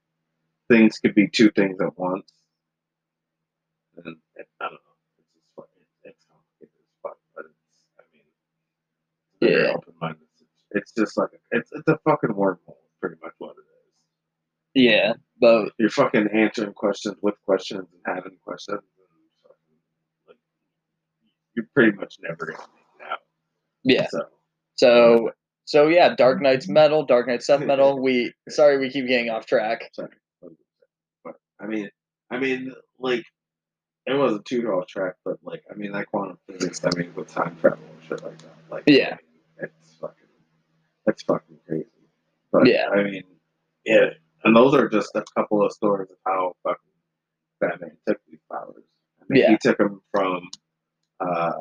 things 0.69 0.99
could 0.99 1.15
be 1.15 1.27
two 1.27 1.51
things 1.51 1.77
at 1.81 1.97
once. 1.97 2.31
And 3.97 4.17
it, 4.35 4.47
I 4.61 4.65
don't 4.65 4.73
know. 4.73 4.79
It's 5.19 5.29
just 5.33 5.45
fucking, 5.55 5.83
it's 6.03 6.25
complicated 6.31 6.75
as 6.79 6.87
fuck, 7.03 7.17
but 7.35 7.45
it's, 7.45 7.85
I 7.99 8.03
mean, 8.13 8.23
it's 9.41 9.41
Yeah. 9.41 9.73
It's, 10.11 10.43
it's 10.71 10.91
just 10.93 11.17
like, 11.17 11.29
a, 11.33 11.57
it's, 11.57 11.71
it's 11.73 11.87
a 11.87 11.99
fucking 12.05 12.31
wormhole, 12.31 12.77
pretty 13.01 13.17
much 13.21 13.33
what 13.39 13.55
it 13.57 13.61
is. 13.61 14.85
Yeah. 14.85 15.13
But 15.41 15.73
You're 15.79 15.89
fucking 15.89 16.29
answering 16.33 16.73
questions 16.73 17.17
with 17.21 17.35
questions 17.45 17.87
and 17.91 18.15
having 18.15 18.37
questions, 18.43 18.79
and 18.79 19.07
fucking, 19.43 19.77
like, 20.27 20.37
you're 21.55 21.67
pretty 21.73 21.97
much 21.97 22.17
never 22.21 22.45
gonna 22.45 22.59
make 22.59 23.07
it 23.07 23.11
out. 23.11 23.19
yeah. 23.83 24.07
So, 24.09 24.19
So 24.75 25.31
so 25.65 25.87
yeah, 25.87 26.15
Dark 26.15 26.41
Nights 26.41 26.67
metal, 26.67 27.05
Dark 27.05 27.27
Nights 27.27 27.47
death 27.47 27.61
metal. 27.61 27.99
We 28.01 28.33
sorry 28.49 28.77
we 28.79 28.89
keep 28.91 29.07
getting 29.07 29.29
off 29.29 29.45
track. 29.45 29.89
sorry. 29.93 30.09
I 31.61 31.67
mean, 31.67 31.89
I 32.31 32.39
mean, 32.39 32.73
like, 32.99 33.23
it 34.05 34.13
wasn't 34.13 34.45
too 34.45 34.67
off 34.69 34.87
track, 34.87 35.15
but 35.25 35.37
like, 35.43 35.63
I 35.71 35.75
mean, 35.75 35.91
that 35.91 36.07
quantum 36.07 36.37
physics, 36.47 36.81
I 36.85 36.89
mean, 36.97 37.13
with 37.15 37.27
time 37.33 37.57
travel 37.59 37.79
and 37.83 38.03
shit 38.07 38.23
like 38.23 38.37
that, 38.39 38.55
like, 38.71 38.83
Yeah. 38.87 39.17
It's 39.57 39.95
fucking, 39.99 40.15
it's 41.07 41.23
fucking 41.23 41.57
crazy. 41.67 41.85
But 42.51 42.67
Yeah. 42.67 42.87
I 42.89 43.03
mean, 43.03 43.23
yeah, 43.85 44.09
and 44.43 44.55
those 44.55 44.73
are 44.73 44.87
just 44.89 45.11
a 45.15 45.23
couple 45.35 45.63
of 45.65 45.71
stories 45.71 46.09
of 46.09 46.17
how 46.25 46.53
fucking 46.63 46.79
Batman 47.59 47.97
took 48.07 48.17
these 48.27 48.39
powers. 48.51 48.83
I 49.21 49.25
mean, 49.27 49.41
Yeah. 49.43 49.49
he 49.51 49.57
took 49.61 49.77
them 49.77 50.01
from 50.11 50.49
uh, 51.19 51.51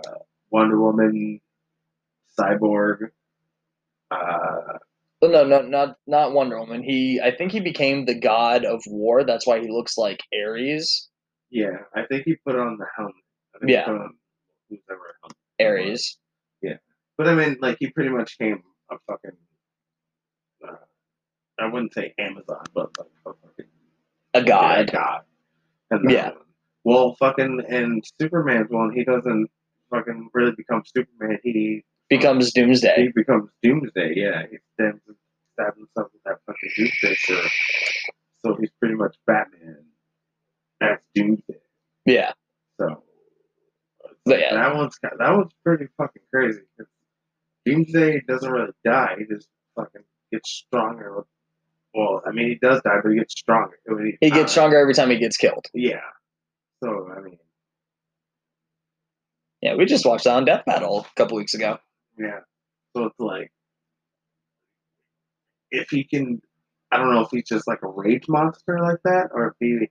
Wonder 0.50 0.80
Woman, 0.80 1.40
Cyborg. 2.38 3.10
Uh, 4.10 4.78
Well, 5.20 5.30
no, 5.32 5.44
no, 5.44 5.62
not 5.62 5.96
not 6.06 6.32
Wonder 6.32 6.58
Woman. 6.60 6.82
He, 6.82 7.20
I 7.20 7.34
think 7.34 7.50
he 7.52 7.60
became 7.60 8.04
the 8.04 8.18
god 8.18 8.64
of 8.64 8.82
war. 8.86 9.24
That's 9.24 9.46
why 9.46 9.60
he 9.60 9.68
looks 9.68 9.98
like 9.98 10.20
Ares. 10.32 11.08
yeah, 11.50 11.78
I 11.94 12.04
think 12.06 12.24
he 12.24 12.36
put 12.46 12.56
on 12.56 12.76
the 12.78 12.86
helmet. 12.96 13.14
I 13.54 13.58
think 13.58 13.68
he 13.70 13.74
Yeah. 13.74 13.84
put 13.86 13.94
on 13.96 14.14
who's 14.70 14.80
ever 14.90 15.16
helmet. 15.22 15.36
Ares. 15.60 16.18
Yeah. 16.62 16.76
But 17.16 17.26
I 17.28 17.34
mean, 17.34 17.56
like 17.60 17.78
he 17.80 17.90
pretty 17.90 18.10
much 18.10 18.38
came 18.38 18.62
a 18.90 18.96
fucking. 19.08 19.36
Uh, 20.66 20.76
I 21.58 21.66
wouldn't 21.66 21.94
say 21.94 22.14
Amazon, 22.18 22.62
but 22.74 22.90
like 22.98 23.08
a 23.26 23.30
fucking 23.32 23.70
A 24.34 24.44
god. 24.44 24.88
A 24.88 24.92
god. 24.92 25.20
And 25.90 26.08
Yeah. 26.10 26.30
one. 26.30 26.38
Well, 26.84 27.16
fucking 27.18 27.64
in 27.68 28.02
Superman's 28.20 28.70
one, 28.70 28.92
he 28.94 29.02
doesn't 29.04 29.50
fucking 29.90 30.30
really 30.32 30.52
become 30.52 30.82
Superman. 30.86 31.38
He 31.42 31.84
Becomes 32.10 32.52
Doomsday. 32.52 32.94
he 32.96 33.08
becomes 33.14 33.50
Doomsday. 33.62 34.14
Yeah, 34.16 34.42
he 34.50 34.56
stabs 34.74 35.00
stabs 35.54 35.76
himself 35.76 36.10
with 36.12 36.22
that 36.24 36.38
fucking 36.46 36.70
Doomsday 36.76 37.14
shirt. 37.14 37.50
So 38.44 38.56
he's 38.58 38.70
pretty 38.80 38.94
much 38.94 39.16
Batman. 39.26 39.84
That's 40.80 41.02
Doomsday. 41.14 41.58
Yeah. 42.06 42.32
So 42.80 43.02
But 44.24 44.40
yeah. 44.40 44.54
that 44.54 44.74
one's 44.74 44.98
that 45.02 45.30
one's 45.36 45.52
pretty 45.64 45.86
fucking 45.98 46.22
crazy. 46.32 46.60
Doomsday 47.66 48.22
doesn't 48.26 48.50
really 48.50 48.72
die; 48.84 49.16
he 49.18 49.24
just 49.26 49.48
fucking 49.76 50.04
gets 50.32 50.50
stronger. 50.50 51.24
Well, 51.94 52.22
I 52.26 52.30
mean, 52.30 52.48
he 52.48 52.54
does 52.54 52.80
die, 52.82 53.00
but 53.02 53.10
he 53.10 53.18
gets 53.18 53.34
stronger. 53.38 53.78
He 54.20 54.30
gets 54.30 54.42
dies. 54.42 54.50
stronger 54.52 54.78
every 54.78 54.94
time 54.94 55.10
he 55.10 55.18
gets 55.18 55.36
killed. 55.36 55.66
Yeah. 55.74 56.00
So 56.82 57.10
I 57.14 57.20
mean, 57.20 57.38
Yeah, 59.60 59.74
we 59.74 59.84
just 59.84 60.06
watched 60.06 60.24
that 60.24 60.36
on 60.36 60.44
Death 60.44 60.64
Battle 60.64 61.00
a 61.00 61.14
couple 61.16 61.36
weeks 61.36 61.54
ago. 61.54 61.78
Yeah. 62.18 62.40
So 62.96 63.06
it's 63.06 63.18
like, 63.18 63.52
if 65.70 65.90
he 65.90 66.04
can, 66.04 66.40
I 66.90 66.96
don't 66.96 67.12
know 67.12 67.22
if 67.22 67.28
he's 67.30 67.48
just 67.48 67.68
like 67.68 67.82
a 67.82 67.88
rage 67.88 68.28
monster 68.28 68.78
like 68.80 69.02
that, 69.04 69.28
or 69.32 69.48
if 69.48 69.54
he 69.60 69.88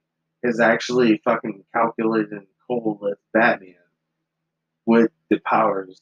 is 0.47 0.59
actually 0.59 1.21
fucking 1.23 1.63
calculated 1.73 2.31
and 2.31 2.47
cold 2.67 3.03
as 3.09 3.17
Batman 3.33 3.75
with 4.85 5.11
the 5.29 5.39
powers 5.39 6.01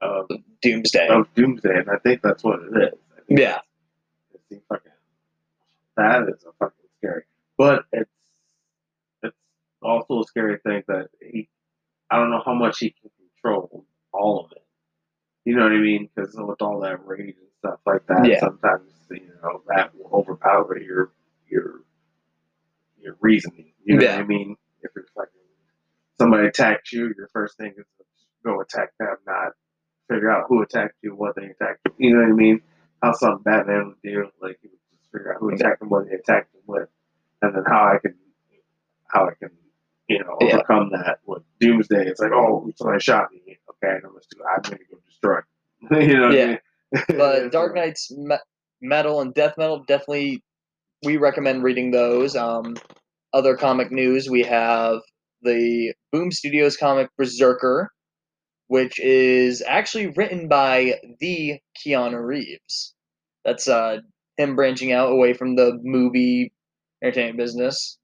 of 0.00 0.28
Doomsday. 0.60 1.08
of 1.08 1.32
Doomsday, 1.34 1.78
and 1.78 1.90
I 1.90 1.98
think 1.98 2.22
that's 2.22 2.42
what 2.42 2.60
it 2.60 2.92
is. 2.92 2.98
Yeah. 3.28 3.60
it's 4.50 4.62
fucking 4.68 4.92
that 5.96 6.22
is 6.28 6.44
a 6.44 6.52
fucking 6.58 6.88
scary, 6.98 7.24
but 7.58 7.84
it's 7.92 8.10
it's 9.22 9.36
also 9.82 10.20
a 10.20 10.24
scary 10.24 10.58
thing 10.64 10.82
that 10.88 11.08
he. 11.20 11.48
I 12.10 12.16
don't 12.16 12.30
know 12.30 12.42
how 12.44 12.54
much 12.54 12.78
he 12.78 12.90
can 12.90 13.10
control 13.18 13.84
all 14.12 14.44
of 14.44 14.52
it. 14.52 14.64
You 15.44 15.56
know 15.56 15.64
what 15.64 15.72
I 15.72 15.78
mean? 15.78 16.08
Because 16.14 16.34
with 16.36 16.62
all 16.62 16.80
that 16.80 17.04
rage 17.06 17.36
and 17.38 17.48
stuff 17.58 17.80
like 17.86 18.06
that, 18.08 18.26
Yeah. 18.26 18.40
sometimes 18.40 18.92
you 19.10 19.32
know 19.42 19.62
that 19.68 19.94
will 19.94 20.10
overpower 20.12 20.78
your 20.78 21.12
your 21.48 21.82
your 22.98 23.16
reasoning. 23.20 23.72
You 23.84 23.96
know 23.96 24.02
Yeah. 24.04 24.16
what 24.16 24.24
I 24.24 24.26
mean? 24.26 24.56
If 24.82 24.92
it's 24.96 25.10
fucking 25.12 25.32
somebody 26.18 26.48
attacks 26.48 26.92
you, 26.92 27.14
your 27.16 27.28
first 27.32 27.58
thing 27.58 27.72
is 27.76 27.86
to 27.98 28.04
go 28.44 28.60
attack 28.60 28.90
them, 28.98 29.16
not 29.26 29.52
figure 30.10 30.30
out 30.30 30.46
who 30.48 30.62
attacked 30.62 30.96
you, 31.02 31.14
what 31.14 31.36
they 31.36 31.46
attacked 31.46 31.80
you. 31.86 31.94
You 31.98 32.14
know 32.14 32.22
what 32.22 32.30
I 32.30 32.34
mean? 32.34 32.62
How 33.02 33.12
some 33.12 33.42
Batman 33.42 33.88
would 33.88 34.02
do, 34.02 34.30
like 34.40 34.58
he 34.62 34.68
would 34.68 34.78
just 34.92 35.10
figure 35.12 35.34
out 35.34 35.40
who 35.40 35.50
attacked 35.50 35.82
him, 35.82 35.90
what 35.90 36.06
they 36.08 36.16
attacked 36.16 36.54
him 36.54 36.62
with, 36.66 36.88
and 37.42 37.54
then 37.54 37.64
how 37.66 37.84
I 37.94 37.98
can, 38.00 38.16
how 39.08 39.28
I 39.28 39.34
can, 39.40 39.50
you 40.12 40.18
know, 40.24 40.36
Yeah. 40.40 40.54
overcome 40.54 40.90
that 40.92 41.18
with 41.26 41.42
Doomsday. 41.60 42.06
It's 42.06 42.20
like, 42.20 42.32
oh, 42.32 42.70
somebody 42.76 43.00
shot 43.00 43.28
me. 43.32 43.58
Okay, 43.70 43.94
I'm 43.96 44.02
gonna, 44.02 44.20
I'm 44.54 44.62
gonna 44.62 44.78
go 44.90 44.98
destroy. 45.08 45.40
you 46.08 46.16
know? 46.18 46.30
Yeah. 46.30 46.44
I 46.44 46.46
mean? 46.48 46.58
But 47.18 47.52
Dark 47.52 47.74
Nights 47.74 48.10
me- 48.10 48.36
metal 48.80 49.20
and 49.20 49.32
death 49.34 49.54
metal 49.56 49.82
definitely 49.86 50.42
we 51.04 51.16
recommend 51.16 51.62
reading 51.64 51.90
those. 51.90 52.36
Um, 52.36 52.76
other 53.32 53.56
comic 53.56 53.90
news 53.90 54.28
we 54.28 54.42
have 54.42 54.98
the 55.42 55.94
Boom 56.12 56.30
Studios 56.30 56.76
comic 56.76 57.08
Berserker, 57.16 57.90
which 58.68 59.00
is 59.00 59.62
actually 59.66 60.08
written 60.08 60.48
by 60.48 61.00
the 61.18 61.58
Keanu 61.78 62.22
Reeves. 62.24 62.94
That's 63.44 63.66
uh, 63.68 63.98
him 64.36 64.54
branching 64.54 64.92
out 64.92 65.10
away 65.10 65.32
from 65.32 65.56
the 65.56 65.78
movie 65.82 66.52
entertainment 67.02 67.38
business, 67.38 67.98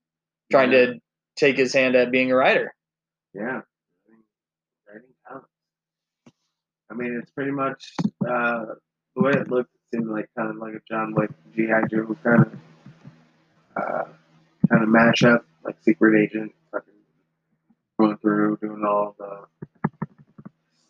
trying 0.51 0.73
Yeah. 0.73 0.87
to 0.87 0.95
take 1.39 1.57
his 1.57 1.73
hand 1.73 1.95
at 1.97 2.11
being 2.11 2.31
a 2.31 2.37
writer. 2.37 2.75
Yeah. 3.35 3.61
I 3.61 4.11
mean, 4.11 4.23
writing 4.87 5.09
counts. 5.31 5.47
I 6.91 6.95
mean, 6.95 7.19
it's 7.23 7.31
pretty 7.31 7.53
much 7.53 7.95
uh, 8.29 8.65
the 9.15 9.23
way 9.23 9.33
it 9.33 9.51
looked. 9.51 9.71
It 9.75 9.97
seemed 9.97 10.11
like 10.11 10.29
kind 10.37 10.51
of 10.51 10.57
like 10.57 10.75
a 10.75 10.81
John 10.89 11.15
Wick 11.15 11.31
GI 11.55 11.67
Joe 11.91 12.17
kind 12.23 12.43
of 12.43 12.53
uh, 13.77 14.05
kind 14.69 14.83
of 14.83 14.89
mashup, 14.89 15.43
like 15.65 15.77
Secret 15.83 16.21
Agent, 16.21 16.53
fucking 16.73 16.93
going 17.99 18.17
through 18.19 18.59
doing 18.61 18.85
all 18.85 19.15
the 19.19 19.45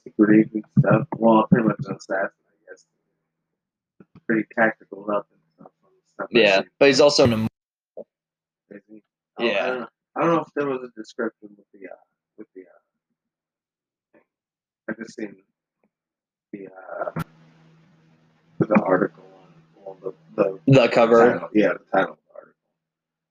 secret 0.05 0.47
agent 0.47 0.65
stuff. 0.79 1.07
Well, 1.17 1.47
pretty 1.51 1.69
much 1.69 1.79
an 1.87 1.97
assassin, 1.97 2.31
I 2.49 2.71
guess. 2.71 2.85
Pretty 4.27 4.47
tactical 4.55 5.07
up 5.11 5.27
and 5.31 5.41
stuff. 5.55 5.73
on 5.85 5.91
stuff 6.15 6.29
Yeah, 6.31 6.63
but 6.79 6.89
he's 6.89 7.01
also 7.01 7.25
an 7.25 7.49
he? 8.89 9.03
Oh, 9.39 9.45
Yeah. 9.45 9.87
Don't, 10.21 10.21
know. 10.21 10.23
I 10.23 10.27
don't 10.27 10.37
know 10.37 10.43
if 10.43 10.49
there 10.55 10.67
was 10.69 10.83
a 10.83 11.01
description 11.01 11.51
with 11.57 11.67
the 11.73 11.89
uh, 11.89 11.97
with 12.37 12.47
the 12.55 12.63
uh. 12.63 14.21
I 14.91 14.93
just 14.99 15.17
seen 15.17 15.37
the 16.53 16.69
uh, 16.69 17.23
the 18.59 18.83
article 18.83 19.25
on 19.87 19.97
well, 20.01 20.15
the 20.37 20.61
the 20.67 20.73
the 20.73 20.89
cover. 20.89 21.33
title, 21.35 21.49
yeah 21.55 21.69
the 21.75 21.99
title 21.99 22.13
of 22.13 22.19
the 22.27 22.35
article. 22.35 22.55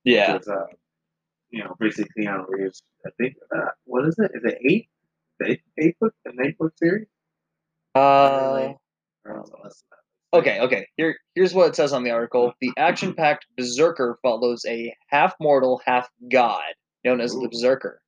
Yeah, 0.03 0.37
was, 0.37 0.47
uh, 0.47 0.65
you 1.49 1.63
know, 1.63 1.75
basically 1.79 2.25
Keanu 2.25 2.45
Reeves. 2.47 2.81
I 3.05 3.09
think 3.17 3.35
uh, 3.55 3.69
what 3.85 4.05
is 4.07 4.17
it? 4.19 4.31
Is 4.33 4.43
it 4.43 4.57
eight? 4.69 4.89
Eight, 5.43 5.61
eight 5.77 5.99
book 5.99 6.13
an 6.25 6.37
eight 6.43 6.57
book 6.57 6.73
series? 6.77 7.05
uh, 7.93 8.73
less 9.29 9.83
than 9.83 9.89
that. 9.91 9.96
Okay, 10.33 10.59
okay. 10.59 10.87
Here, 10.97 11.17
here's 11.35 11.53
what 11.53 11.69
it 11.69 11.75
says 11.75 11.93
on 11.93 12.03
the 12.03 12.11
article. 12.11 12.47
Uh-huh. 12.47 12.53
The 12.59 12.73
action-packed 12.77 13.45
Berserker 13.57 14.19
follows 14.21 14.63
a 14.67 14.93
half-mortal, 15.07 15.81
half-god 15.85 16.73
known 17.03 17.21
as 17.21 17.33
the 17.33 17.47
Berserker. 17.49 18.01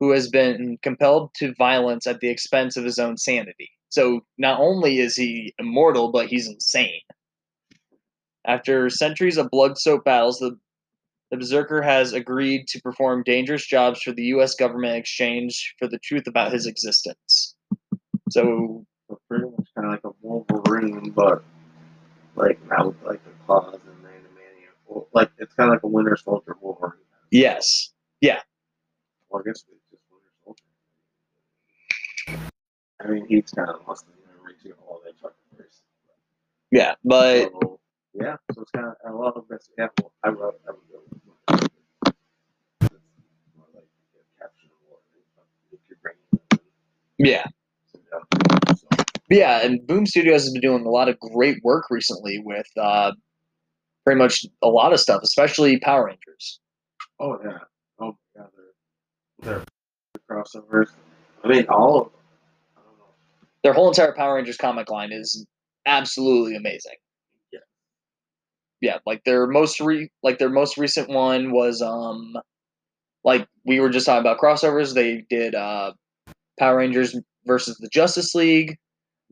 who 0.00 0.12
has 0.12 0.28
been 0.28 0.78
compelled 0.82 1.30
to 1.34 1.54
violence 1.54 2.06
at 2.06 2.20
the 2.20 2.28
expense 2.28 2.76
of 2.76 2.84
his 2.84 2.98
own 2.98 3.16
sanity. 3.16 3.70
So 3.90 4.20
not 4.36 4.60
only 4.60 4.98
is 5.00 5.16
he 5.16 5.54
immortal, 5.58 6.12
but 6.12 6.28
he's 6.28 6.48
insane. 6.48 7.00
After 8.46 8.88
centuries 8.90 9.36
of 9.36 9.50
blood-soaked 9.50 10.04
battles, 10.04 10.38
the, 10.38 10.56
the 11.30 11.36
Berserker 11.36 11.82
has 11.82 12.12
agreed 12.12 12.66
to 12.68 12.80
perform 12.80 13.22
dangerous 13.24 13.66
jobs 13.66 14.00
for 14.00 14.12
the 14.12 14.24
U.S. 14.24 14.54
government 14.54 14.94
in 14.94 15.00
exchange 15.00 15.74
for 15.78 15.88
the 15.88 15.98
truth 15.98 16.26
about 16.26 16.52
his 16.52 16.66
existence. 16.66 17.56
So, 18.30 18.86
So 19.08 19.18
pretty 19.28 19.44
much 19.44 19.68
kind 19.74 19.86
of 19.86 19.92
like 19.92 20.04
a 20.04 20.10
Wolverine, 20.20 21.10
but 21.10 21.42
like 22.36 22.58
now 22.68 22.88
with 22.88 23.02
like 23.02 23.24
the 23.24 23.30
claws 23.46 23.74
and 23.74 24.04
the 24.04 24.08
animania. 24.08 24.70
Well, 24.86 25.08
like 25.12 25.30
it's 25.38 25.54
kind 25.54 25.70
of 25.70 25.76
like 25.76 25.82
a 25.82 25.88
Winter 25.88 26.16
Soldier 26.16 26.56
Wolverine. 26.60 26.92
yes, 27.30 27.92
Yeah. 28.20 28.40
Well, 29.30 29.42
I 29.42 29.48
guess 29.48 29.64
it's 29.70 29.82
just 29.90 30.02
Winter 30.10 30.32
Soldier. 30.44 30.62
I 33.00 33.06
mean, 33.08 33.26
he's 33.28 33.50
kind 33.50 33.68
of 33.70 33.86
lost 33.86 34.06
the 34.06 34.12
memory 34.32 34.54
to 34.64 34.72
all 34.86 35.00
that 35.04 35.14
fucking 35.20 35.36
person. 35.56 35.84
yeah, 36.70 36.94
but 37.04 37.50
so, 37.50 37.80
yeah, 38.14 38.36
so 38.52 38.62
it's 38.62 38.70
kind 38.72 38.86
of 38.86 38.94
a 39.10 39.16
lot 39.16 39.36
of 39.36 39.48
best. 39.48 39.70
Yeah, 39.78 39.88
well, 40.00 40.12
I 40.22 40.30
would, 40.30 40.38
I 40.38 40.72
would 40.72 40.88
go 40.92 41.00
with 41.10 41.20
Winter 41.24 41.40
Soldier. 41.48 42.14
It's 42.82 42.92
more 43.56 43.66
like 43.74 43.84
the 44.12 44.20
capture 44.38 44.68
the 44.68 44.76
war. 44.88 44.98
If 45.72 45.80
you're 45.88 45.98
bringing 46.02 46.20
them 46.30 46.60
yeah, 47.18 47.44
so, 47.92 48.88
yeah, 49.30 49.64
and 49.64 49.86
Boom 49.86 50.06
Studios 50.06 50.42
has 50.42 50.52
been 50.52 50.62
doing 50.62 50.86
a 50.86 50.90
lot 50.90 51.08
of 51.08 51.18
great 51.20 51.58
work 51.62 51.84
recently 51.90 52.40
with 52.42 52.66
uh, 52.76 53.12
pretty 54.04 54.18
much 54.18 54.46
a 54.62 54.68
lot 54.68 54.92
of 54.92 55.00
stuff, 55.00 55.20
especially 55.22 55.78
Power 55.80 56.06
Rangers. 56.06 56.60
Oh 57.20 57.38
yeah. 57.44 57.58
Oh 58.00 58.16
yeah. 58.34 58.42
They're, 59.40 59.64
they're 60.28 60.44
crossovers. 60.44 60.90
I 61.44 61.48
mean, 61.48 61.66
all 61.68 61.98
of 61.98 62.04
them. 62.04 62.12
I 62.76 62.80
don't 62.80 62.98
know. 62.98 63.04
Their 63.62 63.72
whole 63.74 63.88
entire 63.88 64.14
Power 64.14 64.36
Rangers 64.36 64.56
comic 64.56 64.90
line 64.90 65.12
is 65.12 65.46
absolutely 65.84 66.56
amazing. 66.56 66.96
Yeah. 67.52 67.60
Yeah, 68.80 68.98
like 69.04 69.24
their 69.24 69.46
most 69.46 69.78
re 69.80 70.10
like 70.22 70.38
their 70.38 70.48
most 70.48 70.78
recent 70.78 71.08
one 71.10 71.52
was 71.52 71.82
um 71.82 72.34
like 73.24 73.46
we 73.66 73.80
were 73.80 73.90
just 73.90 74.06
talking 74.06 74.20
about 74.20 74.38
crossovers. 74.38 74.94
They 74.94 75.24
did 75.28 75.54
uh 75.54 75.92
Power 76.58 76.78
Rangers 76.78 77.14
versus 77.44 77.76
the 77.78 77.88
Justice 77.88 78.34
League. 78.34 78.76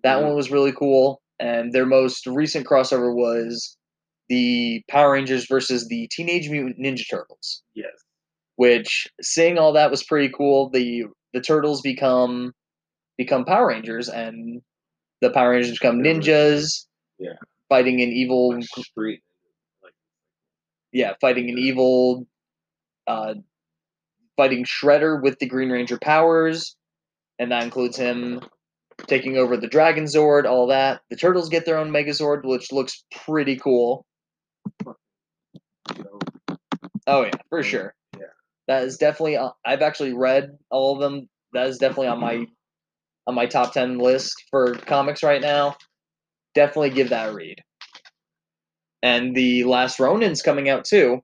That 0.02 0.18
Mhm. 0.18 0.24
one 0.24 0.34
was 0.36 0.50
really 0.50 0.72
cool. 0.72 1.20
And 1.40 1.72
their 1.72 1.86
most 1.86 2.26
recent 2.26 2.66
crossover 2.66 3.14
was 3.14 3.76
the 4.28 4.82
Power 4.88 5.12
Rangers 5.12 5.46
versus 5.46 5.86
the 5.88 6.08
Teenage 6.10 6.48
Mutant 6.50 6.78
Ninja 6.78 7.08
Turtles. 7.08 7.62
Yes. 7.74 7.90
which 8.58 9.06
seeing 9.20 9.58
all 9.58 9.74
that 9.74 9.90
was 9.90 10.02
pretty 10.02 10.30
cool. 10.34 10.70
The 10.70 11.04
the 11.34 11.42
turtles 11.42 11.82
become 11.82 12.54
become 13.18 13.44
Power 13.44 13.66
Rangers, 13.68 14.08
and 14.08 14.62
the 15.20 15.30
Power 15.30 15.50
Rangers 15.50 15.72
become 15.72 15.98
ninjas. 16.00 16.86
Yeah. 17.18 17.34
fighting 17.68 18.00
an 18.00 18.08
evil, 18.10 18.54
Like 18.54 18.64
street. 18.64 19.22
Like 19.82 19.92
yeah, 20.92 21.14
fighting 21.20 21.50
an 21.50 21.58
evil, 21.58 22.26
uh, 23.06 23.34
fighting 24.38 24.64
Shredder 24.64 25.22
with 25.22 25.38
the 25.38 25.46
Green 25.46 25.70
Ranger 25.70 25.98
powers, 25.98 26.76
and 27.38 27.52
that 27.52 27.62
includes 27.64 27.96
him 27.98 28.40
taking 29.06 29.36
over 29.36 29.56
the 29.56 29.68
Dragon 29.68 30.04
Zord. 30.04 30.44
All 30.44 30.68
that. 30.68 31.00
The 31.10 31.16
turtles 31.16 31.48
get 31.48 31.64
their 31.64 31.78
own 31.78 31.90
Megazord, 31.90 32.44
which 32.44 32.72
looks 32.72 33.04
pretty 33.24 33.56
cool. 33.56 34.04
Oh 37.06 37.22
yeah, 37.24 37.30
for 37.48 37.62
sure. 37.62 37.94
Yeah. 38.16 38.26
That 38.68 38.84
is 38.84 38.96
definitely. 38.96 39.36
uh, 39.36 39.50
I've 39.64 39.82
actually 39.82 40.12
read 40.12 40.56
all 40.70 40.94
of 40.94 41.00
them. 41.00 41.28
That 41.52 41.68
is 41.68 41.78
definitely 41.78 42.08
on 42.08 42.20
my 42.20 42.46
on 43.26 43.34
my 43.34 43.46
top 43.46 43.72
ten 43.72 43.98
list 43.98 44.34
for 44.50 44.74
comics 44.74 45.22
right 45.22 45.40
now. 45.40 45.76
Definitely 46.54 46.90
give 46.90 47.10
that 47.10 47.28
a 47.28 47.32
read. 47.32 47.62
And 49.02 49.36
the 49.36 49.64
Last 49.64 50.00
Ronin's 50.00 50.42
coming 50.42 50.68
out 50.68 50.84
too, 50.84 51.20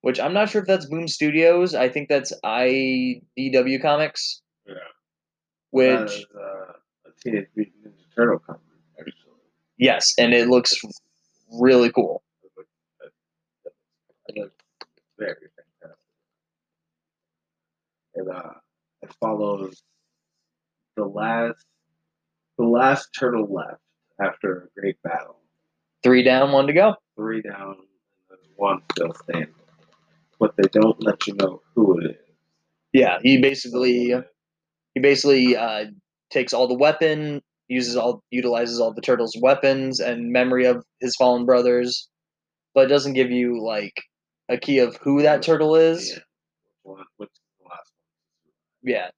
which 0.00 0.18
I'm 0.20 0.32
not 0.32 0.48
sure 0.48 0.62
if 0.62 0.68
that's 0.68 0.86
Boom 0.86 1.08
Studios. 1.08 1.74
I 1.74 1.88
think 1.90 2.08
that's 2.08 2.32
IDW 2.44 3.82
Comics, 3.82 4.40
yeah. 4.66 4.74
Which 5.72 6.00
is, 6.12 6.26
uh, 6.36 6.72
a 7.06 7.10
Teenage 7.22 7.48
Mutant 7.56 7.84
Ninja 7.84 8.14
Turtle 8.16 8.40
actually. 9.00 9.14
yes, 9.78 10.14
and 10.18 10.32
it 10.34 10.48
looks 10.48 10.74
really 11.60 11.90
cool. 11.90 12.22
It 12.44 12.50
looks- 12.56 12.70
it- 13.66 13.74
it 14.28 14.40
looks 14.40 14.54
very 15.18 15.48
fantastic. 15.56 16.06
It 18.14 18.28
uh, 18.28 18.52
it 19.02 19.12
follows 19.20 19.82
the 20.96 21.04
last, 21.06 21.64
the 22.58 22.64
last 22.64 23.08
turtle 23.18 23.46
left 23.52 23.80
after 24.20 24.64
a 24.76 24.80
great 24.80 25.02
battle. 25.02 25.38
Three 26.02 26.22
down, 26.22 26.52
one 26.52 26.66
to 26.66 26.72
go. 26.74 26.96
Three 27.16 27.40
down, 27.42 27.76
and 28.30 28.38
one 28.56 28.82
still 28.92 29.14
standing. 29.14 29.54
But 30.38 30.54
they 30.56 30.68
don't 30.72 31.02
let 31.02 31.26
you 31.26 31.34
know 31.34 31.62
who 31.74 31.98
it 32.00 32.10
is. 32.10 32.16
Yeah, 32.92 33.18
he 33.22 33.40
basically 33.40 34.12
he 34.94 35.00
basically 35.00 35.56
uh, 35.56 35.86
takes 36.30 36.52
all 36.52 36.68
the 36.68 36.74
weapon, 36.74 37.40
uses 37.68 37.96
all 37.96 38.22
utilizes 38.30 38.80
all 38.80 38.92
the 38.92 39.00
turtles' 39.00 39.36
weapons 39.40 40.00
and 40.00 40.30
memory 40.32 40.66
of 40.66 40.84
his 41.00 41.16
fallen 41.16 41.44
brothers, 41.44 42.08
but 42.74 42.86
it 42.86 42.88
doesn't 42.88 43.14
give 43.14 43.30
you 43.30 43.62
like 43.62 43.94
a 44.48 44.58
key 44.58 44.78
of 44.78 44.96
who 45.02 45.22
that 45.22 45.42
turtle 45.42 45.74
is. 45.74 46.10
Yeah. 46.10 46.16
Which 46.82 46.96
one? 46.96 47.04
Which 47.16 47.30
is 47.30 47.40
the 47.60 47.68
last 47.68 47.92
Yeah. 48.82 49.10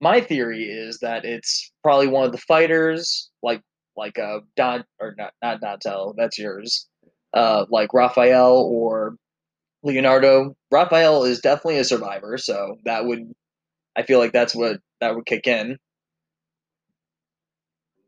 My 0.00 0.20
theory 0.20 0.64
is 0.64 1.00
that 1.00 1.24
it's 1.24 1.72
probably 1.82 2.06
one 2.06 2.24
of 2.24 2.32
the 2.32 2.38
fighters, 2.38 3.30
like 3.42 3.62
like 3.96 4.18
uh 4.18 4.40
Don 4.56 4.84
or 5.00 5.14
not 5.18 5.32
not 5.42 5.60
Donatello, 5.60 6.14
that's 6.16 6.38
yours. 6.38 6.88
Uh 7.34 7.66
like 7.70 7.92
Raphael 7.92 8.68
or 8.72 9.16
Leonardo. 9.82 10.54
Raphael 10.70 11.24
is 11.24 11.40
definitely 11.40 11.78
a 11.78 11.84
survivor, 11.84 12.38
so 12.38 12.76
that 12.84 13.04
would 13.06 13.32
I 13.96 14.02
feel 14.04 14.20
like 14.20 14.32
that's 14.32 14.54
what 14.54 14.78
that 15.00 15.14
would 15.14 15.26
kick 15.26 15.46
in. 15.46 15.78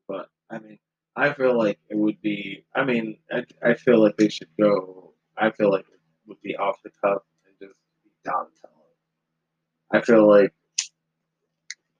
But 0.08 0.28
I 0.50 0.58
mean, 0.58 0.78
I 1.16 1.32
feel 1.32 1.56
like 1.56 1.78
it 1.88 1.96
would 1.96 2.20
be. 2.20 2.64
I 2.74 2.84
mean, 2.84 3.18
I, 3.30 3.44
I 3.62 3.74
feel 3.74 4.00
like 4.00 4.16
they 4.16 4.28
should 4.28 4.48
go. 4.60 5.14
I 5.36 5.50
feel 5.50 5.70
like 5.70 5.80
it 5.80 6.00
would 6.26 6.40
be 6.42 6.56
off 6.56 6.76
the 6.84 6.90
cuff 7.02 7.22
and 7.46 7.54
just 7.60 7.78
be 8.04 8.10
Donatello. 8.24 8.84
I 9.92 10.00
feel 10.00 10.28
like 10.28 10.52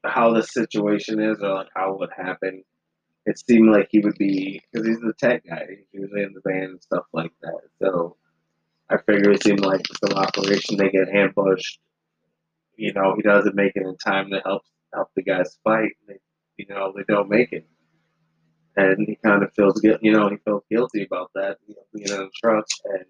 how 0.05 0.33
the 0.33 0.43
situation 0.43 1.21
is, 1.21 1.43
or 1.43 1.55
like 1.55 1.69
how 1.75 1.93
it 1.93 1.99
would 1.99 2.11
happen. 2.17 2.65
It 3.27 3.39
seemed 3.39 3.71
like 3.71 3.89
he 3.91 4.01
would 4.01 4.17
be 4.17 4.63
because 4.73 4.87
he's 4.87 5.01
the 5.01 5.13
tech 5.19 5.45
guy. 5.49 5.67
He 5.93 5.99
was 5.99 6.11
in 6.17 6.33
the 6.33 6.41
band 6.41 6.71
and 6.71 6.83
stuff 6.83 7.05
like 7.13 7.33
that. 7.43 7.61
So 7.83 8.17
I 8.89 8.97
figure 8.97 9.31
it 9.31 9.43
seemed 9.45 9.61
like 9.61 9.83
some 10.03 10.17
operation 10.17 10.77
they 10.77 10.89
get 10.89 11.09
ambushed. 11.15 11.79
You 12.77 12.93
know, 12.95 13.15
he 13.17 13.23
doesn't 13.23 13.55
make 13.55 13.73
it 13.77 13.83
in 13.87 13.97
time 13.99 14.31
to 14.31 14.41
help 14.45 14.63
help 14.95 15.09
the 15.17 15.23
guys 15.23 15.59
fight. 15.65 15.93
They, 16.09 16.19
you 16.57 16.67
know, 16.69 16.93
they 16.97 17.05
don't 17.09 17.29
make 17.29 17.53
it 17.53 17.67
and 18.77 19.07
he 19.07 19.17
kind 19.25 19.43
of 19.43 19.53
feels 19.55 19.81
guilty. 19.81 20.07
You 20.07 20.13
know, 20.13 20.29
he 20.29 20.37
feels 20.45 20.63
guilty 20.71 21.05
about 21.05 21.31
that. 21.35 21.59
You 21.67 21.75
know, 21.75 21.83
being 21.95 22.09
in 22.09 22.27
a 22.27 22.31
truck 22.41 22.67
and 22.85 23.05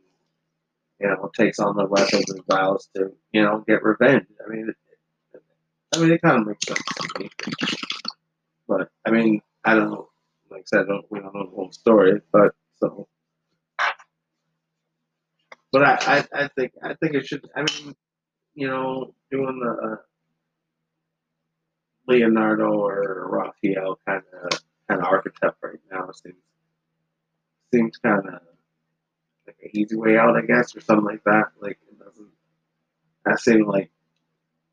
you 1.00 1.08
know 1.08 1.30
takes 1.36 1.58
on 1.58 1.76
the 1.76 1.86
weapons 1.86 2.30
and 2.30 2.44
vows 2.50 2.88
to 2.96 3.12
you 3.32 3.42
know 3.42 3.64
get 3.66 3.82
revenge. 3.82 4.26
I 4.44 4.50
mean, 4.50 4.70
it, 4.70 5.42
I 5.94 5.98
mean, 6.00 6.12
it 6.12 6.22
kind 6.22 6.40
of 6.40 6.46
makes 6.46 6.66
sense 6.66 6.80
to 6.80 7.20
me. 7.20 7.30
But 8.68 8.88
I 9.04 9.10
mean, 9.10 9.40
I 9.64 9.74
don't 9.74 9.90
know. 9.90 10.08
Like 10.50 10.62
I 10.62 10.64
said, 10.66 10.86
don't, 10.88 11.04
we 11.10 11.20
don't 11.20 11.34
know 11.34 11.44
the 11.44 11.56
whole 11.56 11.72
story, 11.72 12.20
but 12.32 12.52
so. 12.76 13.08
But 15.72 15.84
I, 15.84 15.98
I, 16.18 16.44
I 16.44 16.48
think 16.48 16.72
I 16.82 16.94
think 16.94 17.14
it 17.14 17.26
should. 17.26 17.48
I 17.54 17.60
mean, 17.60 17.94
you 18.54 18.66
know, 18.66 19.14
doing 19.30 19.60
the 19.60 19.98
Leonardo 22.10 22.72
or 22.72 23.28
Raphael 23.30 23.98
kind 24.06 24.22
of 24.42 24.50
kind 24.88 25.00
of 25.00 25.06
archetype 25.06 25.56
right 25.62 25.78
now 25.90 26.10
seems 26.12 26.34
seems 27.72 27.96
kind 27.98 28.26
of 28.26 28.40
like 29.46 29.56
an 29.62 29.70
easy 29.72 29.96
way 29.96 30.18
out, 30.18 30.36
I 30.36 30.42
guess, 30.42 30.74
or 30.74 30.80
something 30.80 31.04
like 31.04 31.22
that. 31.24 31.46
Like 31.60 31.78
it 31.88 31.98
doesn't. 31.98 32.28
That 33.24 33.40
seems 33.40 33.66
like 33.66 33.90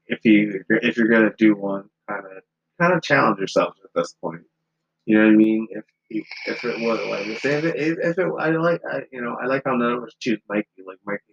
if 0.07 0.19
you 0.25 0.63
if 0.69 0.97
you're 0.97 1.09
gonna 1.09 1.33
do 1.37 1.55
one, 1.55 1.89
kind 2.09 2.25
of 2.25 2.43
kind 2.79 2.93
of 2.93 3.03
challenge 3.03 3.39
yourself 3.39 3.75
at 3.83 3.91
this 3.95 4.13
point. 4.21 4.43
You 5.05 5.17
know 5.17 5.25
what 5.25 5.33
I 5.33 5.35
mean? 5.35 5.67
If 5.69 5.85
you, 6.09 6.23
if 6.47 6.63
it 6.63 6.79
was 6.79 6.99
like 7.07 7.27
if 7.27 7.45
it 7.45 7.65
if, 7.65 7.97
if 7.99 8.17
it 8.17 8.27
I 8.39 8.49
like 8.49 8.81
I 8.89 9.03
you 9.11 9.21
know 9.21 9.37
I 9.41 9.45
like 9.45 9.63
how 9.65 9.75
none 9.75 9.93
of 9.93 10.03
us 10.03 10.15
choose 10.19 10.39
Mikey 10.49 10.67
like 10.85 10.99
Mikey. 11.05 11.23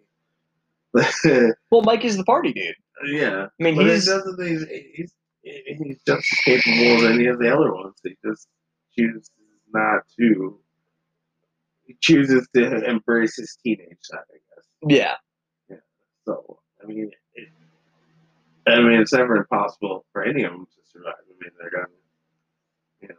Well, 1.73 1.83
Mikey's 1.83 2.17
the 2.17 2.25
party 2.25 2.53
dude. 2.53 2.77
yeah, 3.07 3.47
I 3.47 3.63
mean, 3.63 3.75
but 3.75 3.87
he's. 3.87 4.09
He's, 4.39 4.65
he's 4.95 5.13
he's 5.45 6.03
just 6.07 6.27
as 6.33 6.39
capable 6.45 7.05
as 7.07 7.13
any 7.13 7.27
of 7.27 7.39
the 7.39 7.53
other 7.55 7.73
ones. 7.75 7.95
He 8.03 8.17
just 8.25 8.49
chooses 8.97 9.31
not 9.73 10.03
to. 10.19 10.59
He 11.87 11.97
chooses 12.01 12.49
to 12.55 12.85
embrace 12.89 13.37
his 13.37 13.59
teenage 13.63 13.99
side, 14.03 14.21
I 14.31 14.39
guess. 14.57 14.65
yeah. 14.89 15.15
yeah. 15.69 15.77
So 16.25 16.61
I 16.83 16.87
mean, 16.87 17.11
it, 17.35 17.49
I 18.67 18.77
mean, 18.81 19.01
it's 19.01 19.13
never 19.13 19.37
impossible 19.37 20.07
for 20.13 20.25
any 20.25 20.45
of 20.45 20.53
them 20.53 20.67
to 20.67 20.91
survive. 20.91 21.15
I 21.29 21.33
mean, 21.45 21.51
they're 21.61 21.71
gonna, 21.71 21.93
you 23.03 23.09
know, 23.09 23.15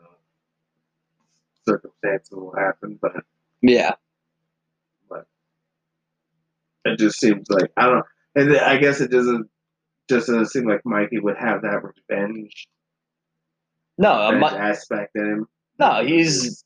circumstances 1.67 2.31
will 2.31 2.55
happen, 2.55 2.97
but 3.01 3.11
Yeah. 3.61 3.93
but 5.09 5.27
it 6.85 6.97
just 6.97 7.19
seems 7.19 7.47
like 7.49 7.71
I 7.77 7.87
don't. 7.89 8.05
And 8.35 8.57
I 8.57 8.77
guess 8.77 8.99
it 8.99 9.11
doesn't 9.11 9.47
just 10.09 10.27
doesn't 10.27 10.47
seem 10.47 10.67
like 10.67 10.81
Mikey 10.85 11.19
would 11.19 11.37
have 11.37 11.61
that 11.63 11.81
revenge, 11.83 12.67
No, 13.97 14.11
uh, 14.11 14.31
revenge 14.31 14.53
Mi- 14.53 14.59
aspect 14.59 15.11
in 15.15 15.25
him. 15.25 15.47
no, 15.79 16.03
he's 16.05 16.63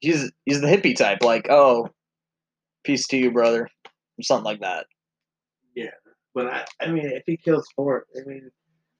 he's 0.00 0.30
he's 0.44 0.60
the 0.60 0.66
hippie 0.66 0.96
type. 0.96 1.18
Like, 1.22 1.48
oh, 1.50 1.88
peace 2.84 3.06
to 3.08 3.16
you, 3.16 3.30
brother, 3.30 3.62
or 4.18 4.22
something 4.22 4.44
like 4.44 4.60
that. 4.60 4.86
Yeah, 5.74 5.90
but 6.34 6.46
I, 6.46 6.64
I 6.80 6.86
mean, 6.90 7.06
if 7.06 7.22
he 7.26 7.36
kills 7.36 7.66
four, 7.76 8.06
I 8.16 8.26
mean, 8.28 8.50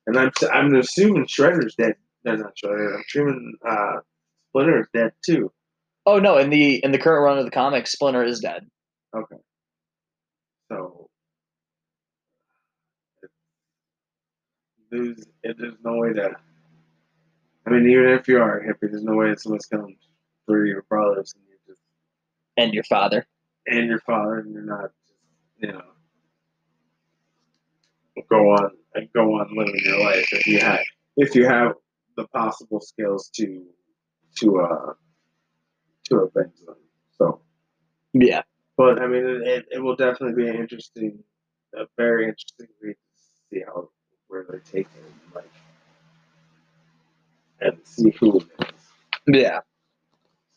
and 0.06 0.18
I'm, 0.18 0.30
I'm 0.52 0.74
assuming 0.74 1.26
Shredder's 1.26 1.74
dead. 1.74 1.94
No, 2.24 2.34
not 2.36 2.54
Shredder. 2.56 2.94
I'm 2.94 3.02
assuming 3.06 3.54
uh, 3.68 3.96
Splinter's 4.50 4.88
dead 4.94 5.12
too. 5.24 5.52
Oh 6.06 6.18
no, 6.18 6.38
in 6.38 6.50
the 6.50 6.76
in 6.84 6.92
the 6.92 6.98
current 6.98 7.24
run 7.24 7.38
of 7.38 7.44
the 7.44 7.50
comics, 7.50 7.92
Splinter 7.92 8.24
is 8.24 8.40
dead. 8.40 8.66
Okay. 9.14 9.36
So 10.70 11.05
there's 14.96 15.56
there's 15.58 15.74
no 15.84 15.96
way 15.96 16.12
that. 16.14 16.32
I 17.66 17.70
mean, 17.70 17.88
even 17.90 18.10
if 18.10 18.28
you 18.28 18.38
are 18.40 18.60
hippie, 18.60 18.90
there's 18.90 19.02
no 19.02 19.14
way 19.14 19.30
that 19.30 19.40
someone's 19.40 19.66
coming 19.66 19.96
for 20.46 20.64
your 20.66 20.82
brothers 20.88 21.34
and 21.34 21.44
you 21.48 21.56
just 21.66 21.80
And 22.56 22.72
your 22.74 22.84
father. 22.84 23.26
and 23.66 23.88
your 23.88 24.00
father, 24.00 24.38
and 24.38 24.52
you're 24.52 24.62
not 24.62 24.90
just 25.06 25.14
you 25.58 25.72
know 25.72 25.82
go 28.30 28.50
on 28.50 28.70
and 28.94 29.08
go 29.12 29.34
on 29.34 29.48
living 29.56 29.78
your 29.84 30.00
life 30.00 30.26
if 30.32 30.46
you 30.46 30.58
have 30.58 30.80
if 31.16 31.34
you 31.34 31.44
have 31.46 31.72
the 32.16 32.26
possible 32.28 32.80
skills 32.80 33.28
to 33.34 33.62
to 34.38 34.60
uh 34.60 34.92
to 36.04 36.16
avenge 36.20 36.54
them. 36.66 36.76
So, 37.18 37.40
Yeah. 38.12 38.42
but 38.76 39.00
I 39.02 39.06
mean, 39.08 39.24
it, 39.44 39.66
it 39.72 39.78
will 39.80 39.96
definitely 39.96 40.40
be 40.44 40.48
an 40.48 40.56
interesting, 40.56 41.18
a 41.74 41.86
very 41.96 42.28
interesting 42.28 42.68
read 42.80 42.94
to 42.94 43.22
see 43.50 43.62
how 43.66 43.90
where 44.28 44.44
they 44.50 44.58
take 44.70 44.86
it, 44.96 45.34
like, 45.34 45.50
and 47.60 47.78
see 47.84 48.10
who 48.20 48.40
it 48.40 48.46
is. 48.60 48.74
Yeah. 49.28 49.60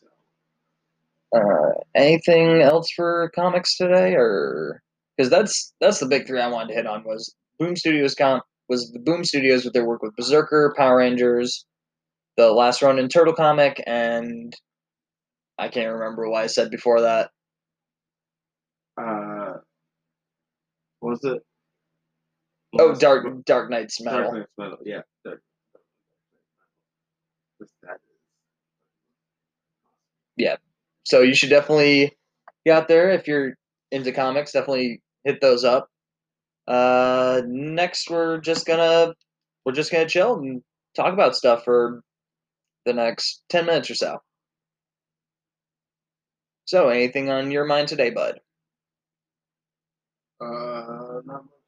So. 0.02 1.38
Uh, 1.40 1.72
anything 1.94 2.62
else 2.62 2.90
for 2.94 3.30
comics 3.34 3.76
today, 3.76 4.14
or 4.14 4.82
because 5.16 5.30
that's 5.30 5.74
that's 5.80 6.00
the 6.00 6.06
big 6.06 6.26
three 6.26 6.40
I 6.40 6.48
wanted 6.48 6.68
to 6.70 6.74
hit 6.74 6.86
on 6.86 7.04
was 7.04 7.34
Boom 7.58 7.76
Studios 7.76 8.14
com 8.14 8.42
was 8.68 8.90
the 8.92 9.00
Boom 9.00 9.24
Studios 9.24 9.64
with 9.64 9.74
their 9.74 9.86
work 9.86 10.02
with 10.02 10.16
Berserker, 10.16 10.74
Power 10.76 10.98
Rangers, 10.98 11.66
the 12.36 12.52
last 12.52 12.82
Ronin 12.82 13.08
Turtle 13.08 13.34
comic, 13.34 13.82
and 13.86 14.54
I 15.58 15.68
can't 15.68 15.92
remember 15.94 16.28
what 16.30 16.42
I 16.44 16.48
said 16.48 16.70
before 16.70 17.02
that. 17.02 17.30
Uh, 18.98 19.54
was 21.00 21.20
it? 21.24 21.42
Oh, 22.78 22.94
Dark 22.94 23.44
Dark 23.44 23.70
Nights 23.70 24.00
Metal. 24.00 24.22
Dark 24.22 24.34
Nights 24.34 24.52
Metal. 24.56 24.78
Yeah. 24.84 25.00
Dark, 25.24 25.42
that 30.38 30.60
So 31.04 31.20
you 31.22 31.34
should 31.34 31.50
definitely 31.50 32.16
get 32.64 32.76
out 32.76 32.88
there 32.88 33.10
if 33.10 33.26
you're 33.26 33.54
into 33.90 34.12
comics. 34.12 34.52
Definitely 34.52 35.02
hit 35.24 35.40
those 35.40 35.64
up. 35.64 35.88
Uh, 36.68 37.42
next, 37.46 38.08
we're 38.08 38.38
just 38.38 38.66
gonna 38.66 39.14
we're 39.64 39.72
just 39.72 39.90
gonna 39.90 40.08
chill 40.08 40.36
and 40.36 40.62
talk 40.94 41.12
about 41.12 41.34
stuff 41.34 41.64
for 41.64 42.02
the 42.86 42.92
next 42.92 43.42
ten 43.48 43.66
minutes 43.66 43.90
or 43.90 43.94
so. 43.94 44.18
So, 46.64 46.88
anything 46.88 47.28
on 47.28 47.50
your 47.50 47.64
mind 47.64 47.88
today, 47.88 48.10
bud? 48.10 48.40
Uh, 50.40 51.20
not 51.24 51.44
much. 51.44 51.59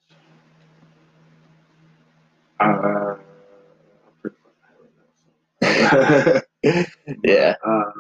Uh, 2.63 3.17
I'm 4.07 4.13
pretty 4.21 4.37
much 5.83 6.43
Yeah. 7.25 7.55
Um, 7.67 7.93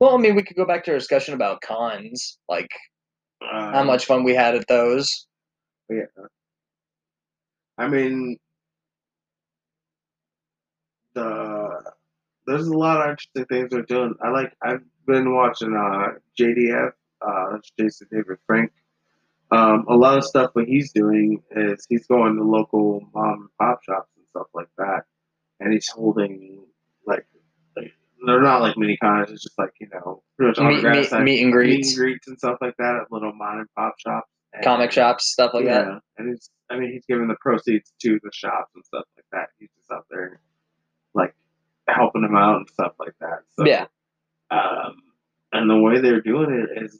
Well, 0.00 0.14
I 0.14 0.18
mean, 0.18 0.34
we 0.34 0.42
could 0.42 0.56
go 0.56 0.64
back 0.66 0.84
to 0.84 0.92
our 0.92 0.98
discussion 0.98 1.34
about 1.34 1.60
cons, 1.60 2.38
like 2.48 2.70
uh, 3.42 3.72
how 3.72 3.84
much 3.84 4.06
fun 4.06 4.24
we 4.24 4.34
had 4.34 4.54
at 4.54 4.66
those. 4.68 5.26
Yeah. 5.88 6.02
I 7.78 7.88
mean, 7.88 8.36
the 11.14 11.92
there's 12.46 12.66
a 12.66 12.76
lot 12.76 13.00
of 13.02 13.10
interesting 13.10 13.44
things 13.46 13.70
they're 13.70 13.82
doing. 13.82 14.14
I 14.22 14.30
like. 14.30 14.52
I've 14.62 14.82
been 15.06 15.34
watching 15.34 15.74
uh, 15.74 16.18
JDF. 16.38 16.92
Uh, 17.20 17.58
Jason 17.78 18.06
David 18.10 18.38
Frank. 18.46 18.72
Um, 19.50 19.86
a 19.88 19.96
lot 19.96 20.18
of 20.18 20.24
stuff 20.24 20.50
what 20.52 20.66
he's 20.66 20.92
doing 20.92 21.42
is 21.52 21.86
he's 21.88 22.06
going 22.06 22.36
to 22.36 22.42
local 22.44 23.00
mom 23.14 23.32
and 23.40 23.48
pop 23.58 23.82
shops 23.82 24.10
and 24.16 24.26
stuff 24.28 24.46
like 24.54 24.68
that, 24.76 25.02
and 25.60 25.72
he's 25.72 25.88
holding 25.88 26.64
like, 27.06 27.26
like 27.76 27.92
they're 28.26 28.42
not 28.42 28.60
like 28.60 28.76
mini 28.76 28.96
cons. 28.98 29.30
It's 29.30 29.42
just 29.42 29.58
like 29.58 29.72
you 29.80 29.88
know, 29.92 30.22
pretty 30.36 30.60
much 30.62 30.82
Meet, 30.82 30.84
meet, 30.84 30.94
meet 30.94 31.12
and 31.12 31.24
meet 31.24 31.50
greets, 31.52 31.88
and 31.90 31.96
greets 31.98 32.28
and 32.28 32.36
stuff 32.38 32.58
like 32.60 32.76
that 32.78 32.96
at 33.02 33.10
little 33.10 33.32
mom 33.32 33.60
and 33.60 33.68
pop 33.74 33.94
shops, 33.98 34.28
and- 34.52 34.62
comic 34.64 34.92
shops, 34.92 35.24
stuff 35.26 35.54
like 35.54 35.64
that. 35.64 35.86
yeah, 35.86 35.98
and 36.18 36.34
it's 36.34 36.50
I 36.70 36.78
mean 36.78 36.92
he's 36.92 37.06
giving 37.06 37.28
the 37.28 37.36
proceeds 37.40 37.90
to 38.02 38.20
the 38.22 38.30
shops 38.32 38.72
and 38.74 38.84
stuff 38.84 39.04
like 39.16 39.24
that. 39.32 39.48
He's 39.58 39.70
just 39.78 39.90
out 39.90 40.04
there 40.10 40.40
like 41.14 41.34
helping 41.88 42.20
them 42.20 42.36
out 42.36 42.56
and 42.56 42.68
stuff 42.68 42.92
like 42.98 43.14
that. 43.20 43.38
So 43.56 43.64
Yeah. 43.64 43.86
um, 44.50 44.96
and 45.52 45.70
the 45.70 45.76
way 45.78 46.02
they're 46.02 46.20
doing 46.20 46.66
it's 46.76 46.98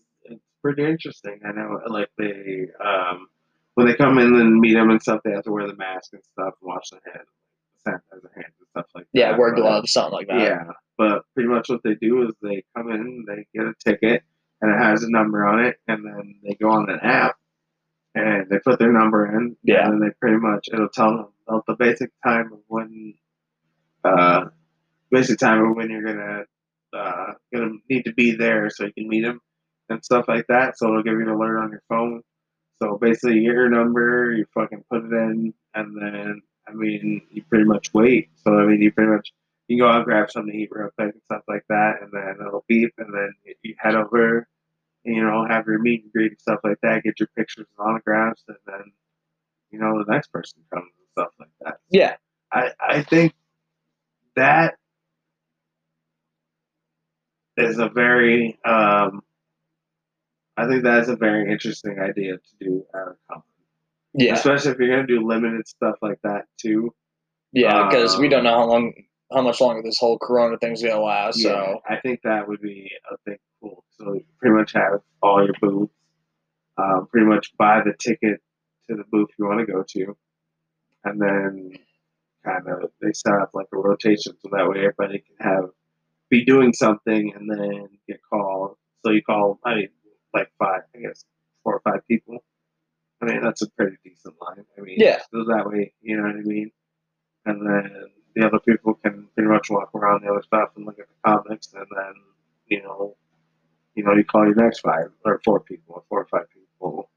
pretty 0.62 0.84
interesting. 0.84 1.40
I 1.46 1.52
know 1.52 1.80
like 1.88 2.10
they 2.18 2.66
um 2.84 3.28
when 3.74 3.86
they 3.86 3.94
come 3.94 4.18
in 4.18 4.34
and 4.34 4.58
meet 4.60 4.74
them 4.74 4.90
and 4.90 5.00
stuff, 5.00 5.20
they 5.24 5.30
have 5.32 5.44
to 5.44 5.52
wear 5.52 5.66
the 5.66 5.76
mask 5.76 6.12
and 6.12 6.22
stuff, 6.32 6.54
and 6.60 6.68
wash 6.68 6.90
their 6.90 7.00
hands, 7.12 7.28
sanitize 7.86 8.22
their 8.22 8.42
hands 8.42 8.54
and 8.58 8.68
stuff 8.70 8.86
like 8.94 9.04
that. 9.12 9.18
Yeah, 9.18 9.36
wear 9.38 9.54
gloves, 9.54 9.92
something 9.92 10.12
like 10.12 10.26
that. 10.28 10.40
yeah, 10.40 10.64
but 10.96 11.22
pretty 11.34 11.48
much 11.48 11.68
what 11.68 11.82
they 11.84 11.94
do 11.94 12.22
is 12.26 12.34
they 12.42 12.64
come 12.76 12.90
in, 12.90 13.24
they 13.28 13.46
get 13.54 13.66
a 13.68 13.74
ticket, 13.84 14.22
and 14.60 14.70
it 14.74 14.78
has 14.78 15.04
a 15.04 15.10
number 15.10 15.46
on 15.46 15.60
it, 15.64 15.76
and 15.86 16.04
then 16.04 16.40
they 16.42 16.54
go 16.60 16.70
on 16.70 16.90
an 16.90 16.98
app, 17.02 17.36
and 18.16 18.48
they 18.50 18.58
put 18.58 18.78
their 18.80 18.92
number 18.92 19.26
in, 19.36 19.56
Yeah. 19.62 19.84
and 19.84 19.92
then 19.94 20.08
they 20.08 20.14
pretty 20.20 20.38
much 20.38 20.68
it'll 20.72 20.88
tell 20.88 21.10
them 21.16 21.28
about 21.46 21.64
the 21.66 21.76
basic 21.76 22.10
time 22.24 22.52
of 22.52 22.58
when, 22.66 23.14
uh, 24.04 24.46
basic 25.10 25.38
time 25.38 25.64
of 25.64 25.76
when 25.76 25.88
you're 25.90 26.02
gonna 26.02 26.44
uh 26.94 27.32
gonna 27.54 27.72
need 27.88 28.04
to 28.04 28.12
be 28.14 28.32
there 28.34 28.70
so 28.70 28.86
you 28.86 28.92
can 28.92 29.08
meet 29.08 29.22
them 29.22 29.40
and 29.88 30.04
stuff 30.04 30.26
like 30.28 30.46
that. 30.48 30.78
So 30.78 30.88
it'll 30.88 31.02
give 31.02 31.14
you 31.14 31.22
an 31.22 31.28
alert 31.28 31.58
on 31.58 31.70
your 31.70 31.82
phone. 31.88 32.22
So 32.80 32.96
basically, 32.98 33.36
you 33.38 33.48
get 33.48 33.54
your 33.54 33.68
number, 33.68 34.32
you 34.32 34.46
fucking 34.54 34.84
put 34.90 35.04
it 35.04 35.12
in, 35.12 35.52
and 35.74 35.96
then 36.00 36.42
I 36.68 36.72
mean, 36.72 37.22
you 37.30 37.42
pretty 37.44 37.64
much 37.64 37.92
wait. 37.94 38.30
So 38.44 38.56
I 38.58 38.66
mean, 38.66 38.80
you 38.82 38.92
pretty 38.92 39.10
much 39.10 39.32
you 39.68 39.78
go 39.78 39.88
out 39.88 39.96
and 39.96 40.04
grab 40.04 40.30
something 40.30 40.52
to 40.52 40.58
eat 40.58 40.70
real 40.72 40.90
quick 40.96 41.12
and 41.14 41.22
stuff 41.24 41.42
like 41.48 41.64
that, 41.68 42.02
and 42.02 42.10
then 42.12 42.36
it'll 42.46 42.64
beep, 42.68 42.92
and 42.98 43.12
then 43.12 43.34
you- 43.44 43.54
you 43.62 43.74
head 43.78 43.94
over, 43.94 44.48
and, 45.04 45.14
you 45.16 45.22
know, 45.22 45.44
have 45.46 45.66
your 45.66 45.78
meet 45.78 46.04
and 46.04 46.12
greet 46.12 46.32
and 46.32 46.40
stuff 46.40 46.60
like 46.64 46.78
that, 46.82 47.02
get 47.02 47.20
your 47.20 47.28
pictures 47.36 47.66
and 47.76 47.86
autographs, 47.88 48.44
and 48.48 48.56
then 48.66 48.92
you 49.70 49.78
know 49.78 50.02
the 50.04 50.10
next 50.10 50.28
person 50.28 50.62
comes 50.72 50.90
and 50.98 51.08
stuff 51.12 51.32
like 51.38 51.50
that. 51.60 51.80
Yeah. 51.90 52.16
I 52.52 52.72
I 52.80 53.02
think 53.02 53.34
that 54.36 54.76
is 57.56 57.78
a 57.78 57.88
very 57.88 58.58
um, 58.64 59.22
I 60.58 60.66
think 60.66 60.82
that 60.84 61.00
is 61.02 61.08
a 61.08 61.16
very 61.16 61.50
interesting 61.50 61.98
idea 62.00 62.36
to 62.38 62.52
do 62.60 62.84
at 62.94 63.00
a 63.00 63.16
con. 63.30 63.42
Yeah. 64.14 64.34
Especially 64.34 64.72
if 64.72 64.78
you're 64.78 64.88
gonna 64.88 65.06
do 65.06 65.26
limited 65.26 65.66
stuff 65.68 65.96
like 66.02 66.18
that 66.24 66.46
too. 66.60 66.94
Yeah, 67.52 67.86
because 67.88 68.18
we 68.18 68.26
Um, 68.26 68.30
don't 68.30 68.44
know 68.44 68.58
how 68.58 68.66
long, 68.66 68.92
how 69.32 69.42
much 69.42 69.60
longer 69.60 69.82
this 69.82 69.98
whole 69.98 70.18
Corona 70.18 70.58
thing's 70.58 70.82
gonna 70.82 71.00
last. 71.00 71.42
Yeah, 71.42 71.50
So 71.50 71.80
I 71.88 72.00
think 72.00 72.22
that 72.22 72.48
would 72.48 72.60
be 72.60 72.90
a 73.10 73.16
thing 73.18 73.38
cool. 73.60 73.84
So 73.90 74.14
you 74.14 74.24
pretty 74.38 74.56
much 74.56 74.72
have 74.72 75.00
all 75.22 75.44
your 75.44 75.54
booths. 75.60 75.92
Um, 76.76 77.06
pretty 77.08 77.26
much 77.26 77.56
buy 77.56 77.82
the 77.84 77.92
ticket 77.98 78.40
to 78.88 78.96
the 78.96 79.04
booth 79.10 79.30
you 79.38 79.46
want 79.46 79.60
to 79.60 79.66
go 79.72 79.82
to, 79.82 80.16
and 81.04 81.20
then 81.20 81.72
kind 82.44 82.68
of 82.68 82.90
they 83.00 83.12
set 83.12 83.34
up 83.34 83.50
like 83.52 83.66
a 83.72 83.76
rotation 83.76 84.34
so 84.40 84.48
that 84.52 84.68
way 84.68 84.78
everybody 84.78 85.18
can 85.20 85.36
have 85.40 85.70
be 86.30 86.44
doing 86.44 86.72
something 86.72 87.32
and 87.34 87.50
then 87.50 87.88
get 88.06 88.20
called. 88.30 88.76
So 89.04 89.10
you 89.12 89.22
call, 89.22 89.58
I 89.64 89.74
mean, 89.74 89.88
like 90.34 90.50
five, 90.58 90.82
I 90.94 90.98
guess, 91.00 91.24
four 91.64 91.74
or 91.74 91.80
five 91.80 92.06
people. 92.08 92.38
I 93.20 93.26
mean, 93.26 93.42
that's 93.42 93.62
a 93.62 93.70
pretty 93.70 93.96
decent 94.04 94.34
line. 94.40 94.64
I 94.76 94.80
mean, 94.80 94.96
Yeah. 94.98 95.20
So 95.32 95.44
that 95.44 95.66
way, 95.68 95.92
you 96.00 96.16
know 96.16 96.22
what 96.24 96.36
I 96.36 96.40
mean. 96.40 96.70
And 97.46 97.66
then 97.66 98.06
the 98.34 98.46
other 98.46 98.60
people 98.60 98.94
can 98.94 99.28
pretty 99.34 99.48
much 99.50 99.70
walk 99.70 99.94
around 99.94 100.22
the 100.22 100.30
other 100.30 100.42
stuff 100.42 100.70
and 100.76 100.86
look 100.86 100.98
at 100.98 101.06
the 101.08 101.14
comics, 101.24 101.72
and 101.72 101.86
then 101.96 102.14
you 102.66 102.82
know, 102.82 103.16
you 103.94 104.04
know, 104.04 104.14
you 104.14 104.24
call 104.24 104.44
your 104.46 104.54
next 104.54 104.80
five 104.80 105.06
or 105.24 105.40
four 105.44 105.60
people 105.60 105.94
or 105.96 106.02
four 106.08 106.20
or 106.20 106.26
five 106.26 106.48
people, 106.50 107.10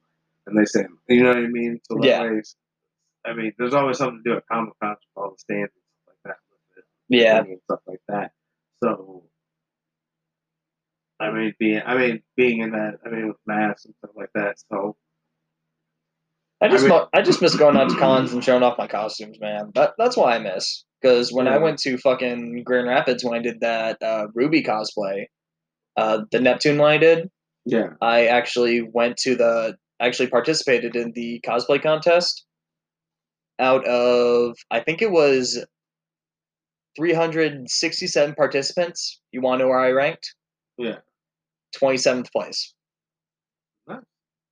and 0.48 0.58
they 0.58 0.66
say, 0.66 0.86
you 1.10 1.24
know 1.24 1.30
what 1.30 1.38
I 1.38 1.48
mean. 1.48 1.80
So 1.84 2.04
Yeah. 2.04 2.22
way, 2.24 2.42
I 3.26 3.34
mean, 3.34 3.54
there's 3.58 3.74
always 3.74 3.98
something 3.98 4.24
to 4.24 4.30
do 4.32 4.38
at 4.38 4.48
Comic 4.48 4.74
Con 4.82 4.92
with 4.92 5.00
all 5.16 5.32
the 5.32 5.38
stands 5.38 5.72
and 5.74 5.84
stuff 6.04 6.16
like 6.26 6.36
that. 6.36 6.38
With 6.50 6.78
it, 6.84 6.86
Yeah. 7.10 7.38
and 7.44 7.62
stuff 7.66 7.82
like 7.86 8.02
that. 8.08 8.32
So, 8.84 9.24
I 11.22 11.32
mean, 11.32 11.54
being 11.60 11.82
I 11.86 11.96
mean, 11.98 12.22
being 12.36 12.62
in 12.62 12.72
that, 12.72 12.96
I 13.06 13.10
mean, 13.10 13.28
with 13.28 13.38
masks 13.46 13.86
and 13.86 13.94
stuff 14.00 14.12
like 14.16 14.30
that. 14.34 14.56
So, 14.72 14.96
I 16.62 16.68
just 16.68 16.86
I 16.86 16.90
mean- 16.90 17.06
I 17.14 17.22
just 17.22 17.42
miss 17.42 17.56
going 17.56 17.78
out 17.78 17.90
to 17.90 17.96
cons 17.96 18.34
and 18.34 18.44
showing 18.44 18.64
off 18.64 18.78
my 18.78 18.88
costumes, 18.88 19.40
man. 19.40 19.72
That 19.76 19.94
that's 19.98 20.18
why 20.18 20.36
I 20.36 20.40
miss. 20.40 20.84
Because 21.02 21.32
when 21.32 21.48
I 21.48 21.58
went 21.58 21.80
to 21.80 21.98
fucking 21.98 22.64
Grand 22.64 22.88
Rapids 22.88 23.24
when 23.24 23.34
I 23.34 23.42
did 23.42 23.62
that 23.62 23.98
uh, 24.04 24.28
RWBY 24.38 24.66
cosplay, 24.66 25.26
uh, 25.98 26.22
the 26.32 26.40
Neptune 26.40 26.78
one 26.78 26.92
I 26.92 26.98
did, 26.98 27.30
yeah, 27.66 27.90
I 28.02 28.28
actually 28.28 28.82
went 28.82 29.18
to 29.18 29.36
the 29.36 29.78
actually 30.00 30.28
participated 30.28 30.96
in 30.96 31.12
the 31.14 31.40
cosplay 31.46 31.82
contest. 31.82 32.46
Out 33.60 33.86
of 33.88 34.56
I 34.72 34.80
think 34.80 35.02
it 35.02 35.12
was 35.12 35.64
367 36.98 38.36
participants. 38.36 39.22
You 39.32 39.42
want 39.42 39.60
to 39.60 39.66
know 39.66 39.70
where 39.70 39.80
I 39.80 39.92
ranked? 39.92 40.34
yeah. 40.78 40.98
27th 41.80 42.32
place. 42.32 42.74
Nice. 43.88 44.02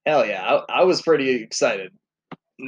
Hell 0.05 0.25
yeah, 0.25 0.43
I, 0.69 0.81
I 0.81 0.83
was 0.83 1.01
pretty 1.01 1.29
excited. 1.43 1.91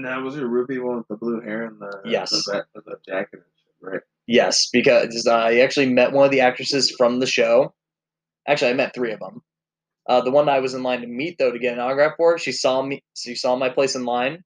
That 0.04 0.22
was 0.22 0.36
your 0.36 0.48
RWBY 0.50 0.84
one 0.84 0.98
with 0.98 1.08
the 1.10 1.18
blue 1.18 1.42
hair 1.42 1.66
and 1.66 1.80
the 1.80 2.02
Yes. 2.06 2.30
the, 2.30 2.66
the, 2.74 2.82
the 2.86 2.96
jacket 3.08 3.42
right? 3.82 4.02
Yes, 4.28 4.70
because 4.72 5.28
I 5.28 5.58
actually 5.58 5.92
met 5.92 6.14
one 6.14 6.26
of 6.26 6.32
the 6.32 6.42
actresses 6.42 6.92
from 6.92 7.20
the 7.20 7.26
show. 7.26 7.74
Actually, 8.48 8.72
I 8.72 8.76
met 8.76 8.94
three 8.94 9.12
of 9.12 9.20
them. 9.20 9.42
Uh, 10.08 10.22
the 10.22 10.32
one 10.32 10.48
I 10.50 10.60
was 10.60 10.74
in 10.74 10.84
line 10.84 11.02
to 11.02 11.08
meet, 11.08 11.38
though, 11.38 11.52
to 11.52 11.60
get 11.60 11.74
an 11.74 11.80
autograph 11.80 12.14
for, 12.18 12.38
she 12.38 12.52
saw 12.52 12.82
me. 12.82 13.04
She 13.16 13.36
saw 13.36 13.56
my 13.56 13.70
place 13.70 13.96
in 13.96 14.06
line. 14.06 14.44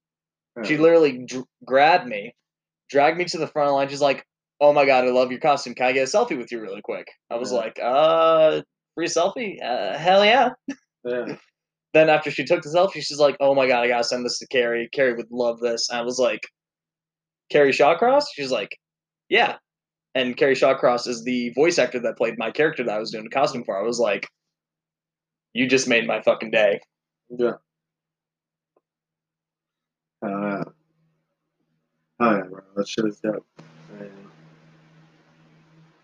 She 0.64 0.78
literally 0.78 1.26
dr- 1.26 1.46
grabbed 1.66 2.08
me, 2.08 2.34
dragged 2.90 3.18
me 3.18 3.26
to 3.26 3.38
the 3.38 3.48
front 3.48 3.68
of 3.68 3.72
the 3.72 3.76
line. 3.76 3.90
She's 3.90 4.02
like, 4.02 4.26
"Oh 4.62 4.72
my 4.74 4.86
god, 4.86 5.06
I 5.06 5.10
love 5.12 5.32
your 5.32 5.40
costume. 5.42 5.76
Can 5.76 5.86
I 5.88 5.92
get 5.92 6.08
a 6.08 6.12
selfie 6.12 6.38
with 6.38 6.52
you 6.52 6.62
really 6.62 6.82
quick?" 6.82 7.08
I 7.30 7.36
was 7.36 7.52
Yeah. 7.52 7.58
like, 7.58 7.80
"Uh, 7.82 8.62
free 8.96 9.08
selfie? 9.08 9.64
Uh, 9.64 9.98
hell 9.98 10.26
yeah!" 10.26 10.50
yeah. 11.04 11.36
Then 11.94 12.10
after 12.10 12.32
she 12.32 12.44
took 12.44 12.62
the 12.62 12.70
selfie, 12.70 13.04
she's 13.04 13.20
like, 13.20 13.38
"Oh 13.40 13.54
my 13.54 13.68
god, 13.68 13.84
I 13.84 13.88
gotta 13.88 14.04
send 14.04 14.26
this 14.26 14.40
to 14.40 14.48
Kerry. 14.48 14.90
Kerry 14.92 15.14
would 15.14 15.32
love 15.32 15.60
this." 15.60 15.90
And 15.90 16.00
I 16.00 16.02
was 16.02 16.20
like, 16.20 16.42
"Kerry 17.52 17.72
Shawcross?" 17.72 18.26
She's 18.34 18.52
like, 18.52 18.78
"Yeah." 19.30 19.58
And 20.16 20.38
Kerry 20.38 20.56
Shawcross 20.56 21.08
is 21.08 21.24
the 21.24 21.50
voice 21.52 21.78
actor 21.78 22.00
that 22.00 22.18
played 22.18 22.38
my 22.38 22.50
character 22.52 22.84
that 22.84 22.96
I 22.96 23.00
was 23.00 23.12
doing 23.12 23.26
the 23.26 23.30
costume 23.30 23.64
for. 23.66 23.78
I 23.78 23.84
was 23.84 24.00
like, 24.00 24.28
"You 25.54 25.68
just 25.68 25.88
made 25.88 26.08
my 26.08 26.22
fucking 26.22 26.52
day." 26.52 26.80
Yeah. 27.30 27.54
Uh, 30.22 30.64
oh 32.20 32.36
yeah, 32.36 32.44
bro, 32.50 32.62
that 32.76 32.88
shit 32.88 33.06
is 33.06 33.20
dope. 33.20 33.46
And, 34.00 34.12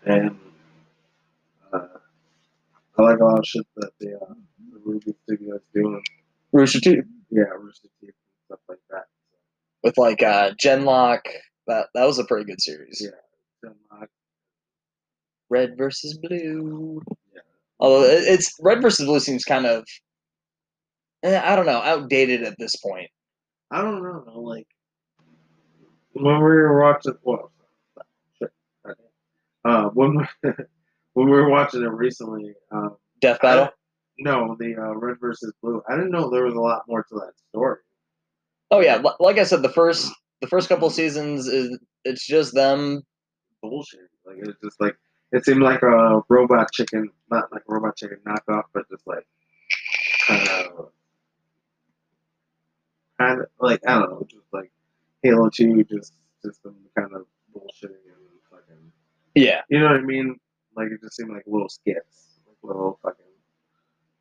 and 0.04 0.38
I 2.98 3.02
like 3.02 3.18
a 3.20 3.24
lot 3.24 3.38
of 3.38 3.46
shit 3.46 3.66
that 3.76 3.90
the, 4.00 4.14
uh, 4.16 4.34
the 4.72 4.78
RWBY 4.80 5.14
Studio 5.24 5.54
is 5.56 5.62
doing. 5.74 6.02
Rooster 6.52 6.80
Teeth 6.80 7.04
Yeah, 7.30 7.44
Rooster 7.58 7.88
Teeth 8.00 8.10
and 8.10 8.44
stuff 8.46 8.58
like 8.68 8.78
that. 8.90 9.04
with 9.82 9.96
like 9.98 10.22
uh, 10.22 10.52
Genlock. 10.62 11.20
That 11.66 11.86
that 11.94 12.04
was 12.04 12.18
a 12.18 12.24
pretty 12.24 12.44
good 12.44 12.60
series. 12.60 13.00
Yeah. 13.02 13.70
Uh, 13.90 14.06
Red 15.48 15.76
versus 15.78 16.18
Blue. 16.18 17.00
Yeah. 17.34 17.40
Although 17.80 18.04
it- 18.04 18.24
it's 18.24 18.54
Red 18.60 18.82
versus 18.82 19.06
Blue 19.06 19.20
seems 19.20 19.44
kind 19.44 19.64
of, 19.66 19.84
eh, 21.22 21.40
I 21.42 21.56
don't 21.56 21.66
know, 21.66 21.80
outdated 21.80 22.42
at 22.42 22.56
this 22.58 22.76
point. 22.76 23.10
I 23.70 23.80
don't 23.80 24.02
know, 24.02 24.40
like 24.40 24.66
when 26.12 26.34
we 26.34 26.40
were 26.40 26.82
watching, 26.82 27.14
well, 27.22 27.50
uh, 29.64 29.84
when 29.90 30.16
we, 30.18 30.50
when 31.14 31.26
we 31.26 31.32
were 31.32 31.48
watching 31.50 31.82
it 31.82 31.90
recently, 31.90 32.54
um, 32.70 32.96
Death 33.20 33.40
Battle. 33.40 33.68
no, 34.18 34.56
the 34.58 34.76
uh, 34.76 34.94
Red 34.96 35.18
versus 35.20 35.52
Blue. 35.62 35.82
I 35.88 35.94
didn't 35.96 36.10
know 36.10 36.30
there 36.30 36.44
was 36.44 36.54
a 36.54 36.60
lot 36.60 36.82
more 36.88 37.02
to 37.04 37.14
that 37.16 37.32
story. 37.50 37.78
Oh 38.70 38.80
yeah, 38.80 38.96
li- 38.98 39.12
like 39.20 39.38
I 39.38 39.44
said, 39.44 39.62
the 39.62 39.68
first 39.68 40.10
the 40.40 40.46
first 40.48 40.68
couple 40.68 40.88
seasons 40.90 41.46
is 41.46 41.78
it's 42.04 42.26
just 42.26 42.54
them. 42.54 43.02
Bullshit. 43.62 44.00
Like 44.26 44.36
it's 44.38 44.58
just 44.62 44.80
like 44.80 44.96
it 45.32 45.44
seemed 45.44 45.62
like 45.62 45.82
a 45.82 46.22
robot 46.28 46.72
chicken, 46.72 47.10
not 47.30 47.52
like 47.52 47.62
a 47.68 47.72
robot 47.72 47.96
chicken 47.96 48.18
knockoff, 48.26 48.64
but 48.72 48.88
just 48.90 49.06
like 49.06 49.26
kind 50.26 50.48
of, 50.78 50.88
kind 53.18 53.40
of 53.40 53.46
like 53.60 53.80
I 53.86 53.98
don't 53.98 54.10
know, 54.10 54.26
just 54.28 54.46
like 54.52 54.70
Halo 55.22 55.48
Two, 55.50 55.84
just 55.84 56.14
just 56.44 56.62
some 56.62 56.76
kind 56.98 57.12
of 57.14 57.26
bullshitting 57.54 57.90
and 57.90 58.40
fucking. 58.50 58.92
Yeah, 59.34 59.62
You 59.70 59.78
know 59.80 59.86
what 59.86 59.96
I 59.96 60.00
mean? 60.02 60.38
Like 60.76 60.88
it 60.90 61.00
just 61.02 61.16
seemed 61.16 61.30
like 61.30 61.44
little 61.46 61.68
skits, 61.68 62.38
like 62.46 62.56
little 62.62 62.98
fucking 63.02 63.24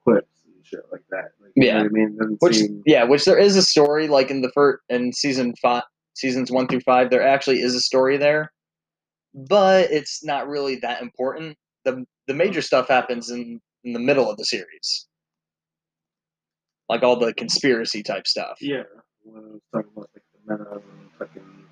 clips 0.04 0.28
and 0.46 0.66
shit 0.66 0.82
like 0.92 1.04
that. 1.10 1.32
Like, 1.42 1.52
you 1.56 1.66
Yeah. 1.68 1.78
know 1.78 1.84
what 1.84 1.86
I 1.88 1.94
mean? 1.94 2.38
Which 2.40 2.56
seem, 2.58 2.84
yeah, 2.86 3.04
which 3.04 3.26
there 3.26 3.38
is 3.38 3.56
a 3.56 3.62
story 3.64 4.08
like 4.08 4.30
in 4.32 4.42
the 4.42 4.52
first 4.54 4.82
in 4.90 5.14
season 5.14 5.54
five, 5.62 5.84
seasons 6.16 6.52
one 6.52 6.68
through 6.68 6.82
five. 6.82 7.10
There 7.10 7.26
actually 7.26 7.62
is 7.62 7.76
a 7.76 7.82
story 7.82 8.18
there, 8.18 8.52
but 9.34 9.92
it's 9.92 10.24
not 10.24 10.48
really 10.48 10.76
that 10.78 11.02
important. 11.02 11.58
the 11.86 12.06
The 12.28 12.34
major 12.34 12.62
stuff 12.62 12.88
happens 12.88 13.30
in 13.32 13.60
in 13.84 13.94
the 13.94 14.00
middle 14.00 14.30
of 14.30 14.38
the 14.38 14.46
series, 14.46 15.08
like 16.90 17.02
all 17.04 17.16
the 17.16 17.34
conspiracy 17.34 18.04
type 18.04 18.28
stuff. 18.28 18.58
yeah. 18.62 18.84
When 19.24 19.44
I 19.44 19.48
was 19.48 19.62
talking 19.74 19.92
about 19.96 20.10
like 20.14 20.24
the 20.34 20.52
meta 20.58 20.72
and 20.74 21.12
fucking 21.18 21.66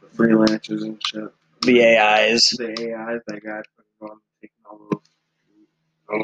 the 0.00 0.06
freelancers 0.16 0.82
and 0.82 1.00
shit. 1.06 1.24
The 1.62 1.84
AIs. 1.96 2.48
the 2.58 2.94
AIs 2.94 3.20
that 3.28 3.40
got 3.44 3.64
I 6.12 6.16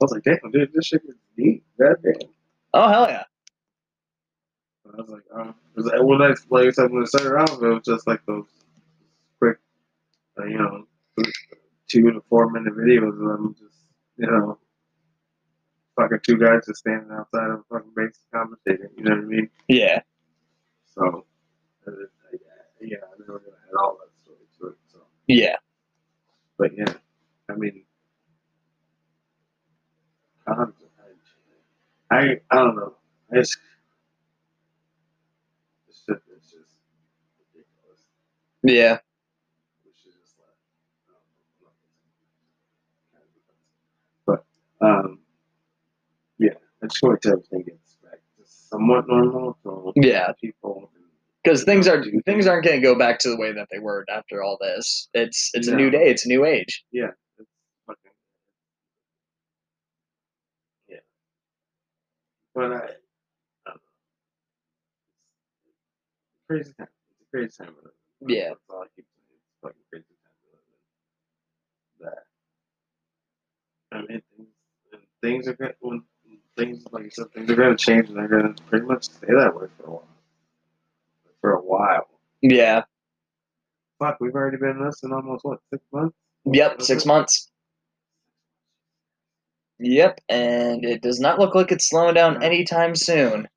was 0.00 0.12
like, 0.12 0.22
damn, 0.24 0.50
dude, 0.50 0.72
this 0.74 0.86
shit 0.86 1.02
is 1.08 1.14
deep. 1.36 1.64
God 1.78 1.96
damn. 2.02 2.28
Oh 2.74 2.88
hell 2.88 3.08
yeah! 3.08 3.24
I 4.86 4.96
was 5.00 5.08
like, 5.08 5.22
oh, 5.34 6.04
when 6.04 6.22
I 6.22 6.34
like 6.50 6.68
I 6.68 6.70
said 6.70 6.90
when 6.90 7.02
it 7.02 7.08
started 7.08 7.36
off, 7.36 7.62
it 7.62 7.66
was 7.66 7.84
just 7.84 8.06
like 8.06 8.20
those 8.26 8.46
quick, 9.38 9.58
uh, 10.38 10.44
you 10.44 10.58
know, 10.58 10.84
two 11.88 12.10
to 12.10 12.20
four 12.28 12.50
minute 12.50 12.74
videos 12.74 13.08
of 13.08 13.18
them 13.18 13.54
just, 13.58 13.76
you 14.16 14.26
know, 14.26 14.58
fucking 15.96 16.18
two 16.26 16.38
guys 16.38 16.66
just 16.66 16.80
standing 16.80 17.10
outside 17.12 17.50
of 17.50 17.60
a 17.60 17.62
fucking 17.70 17.92
base 17.94 18.18
conversating. 18.32 18.88
You 18.96 19.04
know 19.04 19.16
what 19.16 19.24
I 19.24 19.26
mean? 19.26 19.50
Yeah, 19.68 20.00
So, 20.94 21.26
uh, 21.86 21.90
yeah, 22.80 22.96
I 22.96 23.18
never 23.20 23.32
really 23.32 23.44
had 23.66 23.76
all 23.80 23.98
that 24.00 24.10
story 24.22 24.38
to 24.58 24.66
it. 24.68 24.76
So. 24.92 24.98
yeah. 25.28 25.56
But 26.62 26.72
yeah, 26.78 26.94
I 27.50 27.54
mean, 27.56 27.84
I, 30.48 30.64
I, 32.10 32.20
I 32.50 32.56
don't 32.56 32.76
know. 32.76 32.94
It's 33.32 33.56
just, 35.88 36.08
this 36.08 36.18
just 36.42 36.76
ridiculous. 37.54 38.02
Yeah. 38.62 38.98
We 39.84 39.92
should 40.02 40.12
just 40.20 40.36
let, 44.26 44.44
but, 44.80 44.86
um, 44.86 45.20
yeah, 46.38 46.54
I 46.82 46.86
just 46.88 47.02
want 47.02 47.22
to 47.22 47.30
everything 47.30 47.64
gets 47.64 47.96
back 48.04 48.20
to 48.38 48.44
somewhat 48.46 49.08
normal. 49.08 49.58
So 49.64 49.92
Yeah. 49.96 50.32
people. 50.40 50.90
Because 51.42 51.64
things 51.64 51.88
are 51.88 52.04
things 52.26 52.46
aren't 52.46 52.64
going 52.64 52.80
to 52.80 52.86
go 52.86 52.96
back 52.96 53.18
to 53.20 53.30
the 53.30 53.36
way 53.36 53.52
that 53.52 53.68
they 53.72 53.78
were 53.80 54.04
after 54.08 54.42
all 54.42 54.58
this. 54.60 55.08
It's 55.14 55.50
it's 55.54 55.68
a 55.68 55.74
new 55.74 55.90
day. 55.90 56.04
It's 56.10 56.24
a 56.24 56.28
new 56.28 56.44
age. 56.44 56.84
Yeah, 56.92 57.10
it's. 57.38 57.50
Yeah. 60.88 60.98
But 62.54 62.72
I. 62.72 62.76
I 62.76 62.78
don't 62.78 62.86
know. 63.66 63.72
It's 66.36 66.46
crazy 66.48 66.72
time. 66.78 66.88
It's 67.10 67.22
a 67.22 67.30
crazy 67.36 67.56
time. 67.58 67.68
to 67.68 67.82
live 67.82 67.92
in. 68.22 68.28
Yeah. 68.28 68.48
That's 68.50 68.60
all 68.70 68.82
I 68.82 68.86
keep 68.96 69.06
saying. 69.16 69.26
It's 69.34 69.58
fucking 69.62 69.82
crazy 69.90 70.04
time 70.24 70.36
to 70.42 70.48
live 70.52 70.64
in. 72.00 72.06
That. 72.06 72.24
I 73.92 74.00
mean, 74.12 74.22
things, 74.92 75.06
things 75.22 75.48
are 75.48 75.54
good. 75.54 75.74
When 75.80 76.04
things, 76.56 76.84
like 76.92 77.04
you 77.04 77.10
said, 77.10 77.32
things 77.32 77.50
are 77.50 77.56
going 77.56 77.76
to 77.76 77.84
change 77.84 78.08
and 78.08 78.16
they're 78.18 78.28
going 78.28 78.54
to 78.54 78.62
pretty 78.64 78.86
much 78.86 79.04
stay 79.04 79.28
that 79.28 79.54
way 79.56 79.66
for 79.78 79.86
a 79.86 79.90
while. 79.90 80.08
For 81.42 81.52
a 81.52 81.60
while. 81.60 82.08
Yeah. 82.40 82.84
Fuck, 83.98 84.16
we've 84.20 84.34
already 84.34 84.56
been 84.56 84.70
in 84.70 84.84
this 84.86 85.02
in 85.02 85.12
almost, 85.12 85.44
what, 85.44 85.58
six 85.70 85.84
months? 85.92 86.16
Yep. 86.46 86.82
Six 86.82 87.04
months. 87.04 87.50
Yep. 89.78 90.20
And 90.28 90.84
it 90.84 91.02
does 91.02 91.20
not 91.20 91.38
look 91.38 91.54
like 91.54 91.70
it's 91.72 91.88
slowing 91.88 92.14
down 92.14 92.42
anytime 92.42 92.94
soon. 92.96 93.48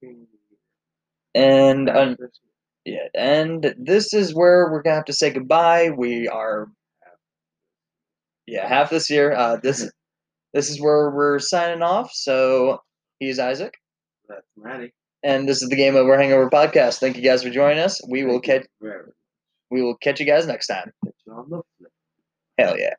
And 1.36 1.90
un- 1.90 2.18
yeah, 2.86 3.08
and 3.16 3.74
this 3.78 4.14
is 4.14 4.34
where 4.34 4.72
we're 4.72 4.82
gonna 4.84 4.96
have 4.96 5.06
to 5.06 5.14
say 5.14 5.32
goodbye. 5.32 5.90
We 5.90 6.28
are, 6.28 6.68
yeah, 8.46 8.68
half 8.68 8.92
this 8.92 9.10
year. 9.10 9.34
Uh, 9.34 9.58
this 9.58 9.90
this 10.54 10.70
is 10.70 10.80
where 10.80 11.10
we're 11.10 11.40
signing 11.40 11.82
off. 11.82 12.12
So 12.14 12.82
he's 13.20 13.40
Isaac, 13.40 13.74
That's 14.30 14.46
Maddie. 14.56 14.94
And 15.26 15.50
this 15.50 15.62
is 15.64 15.70
the 15.70 15.76
Game 15.76 15.96
Over 15.96 16.18
Hangover 16.18 16.50
podcast. 16.50 17.00
Thank 17.00 17.18
you 17.18 17.24
guys 17.24 17.44
for 17.44 17.50
joining 17.50 17.80
us. 17.80 18.02
We 18.08 18.24
will 18.26 18.40
catch 18.40 18.68
we 19.72 19.82
will 19.82 19.98
catch 19.98 20.20
you 20.20 20.26
guys 20.28 20.48
next 20.48 20.68
time. 20.68 20.92
Catch 21.04 21.16
you 21.26 21.34
on 21.34 21.50
the 21.50 21.62
flip. 21.80 21.92
Hell 22.60 22.78
yeah. 22.80 22.96